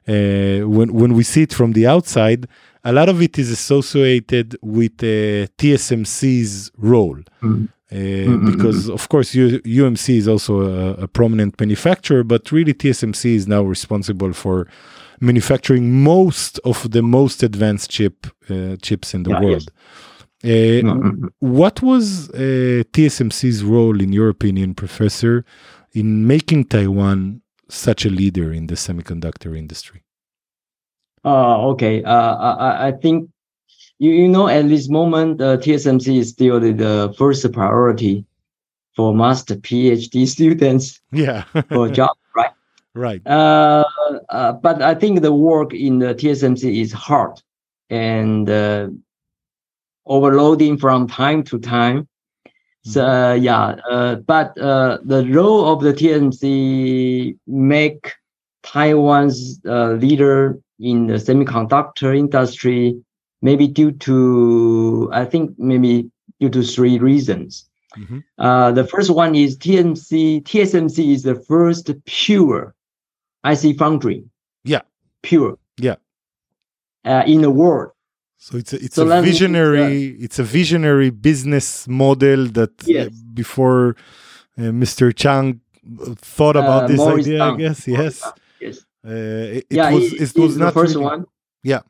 uh, 0.07 0.69
when 0.69 0.93
when 0.93 1.15
we 1.15 1.23
see 1.25 1.43
it 1.43 1.53
from 1.55 1.73
the 1.73 1.87
outside, 1.87 2.47
a 2.85 2.93
lot 2.93 3.09
of 3.09 3.21
it 3.23 3.39
is 3.39 3.51
associated 3.51 4.57
with 4.63 4.93
uh, 5.03 5.47
TSMC's 5.59 6.71
role. 6.77 7.19
Mhm. 7.43 7.69
Uh, 7.93 7.97
Mhm, 7.97 8.47
because 8.51 8.89
of 8.89 9.09
course 9.09 9.35
U- 9.35 9.61
UMC 9.65 10.17
is 10.17 10.27
also 10.27 10.63
a, 10.63 11.05
a 11.05 11.09
prominent 11.09 11.61
manufacturer, 11.61 12.25
but 12.25 12.51
really 12.51 12.73
TSMC 12.75 13.35
is 13.35 13.47
now 13.47 13.63
responsible 13.63 14.33
for 14.33 14.67
manufacturing 15.21 16.03
most 16.03 16.59
of 16.65 16.91
the 16.91 17.03
most 17.03 17.43
advanced 17.43 17.91
chip 17.91 18.27
uh, 18.51 18.77
chips 18.83 19.15
in 19.15 19.23
the 19.25 19.31
Yeah, 19.31 19.41
world. 19.41 19.71
Uh, 20.43 20.83
Mhm. 20.83 21.29
what 21.41 21.83
was 21.83 22.31
uh, 22.31 22.83
TSMC's 22.93 23.63
role, 23.63 24.01
in 24.01 24.13
your 24.13 24.29
opinion, 24.29 24.75
Professor, 24.75 25.45
in 25.93 26.27
making 26.27 26.65
Taiwan 26.65 27.43
such 27.69 28.05
a 28.07 28.11
leader 28.11 28.53
in 28.53 28.67
the 28.67 28.75
semiconductor 28.77 29.57
industry? 29.57 30.01
Uh, 31.25 31.69
okay. 31.73 32.03
Uh, 32.03 32.35
I- 32.37 32.89
I 32.89 32.93
think 32.93 33.31
you, 34.05 34.13
you 34.23 34.29
know 34.29 34.49
at 34.49 34.69
this 34.69 34.89
moment 34.89 35.41
uh, 35.41 35.57
TSMC 35.57 36.19
is 36.19 36.29
still 36.31 36.61
the, 36.61 36.73
the 36.73 37.15
first 37.19 37.51
priority 37.53 38.25
for 38.97 39.15
master 39.15 39.57
PhD 39.57 40.27
students 40.37 41.01
Yeah, 41.13 41.45
for 41.73 41.89
job, 41.89 42.17
right? 42.37 42.53
right. 42.95 43.23
Uh, 43.27 43.85
uh, 44.29 44.53
but 44.53 44.83
I 44.83 44.95
think 44.95 45.23
the 45.23 45.33
work 45.33 45.73
in 45.73 45.99
the 45.99 46.15
TSMC 46.15 46.81
is 46.83 46.93
hard 46.93 47.41
and 47.91 48.49
uh, 48.49 48.89
overloading 50.07 50.79
from 50.79 51.09
time 51.09 51.43
to 51.45 51.59
time. 51.59 52.09
So 52.83 53.05
uh, 53.07 53.35
yeah, 53.35 53.77
uh, 53.91 54.17
but 54.17 54.59
uh, 54.59 54.99
the 55.05 55.27
role 55.33 55.73
of 55.73 55.83
the 55.83 55.95
TSMC 55.95 57.39
make 57.47 58.13
Taiwan's 58.63 59.61
uh, 59.67 59.93
leader 59.93 60.59
in 60.79 61.07
the 61.07 61.15
semiconductor 61.15 62.17
industry, 62.17 63.03
maybe 63.47 63.67
due 63.79 63.93
to 64.07 64.17
I 65.13 65.25
think 65.33 65.45
maybe 65.71 65.93
due 66.41 66.51
to 66.57 66.63
three 66.75 66.97
reasons. 67.11 67.49
Mhm. 68.03 68.19
Uh, 68.47 68.71
the 68.79 68.85
first 68.93 69.11
one 69.23 69.33
is 69.45 69.51
TMC. 69.65 70.41
TSMC 70.49 70.97
is 71.15 71.23
the 71.31 71.37
first 71.51 71.85
pure 72.07 72.75
IC 73.53 73.65
foundry. 73.83 74.19
Yeah. 74.73 74.83
Pure. 75.23 75.55
Yeah. 75.89 75.97
Uh, 77.11 77.23
in 77.33 77.41
the 77.47 77.51
world. 77.63 77.91
So 78.39 78.57
it's 78.61 78.73
a, 78.77 78.79
it's 78.85 78.97
So 78.97 79.03
a 79.05 79.09
that 79.09 79.23
means, 79.23 79.31
visionary 79.39 79.97
it's 80.27 80.39
a 80.45 80.47
visionary 80.61 81.11
business 81.29 81.87
model 82.03 82.41
that 82.59 82.75
uh, 82.83 82.97
Yes. 82.99 83.09
before 83.41 83.83
uh, 84.59 84.73
Mr. 84.83 85.05
Chang 85.23 85.61
thought 86.37 86.57
about 86.57 86.83
Uh, 86.85 86.89
this 86.91 86.99
Morris 86.99 87.27
idea, 87.27 87.39
Chang. 87.39 87.55
I 87.55 87.59
guess. 87.65 87.79
Yes. 87.99 88.15
Yes. 88.65 88.77
Uh, 89.07 89.11
it, 89.59 89.65
it 89.71 89.77
yeah, 89.79 89.91
was 89.95 90.05
it, 90.13 90.21
it 90.37 90.41
was 90.45 90.57
not 90.57 90.73
the 90.75 90.81
first 90.81 90.95
really- 90.97 91.11
one. 91.13 91.23
Yeah. 91.73 91.83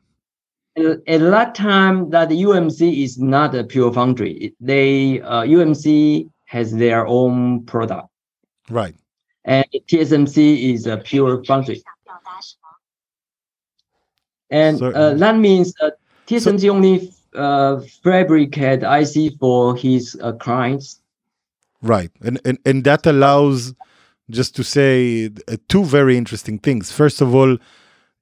At, 0.77 0.85
at 1.07 1.19
that 1.21 1.55
time, 1.55 2.09
that 2.09 2.29
UMC 2.29 3.03
is 3.03 3.17
not 3.17 3.55
a 3.55 3.63
pure 3.63 3.93
foundry. 3.93 4.53
They 4.59 5.21
uh, 5.21 5.43
UMC 5.43 6.29
has 6.45 6.73
their 6.73 7.07
own 7.07 7.65
product, 7.65 8.07
right. 8.69 8.95
and 9.45 9.65
TSMC 9.87 10.73
is 10.73 10.85
a 10.87 10.97
pure 10.97 11.43
foundry. 11.43 11.81
And 14.49 14.77
So- 14.77 14.91
uh, 14.91 15.13
that 15.15 15.37
means 15.37 15.73
uh, 15.81 15.91
TSMC 16.27 16.69
only 16.69 17.11
uh, 17.35 17.81
fabricate 18.03 18.83
IC 18.83 19.39
for 19.39 19.75
his 19.75 20.17
uh, 20.21 20.33
clients. 20.33 21.01
Right. 21.81 22.11
And, 22.21 22.39
and 22.45 22.57
and 22.65 22.83
that 22.83 23.05
allows 23.05 23.73
just 24.29 24.55
to 24.55 24.63
say 24.63 25.29
uh, 25.47 25.57
two 25.67 25.83
very 25.83 26.17
interesting 26.17 26.57
things. 26.59 26.91
First 26.91 27.21
of 27.21 27.35
all, 27.35 27.57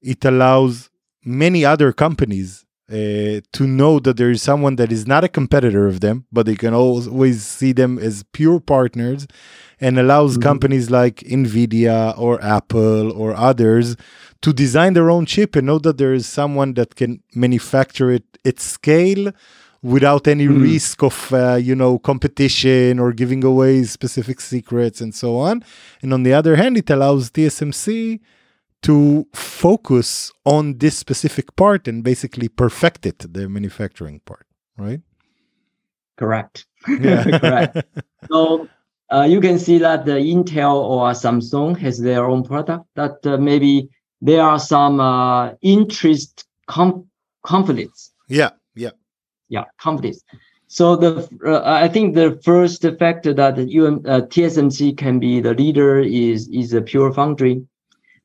it 0.02 0.24
allows 0.24 0.90
many 1.24 1.64
other 1.64 1.92
companies 1.92 2.64
uh, 2.90 3.40
to 3.52 3.66
know 3.66 3.98
that 3.98 4.16
there 4.18 4.30
is 4.30 4.42
someone 4.42 4.76
that 4.76 4.92
is 4.92 5.06
not 5.06 5.24
a 5.24 5.28
competitor 5.28 5.86
of 5.86 6.00
them, 6.00 6.26
but 6.30 6.44
they 6.46 6.54
can 6.54 6.74
always 6.74 7.42
see 7.42 7.72
them 7.72 7.98
as 7.98 8.24
pure 8.32 8.60
partners 8.60 9.26
and 9.80 9.98
allows 9.98 10.36
Mhm. 10.36 10.42
companies 10.42 10.90
like 10.90 11.16
Nvidia 11.26 12.14
or 12.18 12.42
Apple 12.42 13.10
or 13.12 13.34
others 13.34 13.96
to 14.42 14.52
design 14.52 14.92
their 14.92 15.10
own 15.10 15.24
chip 15.24 15.56
and 15.56 15.66
know 15.66 15.78
that 15.78 15.96
there 15.96 16.12
is 16.12 16.26
someone 16.26 16.74
that 16.74 16.94
can 16.94 17.20
manufacture 17.34 18.10
it 18.12 18.24
at 18.44 18.60
scale 18.60 19.32
without 19.82 20.26
any 20.28 20.46
Mhm. 20.46 20.62
risk 20.62 21.02
of 21.02 21.32
uh, 21.32 21.54
you 21.68 21.74
know 21.74 21.98
competition 21.98 22.98
or 22.98 23.12
giving 23.12 23.42
away 23.44 23.82
specific 23.84 24.40
secrets 24.40 25.00
and 25.00 25.14
so 25.14 25.36
on 25.36 25.62
and 26.02 26.12
on 26.12 26.22
the 26.22 26.32
other 26.34 26.56
hand 26.56 26.76
it 26.76 26.88
allows 26.90 27.30
TSMC 27.30 28.20
to 28.84 29.26
focus 29.34 30.32
on 30.44 30.78
this 30.78 30.96
specific 30.96 31.56
part 31.56 31.88
and 31.88 32.04
basically 32.04 32.48
perfect 32.48 33.06
it 33.06 33.18
the 33.32 33.48
manufacturing 33.48 34.20
part 34.20 34.46
right 34.76 35.00
Correct. 36.16 36.66
Correct. 36.86 37.76
So 38.30 38.68
uh, 39.12 39.26
you 39.28 39.40
can 39.40 39.58
see 39.58 39.78
that 39.78 40.04
the 40.04 40.12
Intel 40.12 40.76
or 40.76 41.10
Samsung 41.10 41.76
has 41.78 41.98
their 41.98 42.24
own 42.24 42.44
product. 42.44 42.84
That 42.94 43.24
uh, 43.26 43.36
maybe 43.36 43.88
there 44.20 44.42
are 44.42 44.58
some 44.58 45.00
uh, 45.00 45.52
interest 45.62 46.46
com- 46.66 47.06
conflicts. 47.42 48.12
yeah 48.28 48.50
yeah 48.74 48.90
Yeah, 49.48 49.64
conflicts. 49.78 50.22
So 50.68 50.96
the 50.96 51.28
uh, 51.46 51.62
I 51.64 51.88
think 51.88 52.14
the 52.14 52.40
first 52.42 52.82
factor 52.98 53.32
that 53.34 53.58
UM, 53.58 54.02
uh, 54.06 54.22
TSMC 54.22 54.96
can 54.96 55.18
be 55.18 55.40
the 55.40 55.54
leader 55.54 56.00
is 56.00 56.48
is 56.48 56.72
a 56.72 56.80
pure 56.80 57.12
foundry, 57.12 57.66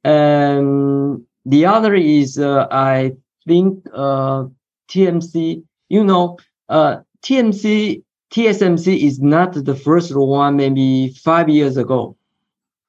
and 0.04 1.26
the 1.46 1.66
other 1.66 1.94
is 1.96 2.38
uh, 2.40 2.68
I 2.72 3.14
think 3.48 3.86
uh, 3.94 4.46
TMC. 4.90 5.64
You 5.90 6.04
know, 6.04 6.38
uh, 6.70 6.98
TMC 7.24 8.04
TSMC 8.32 9.04
is 9.04 9.20
not 9.20 9.54
the 9.54 9.76
first 9.76 10.16
one. 10.16 10.58
Maybe 10.58 11.10
five 11.24 11.50
years 11.50 11.78
ago, 11.78 12.16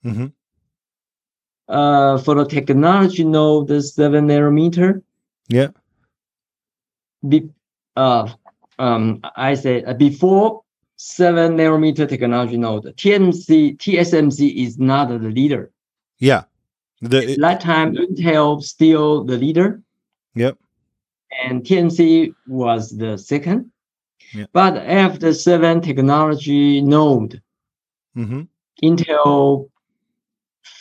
Mhm. 0.05 0.33
uh, 1.69 2.19
for 2.19 2.35
the 2.35 2.45
technology 2.45 3.25
node, 3.25 3.69
the 3.69 3.83
seven 3.83 4.27
nanometer, 4.29 5.03
Yeah. 5.49 5.69
be, 7.27 7.49
uh, 7.97 8.29
um, 8.79 9.21
I 9.37 9.55
say 9.55 9.83
uh, 9.85 9.95
before 9.95 10.63
seven 10.97 11.57
nanometer 11.57 12.09
technology 12.09 12.57
node, 12.59 12.95
TMC, 12.97 13.77
TSMC 13.79 14.65
is 14.65 14.79
not 14.79 15.09
the 15.09 15.19
leader. 15.19 15.71
Yeah. 16.19 16.45
The, 17.01 17.37
That 17.41 17.61
time, 17.61 17.95
Intel 17.97 18.63
still 18.63 19.25
the 19.25 19.39
leader. 19.39 19.83
Yep. 20.35 20.59
And 21.45 21.63
TMC 21.63 22.35
was 22.47 22.97
the 22.97 23.17
second. 23.17 23.71
Yeah. 24.35 24.47
But 24.53 24.77
after 24.77 25.33
seven 25.33 25.81
technology 25.81 26.81
node, 26.81 27.41
Mhm. 28.17 28.49
Intel 28.83 29.71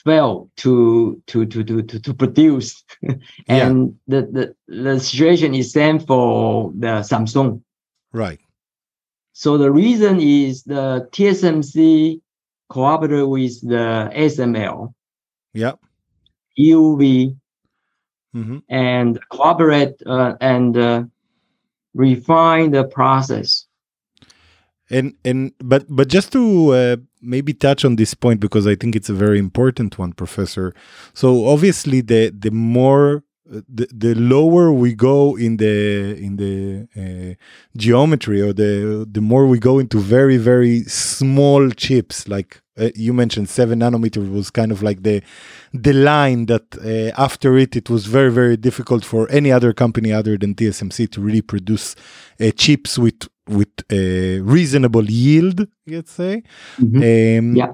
failed 0.04 0.50
to 0.58 1.22
to 1.28 1.46
to 1.46 1.64
to 1.64 1.82
to, 1.84 2.00
to 2.00 2.14
produce, 2.14 2.84
and 3.48 3.96
the, 4.08 4.22
the 4.32 4.56
the 4.68 5.00
situation 5.00 5.54
is 5.54 5.72
same 5.72 6.00
for 6.00 6.72
the 6.76 7.02
Samsung. 7.04 7.62
Right. 8.12 8.40
So 9.34 9.58
the 9.58 9.72
reason 9.72 10.20
is 10.20 10.64
the 10.64 11.08
TSMC 11.12 12.22
cooperated 12.70 13.28
with 13.28 13.62
the 13.62 14.10
ASML, 14.14 14.94
Yeah. 15.54 15.74
EUV, 16.60 17.36
hmm 18.34 18.60
and 18.70 19.20
cooperate 19.30 19.96
uh, 20.06 20.36
and 20.42 20.78
uh, 20.78 21.04
refine 21.94 22.72
the 22.72 22.84
process. 22.86 23.68
And 24.92 25.14
and 25.24 25.54
but 25.60 25.86
but 25.90 26.08
just 26.08 26.32
to 26.34 26.74
uh, 26.74 26.98
maybe 27.22 27.54
touch 27.54 27.86
on 27.86 27.96
this 27.96 28.14
point 28.14 28.40
because 28.40 28.66
I 28.68 28.76
think 28.76 28.96
it's 28.96 29.10
a 29.10 29.14
very 29.14 29.40
important 29.40 30.00
one, 30.00 30.14
Professor. 30.14 30.74
So 31.14 31.48
obviously, 31.48 32.02
the 32.02 32.34
the 32.38 32.52
more 32.52 33.24
uh, 33.54 33.62
the, 33.68 33.88
the 33.94 34.16
lower 34.16 34.72
we 34.72 34.94
go 34.94 35.36
in 35.38 35.58
the 35.58 36.16
in 36.18 36.38
the 36.38 36.88
uh, 36.98 37.36
geometry 37.78 38.42
or 38.42 38.54
the 38.54 39.08
the 39.12 39.22
more 39.22 39.48
we 39.48 39.60
go 39.60 39.80
into 39.80 40.00
very 40.00 40.38
very 40.38 40.84
small 40.84 41.70
chips 41.72 42.28
like 42.28 42.62
uh, 42.80 42.90
you 42.96 43.14
mentioned 43.14 43.50
7 43.50 43.80
nanometer 43.80 44.22
was 44.32 44.50
kind 44.52 44.72
of 44.72 44.82
like 44.82 45.04
the 45.04 45.22
the 45.74 45.94
line 45.94 46.46
that 46.48 46.66
uh, 46.78 47.22
after 47.22 47.58
it 47.58 47.76
it 47.76 47.90
was 47.90 48.06
very 48.06 48.32
very 48.32 48.58
difficult 48.58 49.04
for 49.06 49.30
any 49.32 49.52
other 49.52 49.74
company 49.74 50.12
other 50.14 50.38
than 50.38 50.56
TSMC 50.56 51.10
to 51.12 51.22
really 51.22 51.42
produce 51.42 51.96
uh, 52.40 52.52
chips 52.56 52.98
with 52.98 53.28
with 53.48 53.74
a 53.92 54.40
reasonable 54.42 55.06
yield 55.06 55.68
let's 55.88 56.12
say 56.12 56.44
um, 56.80 57.56
Yeah. 57.56 57.74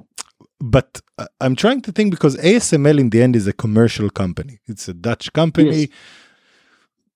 but 0.60 1.01
uh, 1.18 1.28
I'm 1.41 1.56
trying 1.56 1.82
to 1.82 1.91
think 1.91 2.12
because 2.12 2.36
ASML 2.38 2.99
in 2.99 3.10
the 3.10 3.22
end 3.22 3.36
is 3.36 3.47
a 3.47 3.53
commercial 3.53 4.10
company. 4.10 4.60
It's 4.68 4.88
a 4.89 4.93
Dutch 4.93 5.32
company. 5.34 5.80
Yes. 5.80 5.89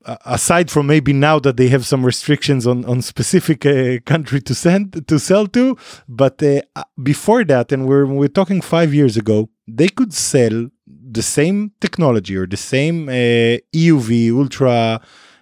Aside 0.05 0.71
from 0.71 0.87
maybe 0.87 1.11
now 1.11 1.39
that 1.39 1.57
they 1.57 1.67
have 1.67 1.85
some 1.85 2.05
restrictions 2.05 2.65
on 2.65 2.85
on 2.85 3.01
specific 3.01 3.65
uh, 3.65 3.99
country 4.05 4.39
to 4.41 4.55
send 4.55 5.05
to 5.07 5.19
sell 5.19 5.45
to, 5.47 5.75
but 6.07 6.41
uh, 6.41 6.61
uh, 6.75 6.83
before 7.03 7.43
that, 7.45 7.71
and 7.73 7.85
we're 7.85 8.05
we're 8.05 8.29
talking 8.29 8.61
five 8.61 8.93
years 8.93 9.17
ago, 9.17 9.49
they 9.67 9.89
could 9.89 10.13
sell 10.13 10.69
the 10.87 11.21
same 11.21 11.71
technology 11.81 12.37
or 12.37 12.47
the 12.47 12.57
same 12.57 13.09
uh, 13.09 13.57
EUV 13.75 14.31
ultra 14.31 15.01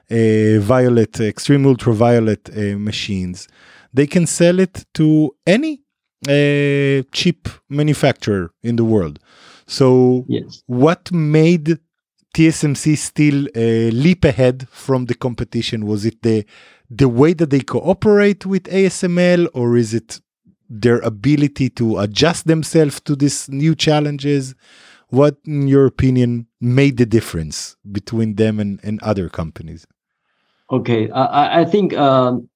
uh, 0.10 0.60
violet, 0.60 1.20
extreme 1.20 1.66
ultraviolet 1.66 2.50
uh, 2.50 2.78
machines. 2.78 3.48
They 3.94 4.08
can 4.08 4.26
sell 4.26 4.60
it 4.60 4.86
to 4.96 5.36
any 5.46 5.82
uh, 6.28 7.04
chip 7.12 7.48
manufacturer 7.70 8.52
in 8.64 8.76
the 8.76 8.84
world. 8.86 9.20
So, 9.68 10.26
Yes. 10.28 10.64
what 10.66 11.12
made 11.12 11.78
TSMC 12.38 12.96
still 12.96 13.48
uh, 13.56 13.90
leap 13.92 14.24
ahead 14.24 14.68
from 14.70 15.06
the 15.06 15.16
competition? 15.16 15.88
Was 15.88 16.06
it 16.06 16.22
the 16.22 16.46
the 16.88 17.10
way 17.10 17.34
that 17.34 17.50
they 17.50 17.62
cooperate 17.62 18.46
with 18.46 18.66
ASML, 18.66 19.48
or 19.56 19.76
is 19.76 19.96
it 19.96 20.22
their 20.70 21.00
ability 21.00 21.72
to 21.72 21.98
adjust 21.98 22.46
themselves 22.46 23.02
to 23.02 23.16
these 23.16 23.50
new 23.50 23.74
challenges? 23.74 24.54
What, 25.10 25.38
in 25.46 25.68
your 25.68 25.88
opinion, 25.88 26.46
made 26.62 26.98
the 26.98 27.08
difference 27.08 27.76
between 27.92 28.36
them 28.36 28.60
and, 28.60 28.80
and 28.84 29.02
other 29.02 29.30
companies? 29.30 29.88
Okay. 30.70 31.10
I 31.10 31.62
I- 31.62 31.66
think 31.66 31.96
um, 31.96 32.48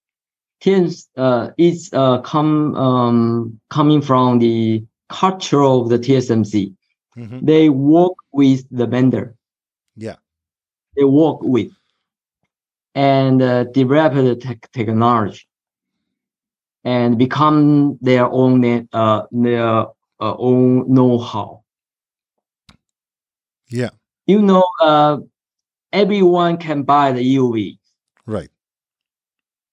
TNS 0.63 1.07
uh, 1.17 1.49
is 1.57 1.89
uh, 1.91 2.21
come 2.21 2.75
um, 2.75 3.59
coming 3.71 4.01
from 4.03 4.37
the 4.37 4.85
culture 5.09 5.63
of 5.63 5.89
the 5.89 5.97
TSMC. 5.97 6.75
Mhm. 7.17 7.43
They 7.43 7.69
work 7.69 8.13
with 8.31 8.63
the 8.69 8.85
vendor. 8.85 9.35
Yeah. 9.95 10.15
They 10.95 11.03
work 11.03 11.41
with 11.41 11.71
and 12.95 13.41
uh, 13.41 13.63
develop 13.65 14.13
the 14.13 14.35
tech 14.35 14.69
technology 14.71 15.47
and 16.83 17.17
become 17.17 17.97
their 18.01 18.25
own 18.29 18.87
uh, 18.91 19.23
their 19.31 19.65
uh, 19.67 20.35
own 20.37 20.91
know-how. 20.93 21.63
Yeah, 23.69 23.89
You 24.27 24.41
know, 24.41 24.65
uh, 24.81 25.19
everyone 25.93 26.57
can 26.57 26.83
buy 26.83 27.13
the 27.13 27.21
EUV. 27.21 27.77
right. 28.25 28.49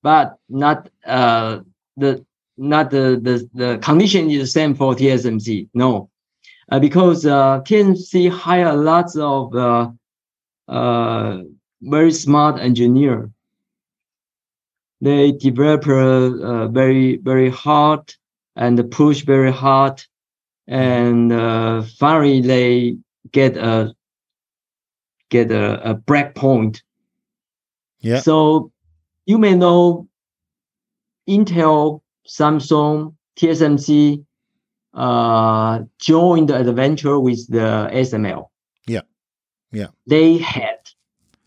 but 0.02 0.38
not 0.48 0.88
uh 1.06 1.60
the 1.96 2.24
not 2.56 2.90
the 2.90 3.18
the, 3.22 3.48
the 3.54 3.78
condition 3.78 4.30
is 4.30 4.40
the 4.40 4.46
same 4.46 4.74
for 4.74 4.94
TSMC. 4.94 5.68
No, 5.74 6.10
uh, 6.70 6.78
because 6.78 7.26
uh, 7.26 7.60
TSMC 7.62 8.30
hire 8.30 8.72
lots 8.74 9.16
of 9.16 9.54
uh, 9.56 9.90
uh, 10.68 11.38
very 11.82 12.12
smart 12.12 12.60
engineer. 12.60 13.30
They 15.00 15.32
develop 15.32 15.86
uh, 15.86 16.68
very 16.68 17.16
very 17.16 17.50
hard 17.50 18.12
and 18.56 18.90
push 18.90 19.22
very 19.22 19.52
hard, 19.52 20.02
and 20.66 21.32
uh, 21.32 21.82
finally 21.98 22.40
they 22.40 22.98
get 23.30 23.56
a 23.56 23.94
get 25.28 25.50
a, 25.50 25.90
a 25.90 25.94
break 25.94 26.34
point. 26.34 26.82
Yeah. 28.00 28.20
So 28.20 28.72
you 29.26 29.38
may 29.38 29.54
know 29.54 30.08
Intel, 31.28 32.00
Samsung, 32.26 33.14
TSMC 33.36 34.24
uh, 34.94 35.80
joined 36.00 36.48
the 36.48 36.56
adventure 36.56 37.20
with 37.20 37.46
the 37.48 37.88
ASML. 37.92 38.48
Yeah. 39.72 39.88
They 40.06 40.38
had 40.38 40.78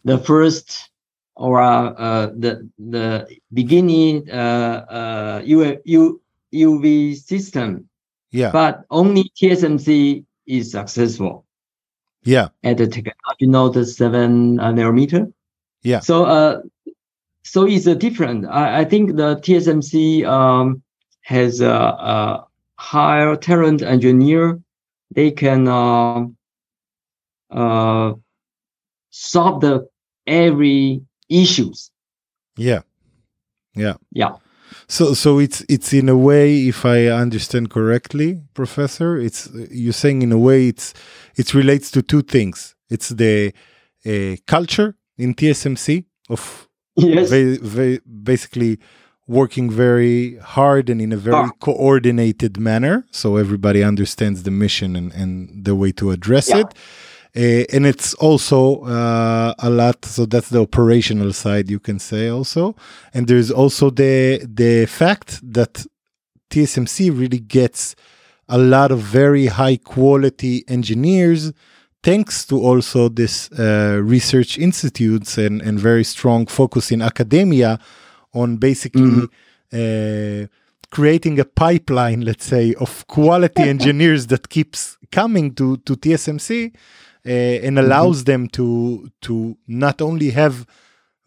the 0.04 0.18
first 0.18 0.90
or 1.36 1.62
uh, 1.62 2.28
the 2.28 2.70
the 2.78 3.28
beginning 3.54 4.30
uh, 4.30 4.86
uh, 4.90 5.42
U, 5.46 5.80
U, 5.86 6.22
UV 6.54 7.16
system, 7.16 7.90
Yeah, 8.32 8.52
but 8.52 8.86
only 8.90 9.32
TSMC 9.36 10.24
is 10.46 10.72
successful 10.72 11.46
yeah, 12.24 12.50
at 12.64 12.78
the 12.78 12.88
technology 12.88 13.48
node 13.48 13.88
seven 13.88 14.60
uh, 14.60 14.72
nanometer. 14.72 15.32
Yeah. 15.84 16.00
So 16.00 16.26
uh, 16.26 16.62
so 17.44 17.66
it's 17.66 17.88
a 17.88 17.96
different. 17.96 18.46
I, 18.46 18.82
I 18.82 18.86
think 18.86 19.16
the 19.16 19.38
TSMC 19.38 20.26
um 20.26 20.84
has 21.22 21.62
a, 21.62 21.72
a 21.72 22.48
higher 22.76 23.36
talent 23.36 23.82
engineer. 23.82 24.62
They 25.12 25.32
can 25.32 25.68
uh, 25.68 26.26
uh 27.52 28.14
solve 29.10 29.62
the 29.62 29.88
every 30.28 31.02
issues. 31.30 31.92
yeah, 32.58 32.82
yeah. 33.76 33.96
Yeah. 34.12 34.36
So, 34.88 35.14
so 35.14 35.40
it's 35.40 35.64
it's 35.70 35.94
in 35.94 36.10
a 36.10 36.18
way, 36.18 36.68
if 36.68 36.86
I 36.86 37.08
understand 37.08 37.70
correctly, 37.70 38.42
Professor, 38.54 39.18
it's 39.18 39.50
you're 39.70 39.94
saying 39.94 40.22
in 40.22 40.32
a 40.32 40.38
way 40.38 40.68
it's 40.68 40.94
it 41.36 41.54
relates 41.54 41.92
to 41.92 42.02
two 42.02 42.22
things. 42.22 42.76
It's 42.90 43.10
the 43.10 43.54
uh, 44.06 44.36
culture 44.48 44.96
in 45.18 45.34
TSMC 45.36 46.06
of 46.30 46.68
Yes. 46.98 47.30
very, 47.30 47.58
very 47.58 48.00
basically 48.24 48.78
working 49.28 49.70
very 49.72 50.38
hard 50.40 50.90
and 50.90 51.02
in 51.02 51.14
a 51.14 51.18
very 51.18 51.36
Hard. 51.38 51.60
coordinated 51.62 52.58
manner, 52.60 53.06
so 53.12 53.38
everybody 53.38 53.82
understands 53.82 54.44
the 54.44 54.52
mission 54.52 54.96
and, 54.98 55.14
and 55.14 55.64
the 55.64 55.74
way 55.74 55.94
to 55.94 56.12
address 56.12 56.50
Yeah. 56.50 56.60
it. 56.60 56.74
Uh, 57.34 57.64
and 57.72 57.86
it's 57.86 58.14
also 58.16 58.82
uh, 58.84 59.54
a 59.60 59.70
lot. 59.70 60.04
So 60.04 60.26
that's 60.26 60.50
the 60.50 60.62
operational 60.62 61.32
side, 61.32 61.70
you 61.70 61.80
can 61.80 61.98
say 62.00 62.28
also. 62.28 62.76
And 63.14 63.28
there's 63.28 63.52
also 63.52 63.90
the 63.90 64.46
the 64.46 64.86
fact 64.86 65.40
that 65.44 65.86
TSMC 66.50 67.18
really 67.18 67.40
gets 67.40 67.96
a 68.50 68.58
lot 68.58 68.92
of 68.92 69.00
very 69.00 69.46
high 69.46 69.78
quality 69.78 70.66
engineers 70.68 71.54
thanks 72.04 72.46
to 72.48 72.60
also 72.60 73.08
this 73.08 73.50
uh, 73.52 74.02
research 74.04 74.58
institutes 74.58 75.38
and, 75.38 75.62
and 75.62 75.80
very 75.80 76.04
strong 76.04 76.48
focus 76.48 76.92
in 76.92 77.02
academia 77.02 77.80
on 78.34 78.58
basically 78.58 79.28
uh, 79.72 80.48
creating 80.90 81.40
a 81.40 81.46
pipeline, 81.46 82.22
let's 82.22 82.46
say, 82.46 82.74
of 82.76 83.08
quality 83.08 83.62
engineers 83.76 84.28
that 84.28 84.50
keeps 84.50 84.98
coming 85.12 85.54
to 85.56 85.78
to 85.78 85.96
TSMC 85.96 86.74
and 87.26 87.78
allows 87.78 88.24
them 88.24 88.48
to 88.50 89.10
to 89.22 89.58
not 89.68 90.02
only 90.02 90.32
have 90.32 90.66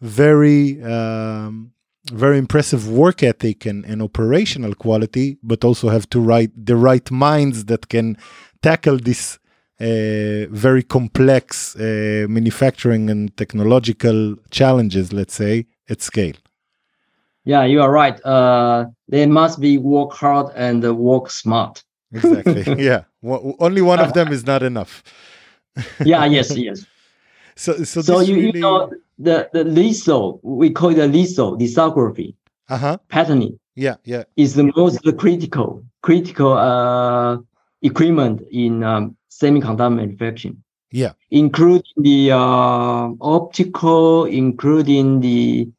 very 0.01 0.81
um, 0.83 1.71
very 2.11 2.37
impressive 2.37 2.87
work 2.89 3.23
ethic 3.23 3.65
and, 3.65 3.85
and 3.85 4.01
operational 4.01 4.75
quality, 4.75 5.37
but 5.41 5.63
also 5.63 5.89
have 5.89 6.07
to 6.09 6.19
write 6.19 6.51
the 6.55 6.75
right 6.75 7.09
minds 7.09 7.65
that 7.65 7.89
can 7.89 8.17
tackle 8.61 8.97
this 8.97 9.39
uh, 9.79 10.45
very 10.51 10.83
complex 10.83 11.75
uh, 11.75 12.25
manufacturing 12.29 13.09
and 13.09 13.35
technological 13.35 14.35
challenges, 14.49 15.11
let's 15.11 15.33
say, 15.33 15.65
at 15.89 16.01
scale. 16.01 16.35
Yeah, 17.43 17.65
you 17.65 17.81
are 17.81 17.91
right. 17.91 18.23
Uh, 18.25 18.85
they 19.07 19.25
must 19.25 19.59
be 19.59 19.77
work 19.77 20.13
hard 20.13 20.51
and 20.55 20.83
work 20.97 21.29
smart. 21.29 21.83
Exactly. 22.11 22.63
yeah. 22.83 23.03
Only 23.23 23.81
one 23.81 23.99
of 23.99 24.13
them 24.13 24.31
is 24.31 24.45
not 24.45 24.63
enough. 24.63 25.03
Yeah. 26.03 26.25
Yes. 26.25 26.55
Yes. 26.55 26.85
So, 27.57 27.85
so, 27.85 28.01
so 28.01 28.19
you, 28.19 28.35
really... 28.35 28.45
you 28.47 28.59
know 28.59 28.91
the 29.17 29.49
the 29.53 29.63
litho 29.63 30.41
we 30.43 30.71
call 30.71 30.89
it 30.89 30.95
the 30.95 31.07
litho 31.07 31.55
lithography 31.55 32.35
uh-huh. 32.67 32.97
patterning. 33.07 33.57
Yeah. 33.75 33.95
Yeah. 34.03 34.23
Is 34.35 34.55
the 34.55 34.73
most 34.75 34.99
critical 35.17 35.81
critical 36.01 36.51
uh, 36.51 37.37
equipment 37.81 38.41
in 38.51 38.83
um, 38.83 39.15
semiconductor 39.31 39.95
manufacturing. 39.95 40.61
Yeah. 40.91 41.13
Including 41.31 41.97
the 41.97 42.31
uh, 42.31 43.09
optical, 43.21 44.25
including 44.25 45.19
the 45.19 45.69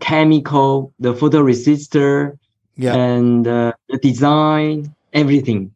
chemical, 0.00 0.92
the 0.98 1.14
photoresistor, 1.14 2.38
yeah. 2.76 2.94
and 2.94 3.46
uh, 3.46 3.72
the 3.88 3.98
design, 3.98 4.94
everything. 5.12 5.74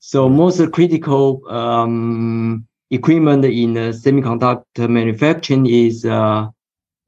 So 0.00 0.28
most 0.28 0.60
critical 0.72 1.42
um, 1.48 2.66
equipment 2.94 3.44
in 3.44 3.74
semiconductor 3.74 4.88
manufacturing 4.88 5.66
is 5.66 6.04
uh, 6.04 6.48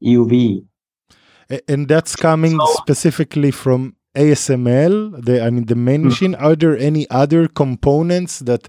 UV. 0.02 0.64
And 1.68 1.88
that's 1.88 2.16
coming 2.16 2.58
so, 2.58 2.66
specifically 2.74 3.50
from 3.50 3.96
ASML. 4.16 5.24
The 5.24 5.44
I 5.44 5.50
mean 5.50 5.66
the 5.66 5.76
main 5.76 6.00
mm-hmm. 6.00 6.08
machine. 6.08 6.34
Are 6.34 6.56
there 6.56 6.76
any 6.76 7.08
other 7.10 7.46
components 7.46 8.40
that 8.40 8.68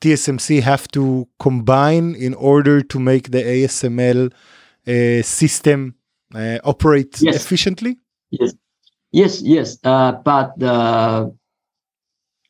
TSMC 0.00 0.62
have 0.62 0.88
to 0.88 1.28
combine 1.38 2.14
in 2.14 2.34
order 2.34 2.82
to 2.82 2.98
make 2.98 3.30
the 3.30 3.42
ASML 3.42 4.32
uh, 4.86 5.22
system 5.22 5.94
uh, 6.34 6.58
operate 6.64 7.20
yes. 7.20 7.36
efficiently? 7.36 7.98
Yes, 8.30 8.54
yes, 9.12 9.42
yes. 9.42 9.78
Uh, 9.84 10.12
but 10.12 10.62
uh, 10.62 11.28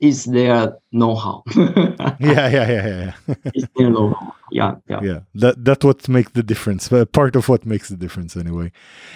is 0.01 0.24
their 0.24 0.76
know-how? 0.92 1.44
yeah, 1.57 2.16
yeah, 2.18 2.48
yeah, 2.48 3.12
yeah. 3.28 3.34
is 3.55 3.68
their 3.76 3.90
know-how? 3.90 4.34
Yeah, 4.51 4.76
yeah, 4.88 5.01
yeah. 5.03 5.20
That 5.34 5.64
that's 5.64 5.84
what 5.84 6.09
makes 6.09 6.32
the 6.32 6.42
difference. 6.42 6.90
Uh, 6.90 7.05
part 7.05 7.36
of 7.36 7.48
what 7.48 7.66
makes 7.66 7.88
the 7.88 7.96
difference, 7.96 8.36
anyway. 8.36 8.72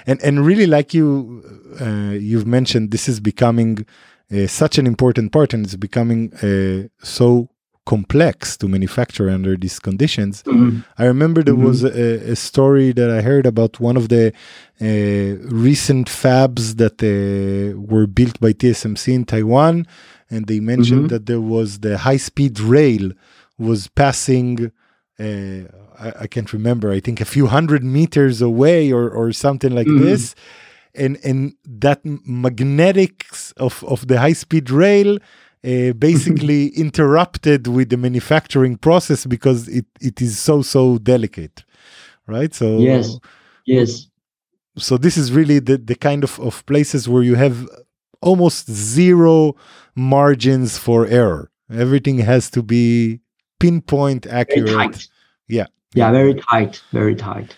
And 0.07 0.22
and 0.22 0.47
really, 0.47 0.66
like 0.66 0.95
you 0.95 1.43
uh, 1.80 2.14
you've 2.18 2.47
mentioned, 2.47 2.91
this 2.91 3.09
is 3.09 3.18
becoming 3.18 3.87
uh, 4.32 4.47
such 4.47 4.78
an 4.78 4.87
important 4.87 5.32
part, 5.32 5.55
and 5.55 5.64
it's 5.64 5.76
becoming 5.76 6.32
uh, 6.35 6.89
so 7.05 7.49
complex 7.87 8.57
to 8.57 8.68
manufacture 8.68 9.28
under 9.28 9.57
these 9.57 9.78
conditions. 9.78 10.43
Mm-hmm. 10.45 10.80
I 10.97 11.05
remember 11.05 11.43
there 11.43 11.55
mm-hmm. 11.55 11.64
was 11.64 11.85
a, 11.85 12.30
a, 12.30 12.37
story 12.37 12.93
that 12.93 13.11
I 13.11 13.20
heard 13.20 13.45
about 13.45 13.78
one 13.78 13.97
of 13.97 14.09
the 14.09 14.32
uh, 14.80 15.47
recent 15.55 16.09
fabs 16.09 16.76
that 16.76 17.03
uh, 17.03 17.78
were 17.78 18.07
built 18.07 18.41
by 18.41 18.53
TSMC 18.53 19.12
in 19.12 19.24
Taiwan, 19.26 19.87
and 20.35 20.47
they 20.47 20.61
mentioned 20.61 21.03
mm-hmm. 21.03 21.14
that 21.14 21.26
there 21.26 21.41
was 21.41 21.80
the 21.80 21.99
high-speed 21.99 22.61
rail 22.61 23.12
was 23.59 23.89
passing. 23.89 24.72
Uh, 25.18 25.68
I, 25.99 26.12
I, 26.22 26.26
can't 26.26 26.53
remember. 26.53 26.91
I 26.91 27.01
think 27.01 27.20
a 27.20 27.24
few 27.24 27.47
hundred 27.47 27.85
meters 27.85 28.43
away, 28.43 28.93
or 28.93 29.09
or 29.11 29.32
something 29.32 29.72
like 29.72 29.87
mm-hmm. 29.87 30.05
this. 30.05 30.35
And 30.95 31.18
and 31.24 31.55
that 31.64 32.01
magnetics 32.05 33.53
of 33.53 33.85
of 33.85 34.09
the 34.09 34.18
high-speed 34.20 34.70
rail 34.70 35.18
uh, 35.64 35.93
basically 36.09 36.68
interrupted 36.68 37.66
with 37.66 37.91
the 37.91 37.97
manufacturing 37.97 38.76
process 38.76 39.26
because 39.26 39.68
it, 39.68 39.87
it 40.01 40.20
is 40.20 40.39
so 40.39 40.62
so 40.62 40.99
delicate 40.99 41.64
right 42.26 42.55
so 42.55 42.78
yes 42.78 43.18
yes 43.66 44.09
so 44.76 44.97
this 44.97 45.16
is 45.16 45.32
really 45.32 45.59
the, 45.59 45.78
the 45.78 45.95
kind 45.95 46.24
of, 46.24 46.39
of 46.41 46.66
places 46.66 47.09
where 47.09 47.22
you 47.22 47.37
have 47.37 47.68
almost 48.25 48.70
zero 48.70 49.55
margins 49.95 50.79
for 50.79 51.07
error. 51.07 51.51
Everything 51.70 52.18
has 52.18 52.51
to 52.51 52.62
be 52.62 53.20
pinpoint 53.61 54.27
accurate. 54.27 55.09
yeah. 55.49 55.66
Yeah 55.95 56.11
very 56.11 56.35
tight 56.35 56.83
very 56.93 57.14
tight. 57.14 57.57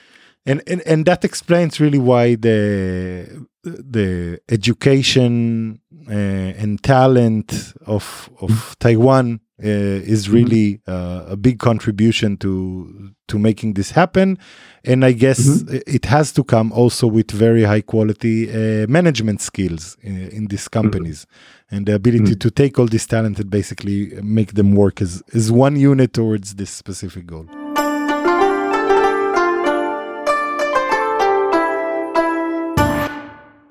And, 0.49 0.62
and 0.67 0.81
and 0.83 1.07
that 1.07 1.25
explains 1.25 1.81
really 1.81 1.99
why 1.99 2.37
the 2.37 3.47
the 3.64 4.41
education 4.49 5.81
uh, 6.09 6.62
and 6.62 6.83
talent 6.83 7.73
of 7.87 8.31
of. 8.41 8.77
Taiwan 8.79 9.41
is 9.59 10.24
mm-hmm. 10.24 10.34
really 10.34 10.80
uh, 10.86 11.24
a 11.28 11.36
big 11.36 11.59
contribution 11.59 12.36
to 12.36 13.12
to 13.28 13.38
making 13.38 13.72
this 13.72 13.90
happen 13.90 14.38
and 14.84 15.04
i 15.04 15.12
guess 15.12 15.40
mm-hmm. 15.40 15.78
it 15.86 16.04
has 16.04 16.30
to 16.30 16.44
come 16.44 16.70
also 16.72 17.07
with 17.07 17.30
very 17.30 17.62
high 17.62 17.80
quality 17.80 18.50
uh, 18.50 18.86
management 18.86 19.40
skills 19.40 19.96
in, 20.02 20.28
in 20.28 20.46
these 20.48 20.64
mm-hmm. 20.64 20.82
companies 20.82 21.24
mm-hmm. 21.24 21.76
and 21.76 21.86
the 21.86 21.94
ability 21.94 22.24
mm-hmm. 22.24 22.38
to 22.38 22.50
take 22.50 22.78
all 22.78 22.86
this 22.86 23.07
talent 23.07 23.38
and 23.38 23.50
basically 23.50 24.12
make 24.22 24.52
them 24.54 24.74
work 24.74 25.00
as, 25.00 25.22
as 25.34 25.50
one 25.50 25.76
unit 25.76 26.12
towards 26.12 26.57
this 26.57 26.70
specific 26.70 27.26
goal 27.26 27.46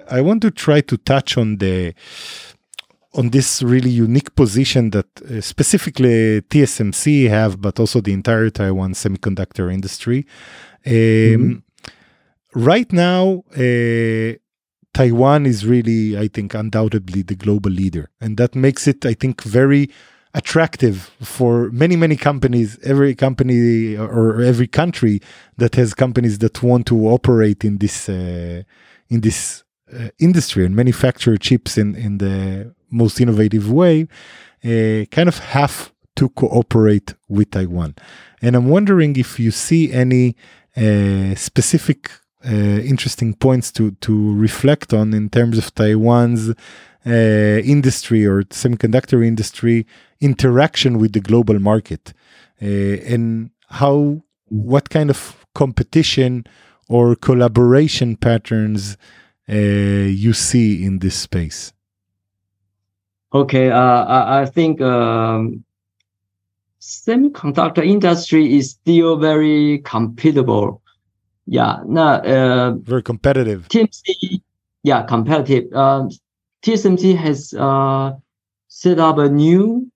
I 0.07 0.21
want 0.21 0.43
to 0.43 0.51
try 0.51 0.81
to 0.81 0.97
touch 0.97 1.35
on 1.35 1.57
the 1.57 1.93
on 3.15 3.29
this 3.29 3.63
really 3.63 3.89
unique 3.89 4.35
position 4.35 4.91
that 4.91 5.07
uh, 5.21 5.41
specifically 5.41 6.41
TSMC 6.41 7.29
have, 7.29 7.61
but 7.61 7.79
also 7.79 8.01
the 8.01 8.13
entire 8.13 8.49
Taiwan 8.49 8.93
semiconductor 8.93 9.73
industry. 9.73 10.25
Um, 10.85 10.93
mm-hmm. 10.93 11.53
Right 12.53 12.91
now, 12.91 13.43
uh, 13.57 14.37
Taiwan 14.93 15.45
is 15.45 15.65
really, 15.65 16.17
I 16.17 16.27
think, 16.27 16.53
undoubtedly 16.53 17.21
the 17.21 17.35
global 17.35 17.71
leader, 17.71 18.09
and 18.21 18.37
that 18.37 18.55
makes 18.55 18.87
it, 18.87 19.05
I 19.05 19.13
think, 19.13 19.43
very 19.43 19.89
attractive 20.33 21.11
for 21.21 21.69
many 21.71 21.95
many 21.95 22.17
companies 22.17 22.77
every 22.83 23.15
company 23.15 23.95
or 23.95 24.41
every 24.41 24.67
country 24.67 25.21
that 25.57 25.75
has 25.75 25.93
companies 25.93 26.39
that 26.39 26.61
want 26.61 26.85
to 26.85 27.07
operate 27.07 27.63
in 27.63 27.77
this 27.77 28.09
uh, 28.09 28.61
in 29.09 29.21
this 29.21 29.61
uh, 29.61 29.64
industry 30.19 30.65
and 30.65 30.75
manufacture 30.75 31.37
chips 31.37 31.77
in, 31.77 31.95
in 31.95 32.17
the 32.17 32.73
most 32.91 33.19
innovative 33.19 33.71
way, 33.71 34.07
uh, 34.63 35.05
kind 35.11 35.27
of 35.27 35.39
have 35.39 35.91
to 36.15 36.29
cooperate 36.29 37.13
with 37.27 37.51
Taiwan. 37.51 37.95
And 38.41 38.55
I'm 38.55 38.69
wondering 38.69 39.15
if 39.17 39.39
you 39.39 39.51
see 39.51 39.91
any 39.91 40.35
uh, 40.77 41.35
specific 41.35 42.09
uh, 42.45 42.49
interesting 42.49 43.33
points 43.33 43.71
to, 43.73 43.91
to 43.91 44.35
reflect 44.35 44.93
on 44.93 45.13
in 45.13 45.29
terms 45.29 45.57
of 45.57 45.73
Taiwan's 45.73 46.51
uh, 47.05 47.11
industry 47.75 48.25
or 48.25 48.43
semiconductor 48.43 49.25
industry 49.25 49.85
interaction 50.21 50.97
with 50.97 51.13
the 51.13 51.19
global 51.19 51.59
market 51.59 52.13
uh, 52.61 52.65
and 52.65 53.51
how 53.69 54.21
what 54.47 54.89
kind 54.89 55.09
of 55.09 55.45
competition 55.53 56.45
or 56.87 57.15
collaboration 57.15 58.15
patterns 58.15 58.93
uh, 58.93 59.24
you 59.47 60.33
see 60.33 60.83
in 60.83 60.99
this 60.99 61.15
space? 61.15 61.73
Okay, 63.35 63.69
uh, 63.69 64.05
I, 64.05 64.41
I 64.41 64.45
think 64.45 64.79
um, 64.79 65.65
semiconductor 66.79 67.85
industry 67.85 68.55
is 68.55 68.71
still 68.71 69.17
very 69.17 69.79
compatible. 69.79 70.81
Yeah, 71.45 71.79
no, 71.85 72.01
uh, 72.01 72.75
very 72.81 73.03
competitive. 73.03 73.67
TSMC, 73.67 74.41
yeah, 74.83 75.03
competitive. 75.03 75.65
Uh, 75.73 76.07
TSMC 76.63 77.17
has 77.17 77.53
uh, 77.53 78.13
set 78.69 78.99
up 78.99 79.17
a 79.17 79.27
new 79.27 79.91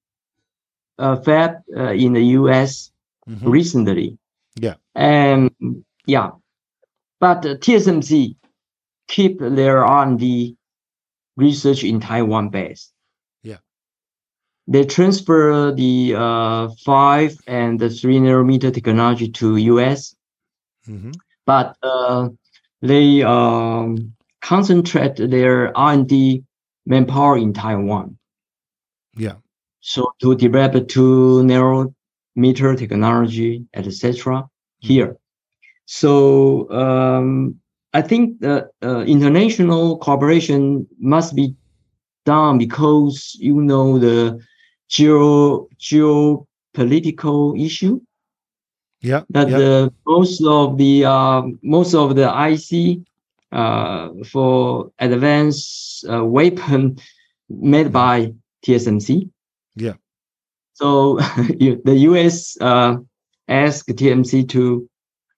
uh, 0.97 1.15
fab 1.15 1.61
uh, 1.77 1.93
in 1.93 2.13
the 2.13 2.23
US 2.39 2.91
mm-hmm. 3.27 3.49
recently. 3.49 4.17
Yeah, 4.59 4.75
and 4.95 5.49
yeah, 6.05 6.31
but 7.21 7.41
TSMC 7.43 8.35
keep 9.09 9.39
their 9.39 9.83
R&D 9.83 10.55
research 11.35 11.83
in 11.83 11.99
Taiwan 11.99 12.49
base. 12.49 12.93
Yeah. 13.43 13.57
They 14.67 14.85
transfer 14.85 15.73
the 15.73 16.15
uh, 16.15 16.69
five 16.85 17.35
and 17.47 17.79
the 17.79 17.89
three 17.89 18.19
nanometer 18.19 18.73
technology 18.73 19.29
to 19.31 19.57
US, 19.57 20.15
mm-hmm. 20.87 21.11
but 21.45 21.75
uh, 21.83 22.29
they 22.81 23.23
um, 23.23 24.13
concentrate 24.41 25.17
their 25.17 25.75
R&D 25.75 26.43
manpower 26.85 27.37
in 27.37 27.51
Taiwan. 27.51 28.17
Yeah. 29.17 29.35
So 29.81 30.13
to 30.21 30.35
develop 30.35 30.87
two 30.87 31.41
nanometer 31.43 32.77
technology, 32.77 33.65
etc. 33.73 34.47
here. 34.79 35.17
So 35.85 36.69
um, 36.69 37.59
I 37.93 38.01
think 38.01 38.39
the 38.39 38.69
uh, 38.83 39.01
international 39.01 39.97
cooperation 39.97 40.87
must 40.99 41.35
be 41.35 41.55
done 42.25 42.57
because 42.57 43.35
you 43.39 43.61
know 43.61 43.97
the 43.97 44.39
geo 44.87 45.67
geopolitical 45.79 47.59
issue 47.59 47.99
Yeah. 49.01 49.23
that 49.29 49.49
yeah. 49.49 49.57
the 49.57 49.93
most 50.05 50.43
of 50.43 50.77
the 50.77 51.05
uh, 51.05 51.41
most 51.63 51.95
of 51.95 52.15
the 52.15 52.27
IC 52.27 52.99
uh, 53.51 54.09
for 54.31 54.91
advanced 54.99 56.05
uh, 56.05 56.23
weapon 56.25 56.97
made 57.49 57.91
by 57.91 58.33
TSMC. 58.65 59.29
Yeah. 59.75 59.93
So 60.73 61.17
the 61.85 61.95
US 62.09 62.57
uh, 62.61 62.97
asked 63.47 63.89
TMC 63.89 64.49
to 64.49 64.87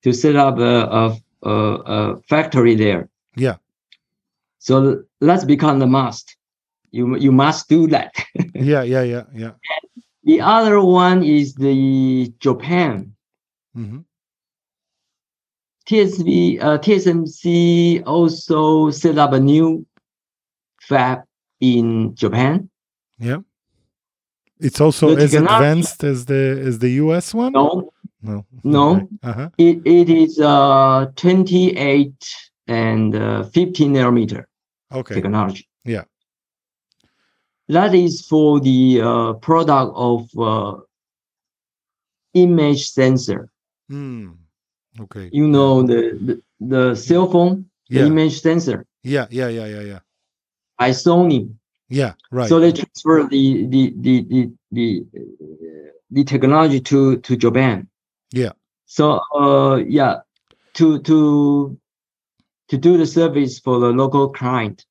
to 0.04 0.14
set 0.14 0.36
up 0.36 0.58
a, 0.58 0.76
a, 1.00 1.18
a, 1.44 1.50
a 1.50 2.22
factory 2.28 2.76
there. 2.76 3.10
Yeah. 3.36 3.58
So 4.60 5.04
let's 5.20 5.44
become 5.46 5.80
the 5.80 5.88
must. 5.88 6.36
You 6.92 7.16
you 7.18 7.32
must 7.32 7.70
do 7.70 7.88
that. 7.88 8.14
yeah. 8.54 8.84
Yeah. 8.84 9.04
Yeah. 9.04 9.24
Yeah. 9.34 9.52
the 10.24 10.42
other 10.42 10.82
one 10.82 11.24
is 11.24 11.56
the 11.56 12.34
Japan. 12.40 13.14
Mm-hmm. 13.76 14.00
TSV, 15.88 16.62
uh, 16.62 16.78
TSMC 16.78 18.04
also 18.06 18.92
set 18.92 19.18
up 19.18 19.34
a 19.34 19.40
new 19.40 19.86
fab 20.82 21.24
in 21.60 22.16
Japan. 22.16 22.70
Yeah. 23.20 23.40
It's 24.60 24.80
also 24.80 25.16
The 25.16 25.24
as 25.24 25.34
advanced 25.34 26.04
as 26.04 26.26
the 26.26 26.62
as 26.66 26.80
the 26.80 26.92
US 27.04 27.34
one. 27.34 27.54
No, 27.54 27.91
No. 28.22 28.46
No. 28.64 29.08
Uh 29.24 29.34
huh. 29.34 29.50
it, 29.58 29.82
it 29.86 30.10
is 30.10 30.40
uh 30.40 31.08
28 31.16 32.14
and 32.68 33.16
uh, 33.16 33.44
15 33.44 33.94
nanometer 33.94 34.46
Okay. 34.92 35.16
technology. 35.16 35.68
Yeah. 35.86 36.04
That 37.70 37.96
is 37.96 38.26
for 38.28 38.60
the 38.60 39.02
uh, 39.02 39.34
product 39.34 39.94
of 39.96 40.30
uh, 40.38 40.82
image 42.34 42.90
sensor. 42.90 43.50
Hmm. 43.90 44.32
Okay. 45.00 45.30
You 45.32 45.48
know 45.48 45.82
the 45.84 46.18
the, 46.22 46.42
the 46.60 46.96
cell 46.96 47.30
phone 47.32 47.66
Yeah. 47.90 48.06
image 48.06 48.42
sensor 48.42 48.86
Yeah. 49.04 49.28
Yeah. 49.32 49.48
Yeah. 49.48 49.66
Yeah. 49.68 49.82
Yeah. 49.82 50.00
by 50.78 50.92
Sony. 50.92 51.54
Yeah. 51.90 52.14
Right. 52.32 52.50
So 52.50 52.60
they 52.60 52.72
transfer 52.72 53.24
the 53.30 53.66
the 53.68 53.94
the 53.98 54.16
the 54.30 54.52
the, 54.72 55.06
uh, 55.16 55.92
the 56.12 56.24
technology 56.24 56.80
to 56.82 57.18
to 57.18 57.36
Japan. 57.36 57.88
Yeah. 58.32 58.52
So 58.86 59.20
uh 59.36 59.78
yeah, 59.88 60.22
to 60.74 61.00
to 61.02 61.78
to 62.70 62.78
do 62.78 62.98
the 62.98 63.06
service 63.06 63.60
for 63.60 63.80
the 63.80 63.90
local 63.92 64.30
client. 64.30 64.86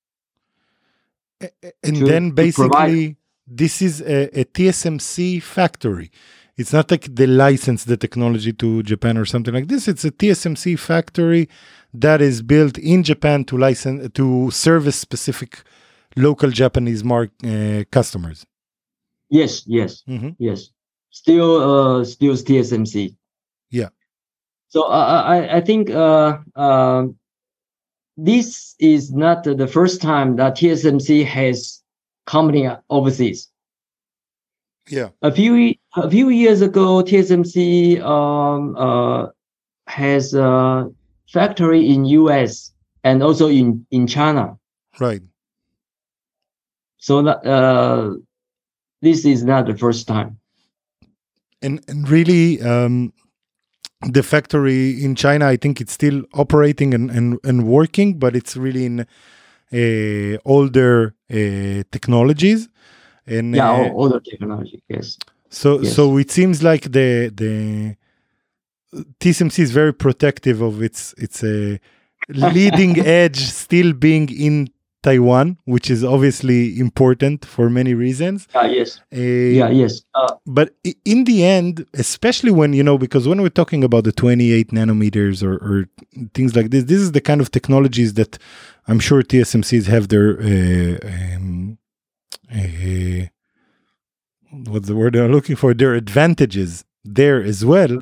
And 1.83 1.97
to- 1.97 2.05
then 2.07 2.31
basically 2.33 3.17
this 3.47 3.83
is 3.83 4.01
a, 4.03 4.41
a 4.41 4.45
TSMC 4.45 5.43
factory. 5.43 6.11
It's 6.57 6.73
not 6.75 6.91
like 6.91 7.05
they 7.15 7.27
license 7.27 7.85
the 7.85 7.97
technology 7.97 8.53
to 8.53 8.83
Japan 8.83 9.17
or 9.17 9.25
something 9.25 9.55
like 9.55 9.69
this. 9.69 9.89
It's 9.89 10.05
a 10.05 10.11
TSMC 10.11 10.79
factory 10.79 11.49
that 11.95 12.21
is 12.21 12.43
built 12.43 12.77
in 12.79 13.03
Japan 13.03 13.45
to 13.45 13.57
license 13.57 14.11
to 14.13 14.51
service 14.51 14.97
specific 14.97 15.63
local 16.17 16.51
Japanese 16.51 17.03
mark 17.03 17.31
uh, 17.45 17.85
customers. 17.91 18.45
Yes, 19.31 19.63
yes, 19.67 20.03
Mhm. 20.07 20.37
yes. 20.39 20.71
Still 21.11 21.57
uh 21.57 22.05
still 22.05 22.35
TSMC. 22.35 23.17
So 24.71 24.85
uh, 24.85 25.23
I 25.27 25.57
I 25.57 25.61
think 25.61 25.91
uh 25.91 26.39
uh, 26.55 27.07
this 28.17 28.75
is 28.79 29.13
not 29.13 29.45
the 29.45 29.67
first 29.67 30.01
time 30.01 30.37
that 30.37 30.57
TSMC 30.57 31.25
has 31.27 31.83
company 32.27 32.69
overseas. 32.89 33.49
Yeah. 34.89 35.11
a 35.23 35.31
few 35.31 35.75
a 35.95 36.11
few 36.11 36.31
years 36.31 36.63
ago, 36.63 37.03
TSMC 37.03 38.01
um, 38.01 38.77
uh, 38.77 39.27
has 39.87 40.35
a 40.35 40.91
factory 41.29 41.89
in 41.89 42.05
US 42.05 42.73
and 43.05 43.23
also 43.23 43.49
in 43.49 43.87
in 43.91 44.07
China. 44.07 44.57
Right. 44.99 45.23
So 46.99 47.23
that 47.23 47.45
uh, 47.47 48.15
this 49.03 49.25
is 49.25 49.43
not 49.43 49.67
the 49.67 49.77
first 49.77 50.07
time. 50.07 50.39
and 51.63 51.83
and 51.89 52.09
really 52.09 52.61
um, 52.63 53.13
the 54.03 54.23
factory 54.23 55.03
in 55.03 55.15
China, 55.15 55.47
I 55.47 55.57
think 55.57 55.81
it's 55.81 55.93
still 55.93 56.23
operating 56.35 56.95
and 56.95 57.11
and, 57.11 57.39
and 57.45 57.67
working, 57.67 58.19
but 58.19 58.35
it's 58.35 58.57
really 58.57 58.85
in 58.87 59.07
uh, 59.73 60.39
older 60.45 61.15
uh, 61.31 61.83
technologies. 61.91 62.69
And 63.27 63.55
Yeah, 63.55 63.71
uh, 63.71 63.91
all 63.93 64.21
technology. 64.21 64.83
Yes. 64.89 65.19
so 65.51 65.81
yes. 65.81 65.95
so 65.95 66.17
it 66.19 66.31
seems 66.31 66.63
like 66.63 66.91
the 66.93 67.31
the 67.35 67.97
TSMC 69.21 69.59
is 69.61 69.71
very 69.71 69.93
protective 69.93 70.61
of 70.63 70.83
its 70.83 71.15
its 71.19 71.45
uh, 71.45 71.77
leading 72.29 72.99
edge 72.99 73.39
still 73.39 73.93
being 73.93 74.29
in 74.31 74.69
Taiwan, 75.03 75.57
which 75.65 75.91
is 75.91 76.05
obviously 76.05 76.79
important 76.79 77.45
for 77.45 77.71
many 77.71 77.95
reasons. 77.95 78.47
Yeah. 78.55 78.67
Yes. 78.67 79.01
Uh, 79.13 79.17
Yeah. 79.61 79.71
Yes. 79.71 80.03
Uh, 80.15 80.35
but 80.47 80.75
in 81.05 81.25
the 81.25 81.45
end 81.45 81.87
especially 81.95 82.51
when 82.51 82.73
you 82.73 82.83
know 82.83 82.99
because 82.99 83.27
when 83.27 83.41
we're 83.41 83.49
talking 83.49 83.83
about 83.85 84.05
the 84.05 84.13
28 84.13 84.69
nanometers 84.71 85.43
or, 85.43 85.55
or 85.57 85.89
things 86.35 86.55
like 86.57 86.71
this 86.71 86.85
this 86.85 86.99
is 87.01 87.13
the 87.13 87.21
kind 87.21 87.41
of 87.41 87.51
technologies 87.51 88.15
that 88.15 88.39
i'm 88.89 88.99
sure 89.01 89.23
tsmcs 89.23 89.87
have 89.87 90.09
their 90.09 90.29
uh, 90.41 90.99
um, 91.37 91.79
uh, 92.53 93.27
what's 94.71 94.89
the 94.89 94.97
word 94.97 95.17
i'm 95.17 95.33
looking 95.33 95.57
for 95.57 95.73
their 95.75 95.95
advantages 95.95 96.85
there 97.05 97.43
as 97.43 97.65
well 97.65 97.99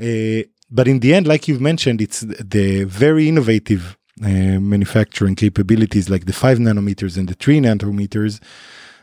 uh, 0.00 0.42
but 0.70 0.86
in 0.86 1.00
the 1.00 1.14
end 1.14 1.26
like 1.26 1.48
you've 1.48 1.60
mentioned 1.60 2.00
it's 2.00 2.20
the 2.20 2.84
very 2.84 3.28
innovative 3.28 3.96
uh, 4.22 4.60
manufacturing 4.60 5.34
capabilities 5.34 6.08
like 6.08 6.24
the 6.24 6.32
5 6.32 6.58
nanometers 6.58 7.18
and 7.18 7.28
the 7.28 7.34
3 7.34 7.60
nanometers 7.60 8.40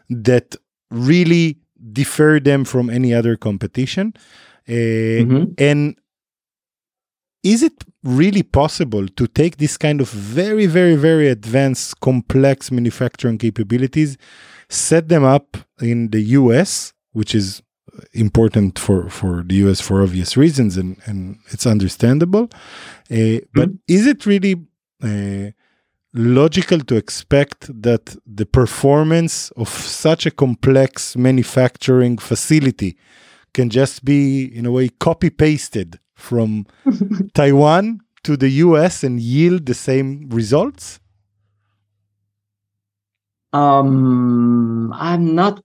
that 0.09 0.55
really 0.89 1.57
differ 1.91 2.39
them 2.39 2.66
from 2.66 2.89
any 2.89 3.14
other 3.14 3.36
competition. 3.36 4.14
Uh, 4.68 4.72
mhm. 4.72 5.53
And 5.57 5.95
is 7.43 7.61
it 7.61 7.84
really 8.03 8.43
possible 8.43 9.07
to 9.07 9.28
take 9.28 9.57
this 9.57 9.78
kind 9.78 10.01
of 10.01 10.09
very, 10.09 10.66
very, 10.66 10.95
very 10.95 11.28
advanced, 11.28 11.99
complex 11.99 12.72
manufacturing 12.72 13.38
capabilities, 13.38 14.18
set 14.70 15.09
them 15.09 15.24
up 15.24 15.57
in 15.82 16.09
the 16.09 16.22
US, 16.39 16.93
which 17.11 17.36
is 17.36 17.61
important 18.14 18.80
for, 18.80 19.09
for 19.09 19.43
the 19.43 19.55
US 19.68 19.82
for 19.82 20.01
obvious 20.01 20.36
reasons, 20.38 20.78
and, 20.78 20.97
and 21.05 21.38
it's 21.51 21.68
understandable. 21.68 22.49
Uh, 23.11 23.39
but 23.53 23.70
is 23.88 24.07
it 24.07 24.26
really 24.26 24.55
logical 26.13 26.79
to 26.79 26.95
expect 26.95 27.81
that 27.81 28.15
the 28.25 28.45
performance 28.45 29.51
of 29.51 29.67
such 29.69 30.25
a 30.25 30.31
complex 30.31 31.15
manufacturing 31.15 32.17
facility 32.17 32.97
can 33.53 33.69
just 33.69 34.03
be 34.05 34.45
in 34.45 34.65
a 34.65 34.71
way 34.71 34.89
copy 34.89 35.29
pasted 35.29 35.99
from 36.15 36.65
Taiwan 37.33 37.99
to 38.23 38.37
the 38.37 38.49
US 38.49 39.03
and 39.03 39.19
yield 39.19 39.65
the 39.65 39.73
same 39.73 40.29
results? 40.29 40.99
Um, 43.51 44.91
I'm 44.93 45.35
not 45.35 45.61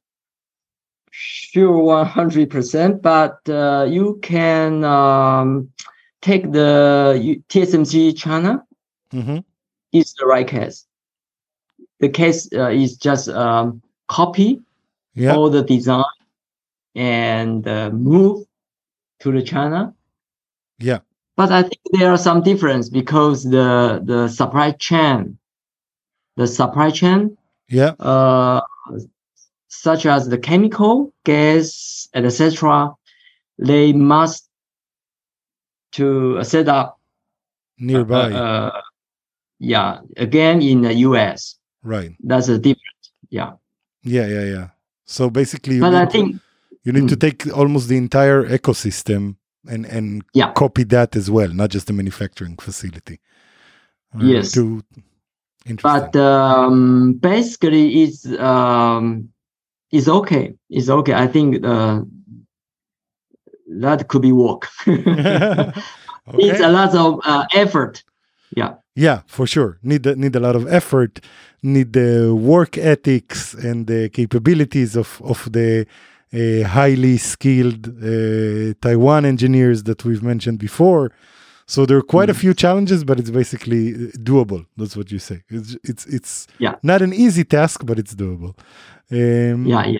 sure 1.10 2.04
100%, 2.04 3.00
but 3.00 3.38
uh, 3.48 3.86
you 3.88 4.18
can 4.22 4.84
um, 4.84 5.70
take 6.20 6.52
the 6.52 7.40
TSMC 7.48 8.16
China 8.16 8.62
hmm 9.12 9.38
is 9.92 10.12
the 10.14 10.26
right 10.26 10.46
case. 10.46 10.86
The 12.00 12.10
case 12.10 12.48
uh, 12.52 12.68
is 12.68 12.96
just 12.96 13.28
um, 13.28 13.80
copy 14.08 14.60
Yeah. 15.14 15.34
all 15.34 15.50
the 15.50 15.62
design 15.62 16.04
and 16.94 17.66
uh, 17.66 17.90
move 17.90 18.46
to 19.20 19.32
the 19.32 19.42
China. 19.42 19.94
Yeah. 20.78 21.00
But 21.36 21.50
I 21.52 21.62
think 21.62 21.80
there 21.92 22.10
are 22.10 22.18
some 22.18 22.42
difference 22.42 22.88
because 22.90 23.44
the 23.44 24.00
the 24.04 24.28
supply 24.28 24.72
chain, 24.72 25.38
the 26.36 26.46
supply 26.46 26.90
chain 26.90 27.36
Yeah. 27.68 27.92
uh, 27.98 28.60
such 29.68 30.06
as 30.06 30.28
the 30.28 30.38
chemical, 30.38 31.12
gas, 31.24 32.08
etc., 32.14 32.94
they 33.58 33.92
must 33.92 34.48
to 35.92 36.42
set 36.44 36.68
up. 36.68 36.98
Nearby. 37.78 38.32
Uh, 38.32 38.38
uh, 38.38 38.80
yeah, 39.58 40.00
again 40.16 40.62
in 40.62 40.82
the 40.82 40.94
U.S. 41.08 41.56
right. 41.82 42.12
That's 42.22 42.48
a 42.48 42.58
different 42.58 43.10
Yeah. 43.30 43.52
Yeah, 44.02 44.26
yeah, 44.26 44.44
yeah. 44.44 44.68
So 45.04 45.30
basically, 45.30 45.74
you 45.76 45.80
But 45.80 45.94
I 45.94 46.00
need, 46.04 46.12
think 46.12 46.40
you 46.84 46.92
need 46.92 47.08
to 47.08 47.16
Mm. 47.16 47.20
take 47.20 47.46
almost 47.56 47.88
the 47.88 47.96
entire 47.96 48.44
ecosystem 48.48 49.36
and 49.68 49.86
and 49.86 50.22
Yeah. 50.34 50.52
copy 50.52 50.84
that 50.84 51.16
as 51.16 51.28
well, 51.30 51.52
not 51.52 51.70
just 51.70 51.86
the 51.86 51.92
manufacturing 51.92 52.56
facility. 52.60 53.18
Uh, 54.14 54.24
Yes. 54.24 54.52
To, 54.52 54.82
but 55.82 56.16
um, 56.16 57.14
basically 57.20 58.02
it's 58.02 58.24
um, 58.38 59.28
it's 59.90 60.08
okay. 60.08 60.54
It's 60.70 60.88
okay. 60.88 61.14
I 61.14 61.26
think 61.26 61.64
uh, 61.64 62.00
that 63.80 64.08
could 64.08 64.22
be 64.22 64.32
work. 64.32 64.68
It's 66.34 66.60
a 66.60 66.68
lot 66.68 66.94
of 66.94 67.20
uh, 67.24 67.44
effort. 67.54 68.04
Yeah. 68.56 68.74
Yeah, 68.94 69.20
for 69.26 69.46
sure. 69.46 69.78
Need 69.82 70.06
a- 70.06 70.16
need 70.16 70.34
a 70.36 70.40
lot 70.40 70.56
of 70.56 70.66
effort. 70.72 71.20
Need 71.62 71.92
the 71.92 72.34
work 72.34 72.76
ethics 72.78 73.54
and 73.54 73.86
the 73.86 74.08
capabilities 74.08 74.96
of 74.96 75.20
of 75.24 75.48
the 75.52 75.86
uh, 76.32 76.68
highly 76.68 77.16
skilled 77.18 77.88
uh, 77.88 78.74
Taiwan 78.80 79.24
engineers 79.24 79.82
that 79.84 80.04
we've 80.04 80.22
mentioned 80.22 80.58
before. 80.58 81.10
So 81.66 81.84
there 81.86 81.96
are 81.98 82.02
quite 82.16 82.30
a 82.30 82.34
Mm. 82.34 82.40
few 82.40 82.54
challenges, 82.54 83.04
but 83.04 83.18
it's 83.20 83.30
basically 83.30 83.94
uh, 83.94 83.98
doable. 84.30 84.64
That's 84.78 84.96
what 84.96 85.10
you 85.12 85.18
say. 85.18 85.42
It's 85.50 85.76
it's 85.90 86.04
it's 86.06 86.46
Yeah. 86.58 86.74
not 86.82 87.02
an 87.02 87.12
easy 87.12 87.44
task, 87.44 87.84
but 87.84 87.98
it's 87.98 88.14
doable. 88.14 88.54
Um, 89.10 89.66
Yeah. 89.66 89.86
Yeah. 89.86 89.98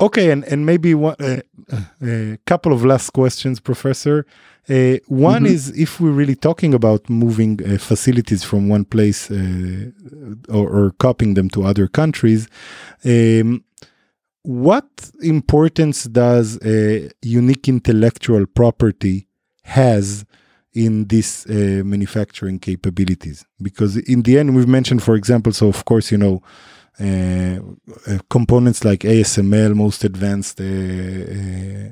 Okay, 0.00 0.30
and 0.30 0.44
and 0.44 0.64
maybe 0.64 0.94
one 0.94 1.14
a 1.20 1.42
uh, 1.72 1.76
uh, 2.02 2.36
couple 2.46 2.72
of 2.72 2.84
last 2.84 3.10
questions, 3.10 3.60
Professor. 3.60 4.24
Uh, 4.68 4.96
one 5.08 5.42
Mhm. 5.44 5.54
is 5.54 5.68
if 5.76 6.00
we're 6.00 6.16
really 6.22 6.36
talking 6.36 6.74
about 6.74 7.08
moving 7.10 7.60
uh, 7.62 7.76
facilities 7.78 8.42
from 8.44 8.68
one 8.68 8.84
place 8.84 9.30
uh, 9.30 9.90
or, 10.48 10.68
or 10.70 10.90
copying 10.98 11.34
them 11.34 11.48
to 11.50 11.64
other 11.64 11.86
countries, 11.88 12.48
um, 13.04 13.62
what 14.42 14.88
importance 15.22 16.04
does 16.04 16.56
uh, 16.58 17.08
unique 17.22 17.68
intellectual 17.68 18.46
property 18.46 19.26
has 19.62 20.24
in 20.72 21.06
these 21.08 21.46
uh, 21.46 21.82
manufacturing 21.84 22.58
capabilities? 22.58 23.44
Because 23.60 23.96
in 23.96 24.22
the 24.22 24.38
end, 24.38 24.54
we've 24.56 24.68
mentioned, 24.68 25.02
for 25.02 25.14
example, 25.16 25.52
so 25.52 25.68
of 25.68 25.84
course, 25.84 26.10
you 26.12 26.18
know, 26.18 26.42
components 28.28 28.84
like 28.84 29.00
ASML, 29.00 29.74
most 29.74 30.04
advanced 30.04 30.60
uh, 30.60 30.64
uh, 30.64 30.66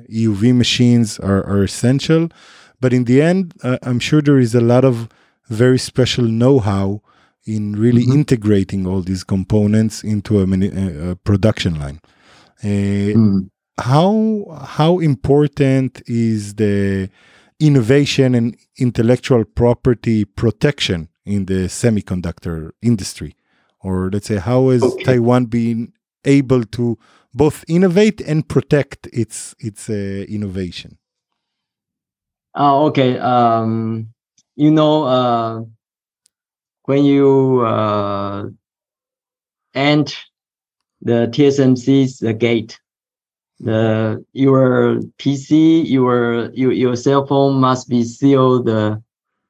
EUV 0.09 0.55
machines 0.55 1.19
are, 1.19 1.43
are 1.45 1.63
essential. 1.63 2.29
But 2.81 2.93
in 2.93 3.05
the 3.05 3.21
end, 3.21 3.53
uh, 3.63 3.77
I'm 3.83 3.99
sure 3.99 4.21
there 4.21 4.39
is 4.39 4.55
a 4.55 4.61
lot 4.61 4.85
of 4.85 5.09
very 5.49 5.79
special 5.79 6.25
know 6.25 6.59
how 6.59 7.01
in 7.45 7.73
really 7.75 8.05
Mhm. 8.05 8.13
integrating 8.15 8.85
all 8.85 9.01
these 9.01 9.23
components 9.23 10.03
into 10.03 10.39
a, 10.39 10.45
a, 10.45 11.11
a 11.11 11.15
production 11.15 11.79
line. 11.79 11.99
Uh, 12.63 13.13
Mm. 13.15 13.49
how 13.79 14.45
how 14.77 14.99
important 14.99 16.01
is 16.07 16.55
the 16.55 17.09
innovation 17.59 18.35
and 18.35 18.55
intellectual 18.77 19.43
property 19.45 20.25
protection 20.25 21.07
in 21.25 21.45
the 21.45 21.67
semiconductor 21.69 22.71
industry 22.81 23.33
or 23.81 24.09
let's 24.11 24.27
say 24.27 24.37
how 24.37 24.69
has 24.69 24.83
Okay. 24.93 25.03
taiwan 25.03 25.45
been 25.45 25.91
able 26.25 26.63
to 26.63 26.97
both 27.33 27.63
innovate 27.67 28.21
and 28.21 28.47
protect 28.47 29.07
its 29.13 29.55
its 29.59 29.89
uh, 29.89 30.25
innovation 30.27 30.97
Oh, 32.55 32.87
okay. 32.87 33.17
Um, 33.19 34.09
you 34.55 34.71
know, 34.71 35.03
uh, 35.03 35.61
when 36.85 37.05
you 37.05 37.61
uh, 37.61 38.47
enter 39.73 40.15
the 41.01 41.27
TSMC's 41.31 42.19
the 42.19 42.33
gate, 42.33 42.79
the 43.59 44.23
your 44.33 44.99
PC, 45.17 45.87
your 45.87 46.49
your 46.53 46.71
your 46.71 46.95
cell 46.95 47.25
phone 47.25 47.59
must 47.61 47.87
be 47.87 48.03
sealed 48.03 48.65
the 48.65 49.01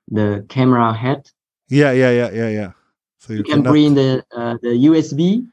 the 0.10 0.46
camera 0.50 0.94
head. 0.94 1.30
yeah 1.70 1.92
yeah 1.92 2.12
yeah 2.12 2.30
yeah 2.32 2.50
yeah 2.50 2.72
so 3.20 3.34
You, 3.34 3.40
you, 3.40 3.44
can 3.44 3.54
cannot- 3.64 3.72
bring 3.72 3.94
the 3.96 4.24
uh, 4.36 4.58
the 4.62 4.76
USB, 4.90 5.46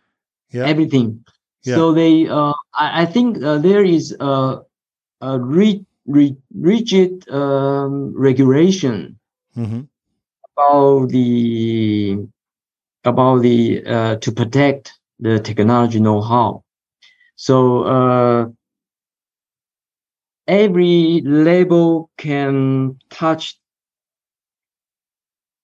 yeah 0.53 0.67
everything. 0.67 1.25
Yeah. 1.65 1.77
So 1.77 1.93
they, 1.93 2.29
uh, 2.29 2.55
I, 2.75 3.03
I 3.03 3.07
think 3.07 3.43
uh, 3.43 3.59
there 3.59 3.85
is 3.85 4.15
a, 4.21 4.61
a 5.21 5.41
ri- 5.41 5.85
ri- 6.07 6.37
rigid 6.55 7.29
um, 7.29 8.15
regulation 8.17 9.19
Mhm. 9.57 9.89
about 10.53 11.09
the 11.11 12.19
about 13.05 13.43
the 13.43 13.83
uh, 13.87 14.17
to 14.17 14.33
protect 14.33 14.93
the 15.21 15.41
technology 15.41 16.01
know-how. 16.01 16.63
So 17.37 17.83
uh, 17.85 18.47
every 20.49 21.21
label 21.25 22.11
can 22.17 22.99
touch 23.11 23.59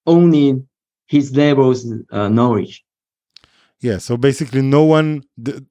only 0.06 0.62
his 1.12 1.26
label's 1.36 1.80
uh, 2.10 2.28
knowledge. 2.28 2.74
yeah 3.80 3.98
so 3.98 4.16
basically 4.16 4.62
no 4.62 4.84
one 4.84 5.22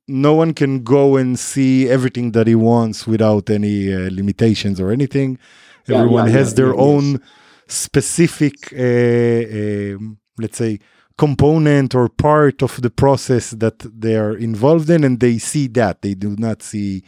no 0.08 0.34
one 0.34 0.54
can 0.54 0.84
go 0.84 1.18
and 1.18 1.40
see 1.40 1.90
everything 1.90 2.32
that 2.32 2.48
he 2.48 2.56
wants 2.56 3.08
without 3.08 3.50
any 3.50 3.94
uh, 3.94 4.10
limitations 4.12 4.80
or 4.80 4.92
anything 4.92 5.38
Yeah, 5.88 5.98
everyone 5.98 6.26
yeah, 6.26 6.32
has 6.38 6.50
yeah, 6.50 6.56
their 6.56 6.74
own 6.76 7.20
specific 7.68 8.56
uh, 8.74 9.96
um, 9.96 10.18
let's 10.38 10.58
say 10.58 10.80
component 11.18 11.96
or 11.96 12.10
part 12.10 12.62
of 12.64 12.82
the 12.82 12.90
process 12.90 13.52
that 13.52 13.80
they 13.80 14.16
are 14.18 14.36
involved 14.36 14.90
in 14.90 15.04
and 15.04 15.20
they 15.20 15.38
see 15.38 15.68
that 15.68 16.02
they 16.02 16.14
do 16.16 16.36
not 16.38 16.62
see 16.64 17.04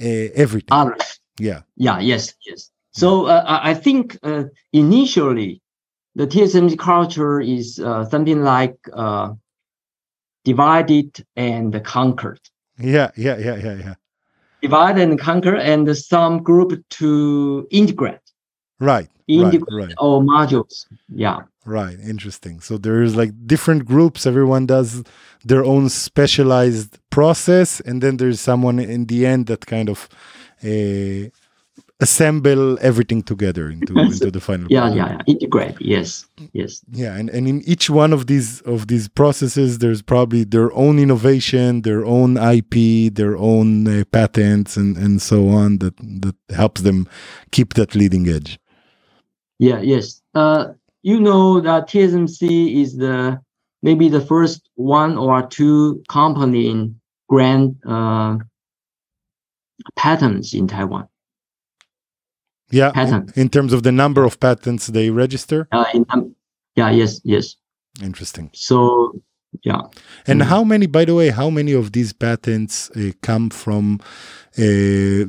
uh, 0.00 0.28
everything 0.44 0.82
Others. 0.82 1.20
yeah 1.38 1.60
Yeah, 1.76 1.98
yes, 2.00 2.34
yes. 2.46 2.70
So 2.92 3.26
uh, 3.26 3.42
I 3.46 3.70
I 3.70 3.74
think 3.74 4.18
uh, 4.22 4.44
initially 4.72 5.60
the 6.16 6.26
TSMC 6.26 6.78
culture 6.78 7.40
is 7.40 7.78
uh, 7.78 8.04
something 8.06 8.42
like 8.42 8.76
uh, 8.92 9.34
divided 10.44 11.24
and 11.36 11.84
conquered. 11.84 12.40
yeah 12.78 13.10
yeah 13.16 13.36
yeah 13.38 13.56
yeah 13.56 13.74
yeah 13.74 13.94
Divide 14.62 14.98
and 14.98 15.20
conquer, 15.20 15.54
and 15.54 15.96
some 15.96 16.42
group 16.42 16.82
to 16.98 17.68
integrate 17.70 18.26
right 18.80 19.08
right 19.28 19.54
integrate 19.54 19.88
right 19.88 19.94
all 19.98 20.22
modules. 20.22 20.86
Yeah, 21.08 21.42
Right, 21.66 21.98
interesting. 21.98 22.60
So 22.60 22.78
there's 22.78 23.16
like 23.16 23.32
different 23.44 23.86
groups, 23.86 24.24
everyone 24.24 24.66
does 24.66 25.02
their 25.44 25.64
own 25.64 25.88
specialized 25.88 26.96
process, 27.10 27.80
and 27.80 28.00
then 28.00 28.18
there's 28.18 28.40
someone 28.40 28.78
in 28.78 29.06
the 29.06 29.26
end 29.26 29.46
that 29.48 29.66
kind 29.66 29.88
of 29.88 30.08
uh, 30.62 31.28
assemble 32.00 32.78
everything 32.80 33.22
together 33.22 33.70
into, 33.70 33.98
into 33.98 34.30
the 34.30 34.40
final 34.40 34.66
yeah, 34.70 34.80
product. 34.80 34.96
yeah, 34.96 35.16
yeah. 35.16 35.32
Integrate. 35.32 35.80
Yes, 35.80 36.26
yes. 36.52 36.82
Yeah, 36.90 37.16
and, 37.16 37.30
and 37.30 37.48
in 37.48 37.62
each 37.62 37.88
one 37.88 38.12
of 38.12 38.26
these 38.26 38.60
of 38.62 38.88
these 38.88 39.08
processes, 39.08 39.78
there's 39.78 40.02
probably 40.02 40.44
their 40.44 40.72
own 40.72 40.98
innovation, 40.98 41.82
their 41.82 42.04
own 42.04 42.36
IP, 42.36 43.14
their 43.14 43.36
own 43.36 43.88
uh, 43.88 44.04
patents, 44.12 44.76
and, 44.76 44.96
and 44.96 45.22
so 45.22 45.48
on 45.48 45.78
that 45.78 45.96
that 45.96 46.36
helps 46.50 46.82
them 46.82 47.08
keep 47.50 47.74
that 47.74 47.94
leading 47.94 48.28
edge. 48.28 48.58
Yeah, 49.58 49.80
yes. 49.80 50.22
Uh, 50.34 50.72
you 51.02 51.20
know 51.20 51.60
that 51.60 51.88
TSMC 51.88 52.82
is 52.82 52.96
the 52.96 53.40
maybe 53.82 54.08
the 54.08 54.20
first 54.20 54.68
one 54.74 55.16
or 55.16 55.46
two 55.46 56.02
company 56.08 56.70
in 56.70 57.00
grant 57.28 57.76
uh, 57.86 58.36
patents 59.94 60.52
in 60.52 60.66
Taiwan. 60.66 61.08
Yeah, 62.70 62.88
in, 62.88 62.92
Patent. 62.94 63.36
in 63.36 63.48
terms 63.48 63.72
of 63.72 63.82
the 63.82 63.92
number 63.92 64.24
of 64.24 64.38
patents 64.40 64.88
they 64.88 65.10
register. 65.10 65.68
Uh, 65.72 65.84
in 65.94 66.04
um, 66.10 66.34
yeah, 66.76 66.90
yes, 66.90 67.20
yes. 67.24 67.56
Interesting. 68.02 68.50
So 68.52 69.12
yeah, 69.62 69.82
And 70.26 70.40
Mhm. 70.42 70.46
how 70.48 70.64
many, 70.64 70.86
by 70.86 71.04
the 71.06 71.14
way, 71.14 71.30
how 71.30 71.48
many 71.50 71.72
of 71.72 71.92
these 71.92 72.12
patents 72.12 72.90
uh, 72.90 73.12
come 73.22 73.48
from 73.50 74.00
uh, 74.58 74.62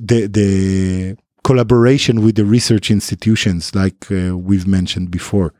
the 0.09 0.27
the 0.29 1.15
collaboration 1.43 2.21
with 2.21 2.35
the 2.35 2.43
research 2.45 2.91
institutions, 2.91 3.73
like 3.75 4.11
uh, 4.11 4.35
we've 4.37 4.67
mentioned 4.67 5.11
before? 5.11 5.53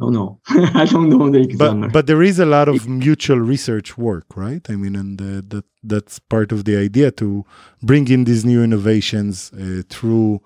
No, 0.00 0.06
no, 0.18 0.24
I 0.82 0.84
don't 0.92 1.08
know 1.08 1.30
the 1.30 1.40
examiner. 1.40 1.86
But 1.88 1.92
but 1.92 2.06
there 2.06 2.22
is 2.22 2.38
a 2.38 2.46
lot 2.46 2.68
of 2.68 2.88
mutual 2.88 3.40
research 3.54 3.98
work, 3.98 4.26
right? 4.36 4.64
I 4.70 4.76
mean, 4.82 4.94
and 4.96 5.20
uh, 5.20 5.26
that 5.52 5.64
that's 5.82 6.18
part 6.34 6.52
of 6.52 6.60
the 6.64 6.76
idea 6.88 7.10
to 7.12 7.44
bring 7.82 8.08
in 8.08 8.24
these 8.24 8.44
new 8.44 8.62
innovations 8.62 9.34
uh, 9.52 9.82
through 9.94 10.40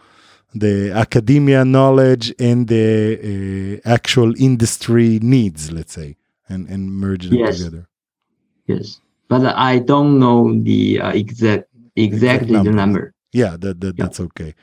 the 0.54 0.92
academia 1.04 1.64
knowledge 1.64 2.26
and 2.38 2.68
the 2.68 3.80
uh, 3.84 3.88
actual 3.96 4.32
industry 4.48 5.18
needs, 5.22 5.70
let's 5.72 5.92
say, 5.94 6.16
and 6.48 6.68
and 6.68 6.82
merge 7.04 7.24
them 7.28 7.38
Yes. 7.38 7.58
together. 7.58 7.82
yes, 8.66 9.00
but 9.28 9.42
I 9.72 9.78
don't 9.80 10.18
know 10.18 10.38
the 10.70 11.00
uh, 11.00 11.10
exact 11.22 11.64
exactly 11.96 12.48
the 12.56 12.62
number. 12.64 12.72
number. 12.82 13.04
Yeah, 13.32 13.56
that, 13.62 13.80
that 13.80 13.94
Yeah. 13.98 14.04
that's 14.04 14.20
okay. 14.20 14.54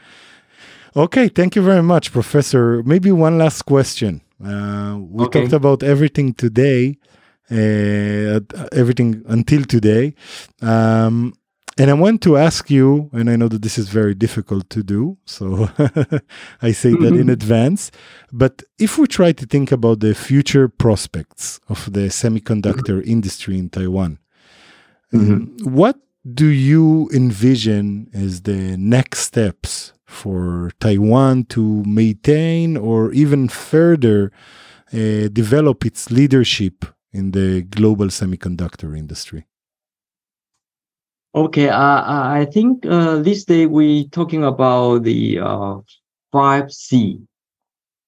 Okay, 0.96 1.28
thank 1.30 1.56
you 1.56 1.62
very 1.64 1.84
much, 1.84 2.12
Professor. 2.12 2.82
Maybe 2.84 3.12
one 3.12 3.38
last 3.38 3.62
question. 3.64 4.22
Uh, 4.44 4.98
we 5.02 5.26
Okay. 5.26 5.42
talked 5.42 5.54
about 5.54 5.84
everything 5.84 6.34
today. 6.34 6.98
uh, 7.52 8.40
everything 8.72 9.24
until 9.28 9.64
today. 9.64 10.14
Um, 10.62 11.34
and 11.80 11.90
I 11.90 11.94
want 11.94 12.22
to 12.22 12.38
ask 12.38 12.70
you, 12.70 13.10
and 13.12 13.28
I 13.28 13.36
know 13.38 13.48
that 13.48 13.62
this 13.64 13.78
is 13.80 13.90
very 13.90 14.14
difficult 14.14 14.70
to 14.70 14.84
do, 14.84 15.18
so 15.26 15.68
I 16.62 16.72
say 16.74 16.92
that 16.92 17.14
in 17.16 17.28
advance. 17.30 17.90
But 18.32 18.62
if 18.78 18.98
we 19.00 19.08
try 19.08 19.32
to 19.32 19.46
think 19.48 19.72
about 19.72 20.00
the 20.02 20.14
future 20.14 20.68
prospects 20.68 21.60
of 21.70 21.92
the 21.92 22.10
semiconductor 22.10 23.02
industry 23.04 23.58
in 23.58 23.70
Taiwan, 23.70 24.20
um, 25.14 25.58
what 25.64 25.98
do 26.32 26.46
you 26.48 27.10
envision 27.14 28.10
as 28.14 28.42
the 28.42 28.78
next 28.78 29.20
steps 29.22 29.94
for 30.10 30.72
Taiwan 30.80 31.46
to 31.46 31.84
maintain 31.86 32.76
or 32.76 33.12
even 33.14 33.48
further 33.48 34.32
uh, 34.92 35.30
develop 35.32 35.86
its 35.86 36.10
leadership 36.10 36.86
in 37.14 37.32
the 37.32 37.62
global 37.62 38.08
semiconductor 38.08 38.98
industry? 38.98 39.46
Okay, 41.36 41.70
uh, 41.70 42.04
I 42.08 42.48
think 42.52 42.86
uh, 42.88 43.18
this 43.18 43.46
day 43.46 43.68
we're 43.68 44.06
talking 44.06 44.44
about 44.44 45.04
the 45.04 45.40
uh, 45.40 45.78
5C. 46.34 47.22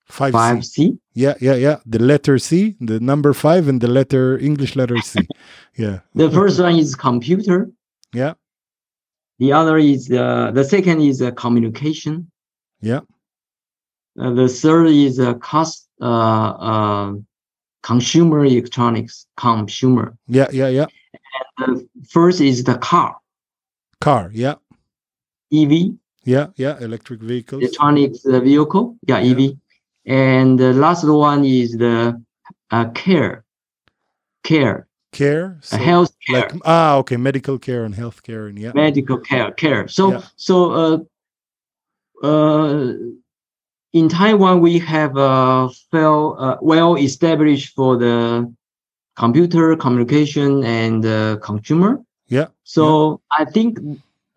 5C. 0.10 0.32
5C? 0.32 0.98
Yeah, 1.14 1.36
yeah, 1.40 1.54
yeah. 1.54 1.78
The 1.86 2.00
letter 2.00 2.40
C, 2.40 2.76
the 2.80 3.00
number 3.00 3.34
five, 3.34 3.68
and 3.68 3.80
the 3.80 3.88
letter 3.88 4.40
English 4.40 4.76
letter 4.76 4.98
C. 4.98 5.28
Yeah. 5.78 6.00
The 6.16 6.30
first 6.30 6.60
one 6.60 6.76
is 6.76 6.96
computer. 6.96 7.72
Yeah. 8.14 8.34
The 9.42 9.52
other 9.54 9.80
is 9.80 10.12
uh, 10.12 10.52
the 10.54 10.64
second 10.64 11.02
is 11.02 11.20
uh, 11.20 11.32
communication. 11.32 12.30
Yeah. 12.80 13.00
Uh, 14.20 14.34
the 14.34 14.48
third 14.48 14.86
is 14.88 15.20
uh, 15.20 15.34
cost, 15.36 15.88
uh, 16.00 16.06
uh, 16.70 17.14
consumer 17.82 18.46
electronics, 18.46 19.26
consumer. 19.38 20.16
Yeah, 20.28 20.48
yeah, 20.54 20.68
yeah. 20.68 20.86
And 21.58 21.78
The 21.78 21.88
first 22.08 22.40
is 22.40 22.64
the 22.64 22.78
car, 22.78 23.18
Car. 24.00 24.30
Yeah. 24.32 24.56
EV, 25.52 25.74
Yeah, 26.24 26.48
yeah. 26.56 26.78
Electric 26.80 27.20
vehicles. 27.22 27.64
electronics 27.64 28.24
uh, 28.28 28.40
vehicle, 28.42 28.96
yeah, 29.08 29.20
Yeah. 29.22 29.32
EV. 29.32 29.58
And 30.06 30.60
the 30.60 30.74
last 30.74 31.04
one 31.04 31.44
is 31.46 31.72
the 31.78 32.22
uh, 32.70 32.86
care, 32.92 33.44
care, 34.44 34.88
Care. 35.12 35.58
uh, 35.60 35.66
So 35.66 35.78
health 35.78 36.14
care, 36.28 36.42
like 36.42 36.54
ah, 36.66 36.96
okay, 36.98 37.18
medical 37.18 37.60
care 37.60 37.84
and 37.84 37.94
health 37.94 38.24
care 38.24 38.48
and 38.48 38.58
yeah. 38.58 38.72
medical 38.74 39.18
care, 39.18 39.52
care. 39.52 39.88
So, 39.88 40.12
Yeah. 40.12 40.22
so, 40.36 40.56
uh, 40.72 40.98
uh, 42.24 42.94
in 43.94 44.08
Taiwan, 44.08 44.62
we 44.62 44.80
have 44.80 45.18
a 45.18 45.70
well, 45.92 46.36
uh, 46.40 46.58
well 46.62 46.96
established 46.96 47.76
for 47.76 47.98
the 47.98 48.54
computer 49.18 49.76
communication 49.76 50.64
and 50.64 51.06
uh, 51.06 51.38
consumer. 51.44 52.00
Yeah. 52.28 52.48
So 52.64 53.22
I 53.30 53.44
think 53.44 53.80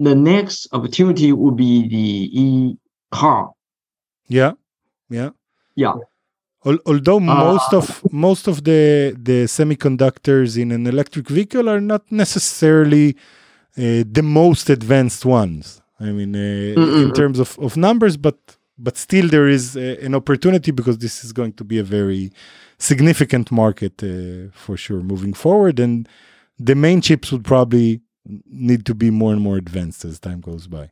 the 0.00 0.14
next 0.14 0.66
opportunity 0.72 1.32
would 1.32 1.56
be 1.56 1.88
the 1.88 2.40
e 2.42 2.76
car. 3.12 3.52
Yeah. 4.26 4.52
Yeah. 5.08 5.30
Yeah. 5.76 5.94
Al- 6.66 6.82
although 6.86 7.20
most 7.20 7.72
Uh, 7.72 7.78
of 7.78 7.86
most 8.12 8.48
of 8.48 8.56
the 8.68 9.14
the 9.28 9.38
semiconductors 9.46 10.56
in 10.56 10.72
an 10.72 10.86
electric 10.86 11.28
vehicle 11.28 11.68
are 11.68 11.80
not 11.80 12.02
necessarily 12.10 13.06
uh, 13.76 14.04
the 14.18 14.22
most 14.22 14.70
advanced 14.70 15.24
ones. 15.26 15.80
I 16.00 16.10
mean, 16.18 16.34
uh, 16.34 16.74
in 17.02 17.12
terms 17.12 17.38
of, 17.38 17.58
of 17.58 17.76
numbers, 17.76 18.16
but 18.16 18.38
but 18.78 18.96
still 18.96 19.28
there 19.28 19.48
is 19.48 19.76
uh, 19.76 20.06
an 20.06 20.14
opportunity 20.14 20.70
because 20.72 20.98
this 20.98 21.24
is 21.24 21.32
going 21.32 21.52
to 21.54 21.64
be 21.64 21.78
a 21.78 21.84
very 21.84 22.32
significant 22.78 23.50
market 23.52 24.02
uh, 24.02 24.08
for 24.52 24.76
sure 24.76 25.02
moving 25.02 25.34
forward, 25.34 25.78
and 25.78 26.08
the 26.58 26.74
main 26.74 27.00
chips 27.00 27.30
would 27.32 27.44
probably 27.44 28.00
need 28.50 28.84
to 28.86 28.94
be 28.94 29.10
more 29.10 29.32
and 29.32 29.42
more 29.42 29.56
advanced 29.56 30.04
as 30.04 30.18
time 30.18 30.40
goes 30.40 30.66
by. 30.66 30.90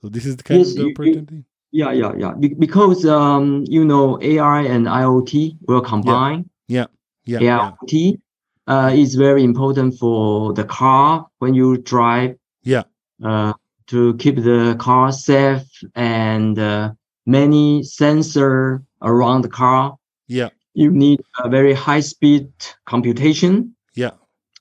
So 0.00 0.08
this 0.08 0.24
is 0.26 0.36
the 0.36 0.42
kind 0.42 0.60
Yes, 0.60 0.70
of 0.70 0.76
the 0.76 0.90
opportunity. 0.90 1.44
Yeah, 1.72 1.92
yeah, 1.92 2.12
yeah. 2.16 2.34
Be- 2.38 2.54
because 2.54 3.06
um, 3.06 3.64
you 3.66 3.84
know, 3.84 4.20
AI 4.20 4.62
and 4.62 4.86
IoT 4.86 5.56
will 5.66 5.80
combine. 5.80 6.48
Yeah. 6.68 6.86
yeah. 7.24 7.38
Yeah 7.40 7.70
IoT 7.82 8.20
uh, 8.66 8.90
is 8.94 9.14
very 9.14 9.42
important 9.42 9.98
for 9.98 10.52
the 10.52 10.64
car 10.64 11.26
when 11.38 11.54
you 11.54 11.78
drive. 11.78 12.36
Yeah. 12.62 12.84
Uh, 13.22 13.52
to 13.88 14.14
keep 14.16 14.36
the 14.36 14.76
car 14.78 15.12
safe 15.12 15.66
and 15.94 16.58
uh, 16.58 16.92
many 17.26 17.82
sensor 17.82 18.82
around 19.02 19.42
the 19.42 19.48
car. 19.48 19.96
Yeah. 20.28 20.50
You 20.74 20.90
need 20.90 21.20
a 21.38 21.48
very 21.48 21.74
high 21.74 22.00
speed 22.00 22.50
computation. 22.86 23.74
Yeah. 23.94 24.12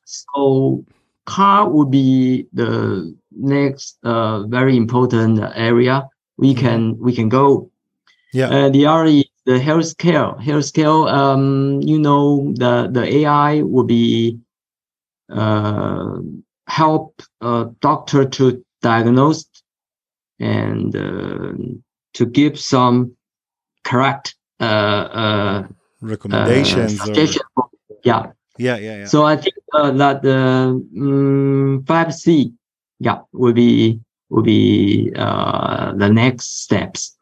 So 0.04 0.84
car 1.26 1.70
would 1.70 1.92
be 1.92 2.48
the 2.52 3.16
next 3.32 3.98
uh, 4.04 4.44
very 4.48 4.76
important 4.76 5.40
area 5.56 6.10
we 6.42 6.54
can 6.56 6.98
we 7.00 7.14
can 7.16 7.30
go. 7.30 7.70
Yeah. 8.34 8.50
Uh, 8.50 8.70
the 8.70 8.86
other 8.88 9.06
is 9.06 9.26
the 9.46 9.60
healthcare. 9.60 10.38
Healthcare, 10.42 11.08
um, 11.20 11.82
you 11.82 12.00
know, 12.00 12.52
the 12.56 12.90
the 12.92 13.04
AI 13.20 13.62
will 13.62 13.84
be 13.86 14.40
uh, 15.30 16.18
help 16.68 17.22
uh, 17.42 17.66
doctor 17.80 18.26
to 18.26 18.64
diagnose 18.82 19.46
and 20.40 20.96
uh, 20.96 21.54
to 22.14 22.26
give 22.26 22.60
some 22.60 23.16
correct 23.84 24.36
uh, 24.60 24.64
uh, 25.24 25.68
Recommendations. 26.02 27.00
uh, 27.02 27.12
or- 27.56 27.70
Yeah. 28.04 28.32
yeah. 28.58 28.78
Yeah. 28.78 28.98
Yeah. 28.98 29.06
So 29.06 29.24
I 29.24 29.36
think 29.38 29.56
uh, 29.74 29.92
that 29.92 30.22
the 30.24 30.38
um, 30.98 31.84
5C, 31.86 32.54
yeah, 33.00 33.20
will 33.32 33.54
be 33.54 34.00
will 34.32 34.44
be 34.44 35.12
uh, 35.16 35.94
the 35.94 36.10
next 36.10 36.64
steps. 36.64 37.16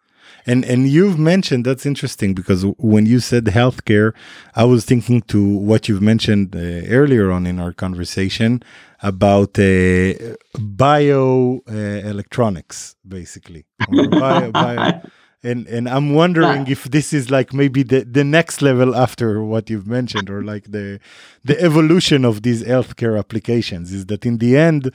And 0.46 0.64
and 0.66 0.88
you've 0.88 1.20
mentioned 1.20 1.66
that's 1.66 1.86
interesting 1.86 2.34
because 2.34 2.64
when 2.78 3.06
you 3.06 3.20
said 3.20 3.46
healthcare, 3.46 4.14
I 4.56 4.64
was 4.64 4.86
thinking 4.86 5.22
to 5.24 5.44
what 5.44 5.88
you've 5.88 6.02
mentioned 6.02 6.56
uh, 6.56 6.88
earlier 7.00 7.30
on 7.30 7.46
in 7.46 7.60
our 7.60 7.74
conversation 7.74 8.64
about 9.04 9.60
uh, 9.60 10.14
bio 10.60 11.60
uh, 11.70 11.74
electronics, 11.74 12.96
basically. 13.08 13.66
Bio, 13.90 14.52
bio. 14.52 15.02
And 15.42 15.68
and 15.68 15.88
I'm 15.88 16.14
wondering 16.14 16.68
if 16.68 16.84
this 16.86 17.14
is 17.14 17.32
like 17.32 17.54
maybe 17.54 17.82
the, 17.84 18.04
the 18.04 18.26
next 18.26 18.62
level 18.62 18.94
after 18.94 19.42
what 19.42 19.70
you've 19.70 19.88
mentioned, 19.88 20.30
or 20.30 20.44
like 20.44 20.72
the 20.72 21.00
the 21.46 21.62
evolution 21.62 22.26
of 22.26 22.42
these 22.42 22.64
healthcare 22.64 23.18
applications. 23.18 23.94
Is 23.94 24.08
that 24.08 24.26
in 24.26 24.40
the 24.40 24.58
end, 24.58 24.92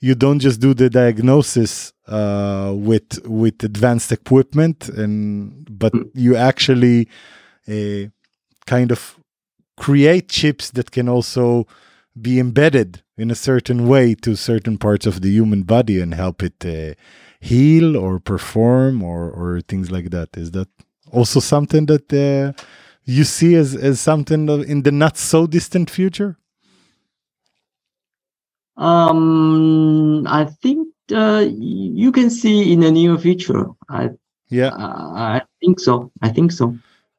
you 0.00 0.14
don't 0.14 0.38
just 0.38 0.60
do 0.60 0.74
the 0.74 0.88
diagnosis 0.88 1.92
uh, 2.06 2.72
with 2.74 3.26
with 3.26 3.62
advanced 3.64 4.12
equipment, 4.12 4.88
and 4.88 5.66
but 5.70 5.92
you 6.14 6.36
actually 6.36 7.08
uh, 7.68 8.08
kind 8.66 8.92
of 8.92 9.18
create 9.76 10.28
chips 10.28 10.70
that 10.70 10.90
can 10.90 11.08
also 11.08 11.66
be 12.20 12.38
embedded 12.38 13.02
in 13.16 13.30
a 13.30 13.34
certain 13.34 13.86
way 13.86 14.14
to 14.14 14.34
certain 14.36 14.76
parts 14.78 15.06
of 15.06 15.20
the 15.20 15.30
human 15.30 15.62
body 15.62 16.00
and 16.00 16.14
help 16.14 16.42
it 16.42 16.64
uh, 16.64 16.94
heal 17.40 17.96
or 17.96 18.18
perform 18.18 19.02
or 19.02 19.30
or 19.30 19.60
things 19.60 19.90
like 19.90 20.10
that. 20.10 20.36
Is 20.36 20.52
that 20.52 20.68
also 21.12 21.40
something 21.40 21.86
that 21.86 22.12
uh, 22.12 22.52
you 23.04 23.24
see 23.24 23.54
as 23.54 23.74
as 23.74 24.00
something 24.00 24.48
in 24.48 24.82
the 24.82 24.92
not 24.92 25.16
so 25.16 25.46
distant 25.46 25.90
future? 25.90 26.36
Um, 28.78 30.26
I 30.26 30.44
think 30.62 30.88
uh, 31.12 31.44
you 31.48 32.12
can 32.12 32.30
see 32.30 32.72
in 32.72 32.80
the 32.80 32.90
near 32.90 33.18
future. 33.18 33.66
I 33.88 34.10
Yeah. 34.50 34.68
uh, 34.68 35.12
I 35.38 35.42
think 35.60 35.80
so. 35.80 36.10
I 36.22 36.28
think 36.30 36.52
so. 36.52 36.66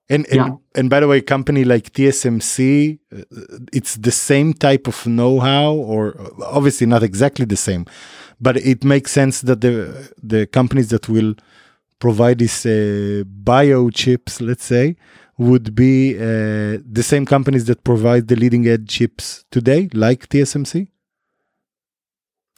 And 0.10 0.26
and, 0.31 0.36
Yeah. 0.36 0.56
and 0.76 0.90
by 0.90 0.99
the 1.02 1.07
way, 1.07 1.22
company 1.22 1.64
like 1.64 1.91
TSMC, 1.94 2.99
uh, 3.15 3.22
it's 3.73 3.95
the 3.98 4.11
same 4.11 4.53
type 4.53 4.88
of 4.88 5.06
know-how, 5.06 5.73
or 5.73 6.19
uh, 6.19 6.30
obviously 6.57 6.88
not 6.88 7.03
exactly 7.03 7.45
the 7.45 7.57
same, 7.57 7.86
but 8.40 8.57
it 8.57 8.84
makes 8.84 9.11
sense 9.11 9.41
that 9.41 9.61
the 9.61 9.76
the 10.23 10.48
companies 10.48 10.88
that 10.90 11.07
will 11.10 11.34
provide 11.99 12.38
these 12.40 12.65
uh, 12.65 13.23
bio 13.26 13.90
chips, 13.91 14.41
let's 14.41 14.65
say, 14.65 14.95
would 15.38 15.76
be 15.76 16.15
uh, 16.18 16.80
the 16.91 17.03
same 17.03 17.26
companies 17.26 17.65
that 17.65 17.84
provide 17.84 18.27
the 18.27 18.36
leading 18.36 18.65
edge 18.68 18.88
chips 18.88 19.45
today, 19.52 19.90
like 19.94 20.27
TSMC. 20.30 20.88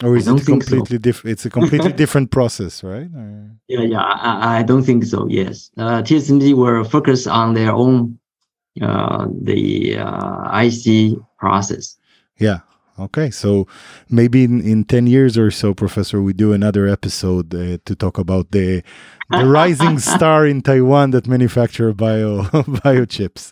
Or 0.04 0.16
I 0.16 0.18
is 0.18 0.26
don't 0.26 0.40
it 0.42 0.46
think 0.46 0.64
so. 0.64 0.82
different? 0.98 1.32
It's 1.34 1.46
a 1.46 1.50
completely 1.50 1.92
different 2.02 2.32
process, 2.32 2.84
right? 2.84 3.08
Or- 3.16 3.52
Yeah, 3.68 3.82
yeah. 3.82 4.02
I, 4.02 4.60
I 4.60 4.64
don't 4.64 4.84
think 4.84 5.04
so. 5.06 5.28
Yes, 5.30 5.70
uh, 5.78 6.02
TSMC 6.02 6.54
will 6.56 6.84
focus 6.84 7.28
on 7.28 7.54
their 7.54 7.72
own 7.72 8.18
uh, 8.82 9.28
the 9.42 9.98
uh, 9.98 10.60
IC 10.64 11.18
process. 11.38 11.98
Yeah. 12.38 12.60
Okay. 13.00 13.32
So 13.32 13.68
maybe 14.10 14.44
in, 14.44 14.62
in 14.62 14.84
10 14.84 15.08
years 15.08 15.38
or 15.38 15.50
so, 15.50 15.74
Professor, 15.74 16.22
we 16.22 16.34
do 16.34 16.54
another 16.54 16.88
episode 16.88 17.54
uh, 17.56 17.78
to 17.86 17.96
talk 17.96 18.18
about 18.18 18.52
the 18.52 18.84
the 19.30 19.46
rising 19.46 19.98
star 20.14 20.46
in 20.46 20.62
Taiwan 20.62 21.12
that 21.12 21.28
manufacture 21.28 21.94
bio 21.94 22.44
biochips. 22.84 23.50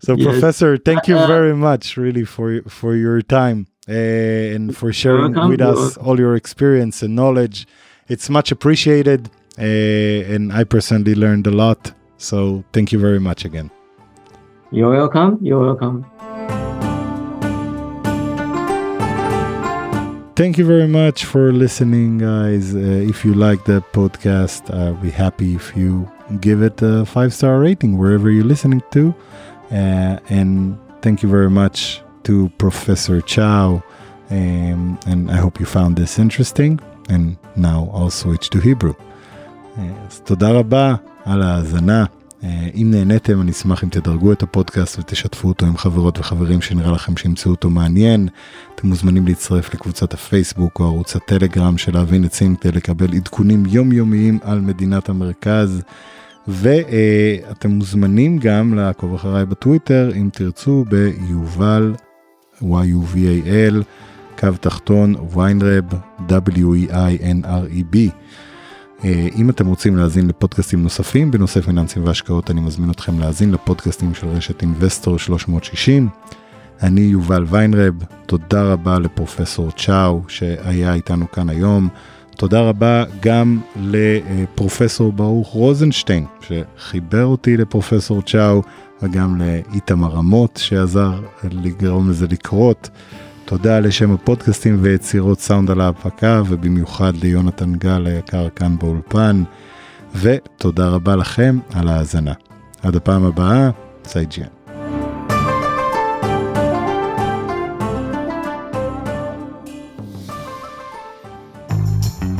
So, 0.00 0.14
Yes. 0.14 0.26
Professor, 0.26 0.76
thank 0.78 1.08
you 1.08 1.16
Uh, 1.18 1.26
very 1.26 1.54
much, 1.56 1.96
really, 1.96 2.24
for 2.24 2.62
for 2.68 2.94
your 2.94 3.20
time 3.22 3.66
uh, 3.88 4.54
and 4.54 4.76
for 4.76 4.92
sharing 4.92 5.32
welcome, 5.34 5.50
with 5.50 5.60
us 5.60 5.78
welcome. 5.78 6.06
all 6.06 6.16
your 6.20 6.34
experience 6.36 7.02
and 7.04 7.14
knowledge. 7.16 7.66
It's 8.08 8.30
much 8.30 8.52
appreciated, 8.52 9.28
uh, 9.58 10.32
and 10.34 10.52
I 10.52 10.62
personally 10.64 11.14
learned 11.14 11.46
a 11.46 11.50
lot. 11.64 11.92
So, 12.16 12.62
thank 12.72 12.92
you 12.92 12.98
very 13.00 13.18
much 13.20 13.44
again. 13.44 13.70
You're 14.70 14.92
welcome. 15.00 15.38
You're 15.42 15.60
welcome. 15.66 16.04
Thank 20.36 20.56
you 20.56 20.64
very 20.64 20.86
much 20.86 21.24
for 21.24 21.50
listening, 21.52 22.18
guys. 22.18 22.72
Uh, 22.72 22.78
if 23.12 23.24
you 23.24 23.34
like 23.34 23.64
the 23.64 23.82
podcast, 23.92 24.62
I'll 24.72 24.94
be 24.94 25.10
happy 25.10 25.56
if 25.56 25.76
you 25.76 26.08
give 26.40 26.62
it 26.62 26.80
a 26.80 27.04
five 27.04 27.34
star 27.34 27.58
rating 27.58 27.98
wherever 27.98 28.30
you're 28.30 28.44
listening 28.54 28.82
to. 28.92 29.12
Uh, 29.70 30.18
and 30.28 30.78
thank 31.02 31.22
you 31.22 31.28
very 31.28 31.50
much 31.50 32.02
to 32.24 32.50
Professor 32.58 33.20
Chow. 33.20 33.82
Um, 34.30 34.98
and 35.06 35.30
I 35.30 35.36
hope 35.36 35.60
you 35.60 35.66
found 35.66 35.96
this 35.96 36.18
interesting. 36.18 36.80
And 37.08 37.36
now 37.56 37.90
I'll 37.94 38.10
switch 38.10 38.50
to 38.50 38.60
Hebrew. 38.60 38.94
Uh, 39.76 39.80
אז 40.08 40.20
תודה 40.20 40.50
רבה 40.50 40.94
על 41.24 41.42
ההאזנה. 41.42 42.04
אה, 42.44 42.68
אם 42.74 42.90
נהניתם, 42.90 43.40
אני 43.40 43.50
אשמח 43.50 43.84
אם 43.84 43.88
תדרגו 43.88 44.32
את 44.32 44.42
הפודקאסט 44.42 44.98
ותשתפו 44.98 45.48
אותו 45.48 45.66
עם 45.66 45.76
חברות 45.76 46.18
וחברים 46.18 46.62
שנראה 46.62 46.92
לכם 46.92 47.16
שימצאו 47.16 47.50
אותו 47.50 47.70
מעניין. 47.70 48.28
אתם 48.74 48.88
מוזמנים 48.88 49.26
להצטרף 49.26 49.74
לקבוצת 49.74 50.14
הפייסבוק 50.14 50.80
או 50.80 50.84
ערוץ 50.84 51.16
הטלגרם 51.16 51.78
של 51.78 51.94
להבין 51.94 52.24
את 52.24 52.36
כדי 52.60 52.72
לקבל 52.72 53.14
עדכונים 53.14 53.66
יומיומיים 53.66 54.38
על 54.42 54.60
מדינת 54.60 55.08
המרכז. 55.08 55.82
ואתם 56.48 57.70
מוזמנים 57.70 58.38
גם 58.38 58.74
לעקוב 58.74 59.14
אחריי 59.14 59.46
בטוויטר 59.46 60.10
אם 60.16 60.28
תרצו 60.32 60.84
ביובל, 60.88 61.94
y-u-v-a-l, 62.60 63.82
קו 64.38 64.48
תחתון 64.60 65.14
ויינרב, 65.34 65.84
w-e-i-n-r-e-b. 66.28 67.96
אה, 69.04 69.28
אם 69.36 69.50
אתם 69.50 69.66
רוצים 69.66 69.96
להאזין 69.96 70.28
לפודקאסטים 70.28 70.82
נוספים 70.82 71.30
בנושא 71.30 71.60
פיננסים 71.60 72.04
והשקעות, 72.04 72.50
אני 72.50 72.60
מזמין 72.60 72.90
אתכם 72.90 73.18
להאזין 73.18 73.52
לפודקאסטים 73.52 74.14
של 74.14 74.26
רשת 74.26 74.62
אינבסטור 74.62 75.18
360. 75.18 76.08
אני 76.82 77.00
יובל 77.00 77.44
ויינרב, 77.48 77.94
תודה 78.26 78.62
רבה 78.62 78.98
לפרופסור 78.98 79.70
צ'או 79.70 80.22
שהיה 80.28 80.94
איתנו 80.94 81.30
כאן 81.30 81.48
היום. 81.48 81.88
תודה 82.38 82.60
רבה 82.60 83.04
גם 83.20 83.60
לפרופסור 83.76 85.12
ברוך 85.12 85.48
רוזנשטיין 85.48 86.26
שחיבר 86.40 87.24
אותי 87.24 87.56
לפרופסור 87.56 88.22
צ'או 88.22 88.62
וגם 89.02 89.40
לאיתמר 89.40 90.18
אמות 90.18 90.56
שעזר 90.62 91.20
לגרום 91.52 92.10
לזה 92.10 92.26
לקרות. 92.30 92.90
תודה 93.44 93.80
לשם 93.80 94.12
הפודקאסטים 94.12 94.78
ויצירות 94.80 95.40
סאונד 95.40 95.70
על 95.70 95.80
ההפקה 95.80 96.42
ובמיוחד 96.48 97.12
ליונתן 97.16 97.74
גל 97.74 98.06
היקר 98.06 98.48
כאן 98.48 98.78
באולפן 98.78 99.42
ותודה 100.14 100.88
רבה 100.88 101.16
לכם 101.16 101.58
על 101.74 101.88
ההאזנה. 101.88 102.32
עד 102.82 102.96
הפעם 102.96 103.24
הבאה, 103.24 103.70
סייג'יאן. 104.04 104.57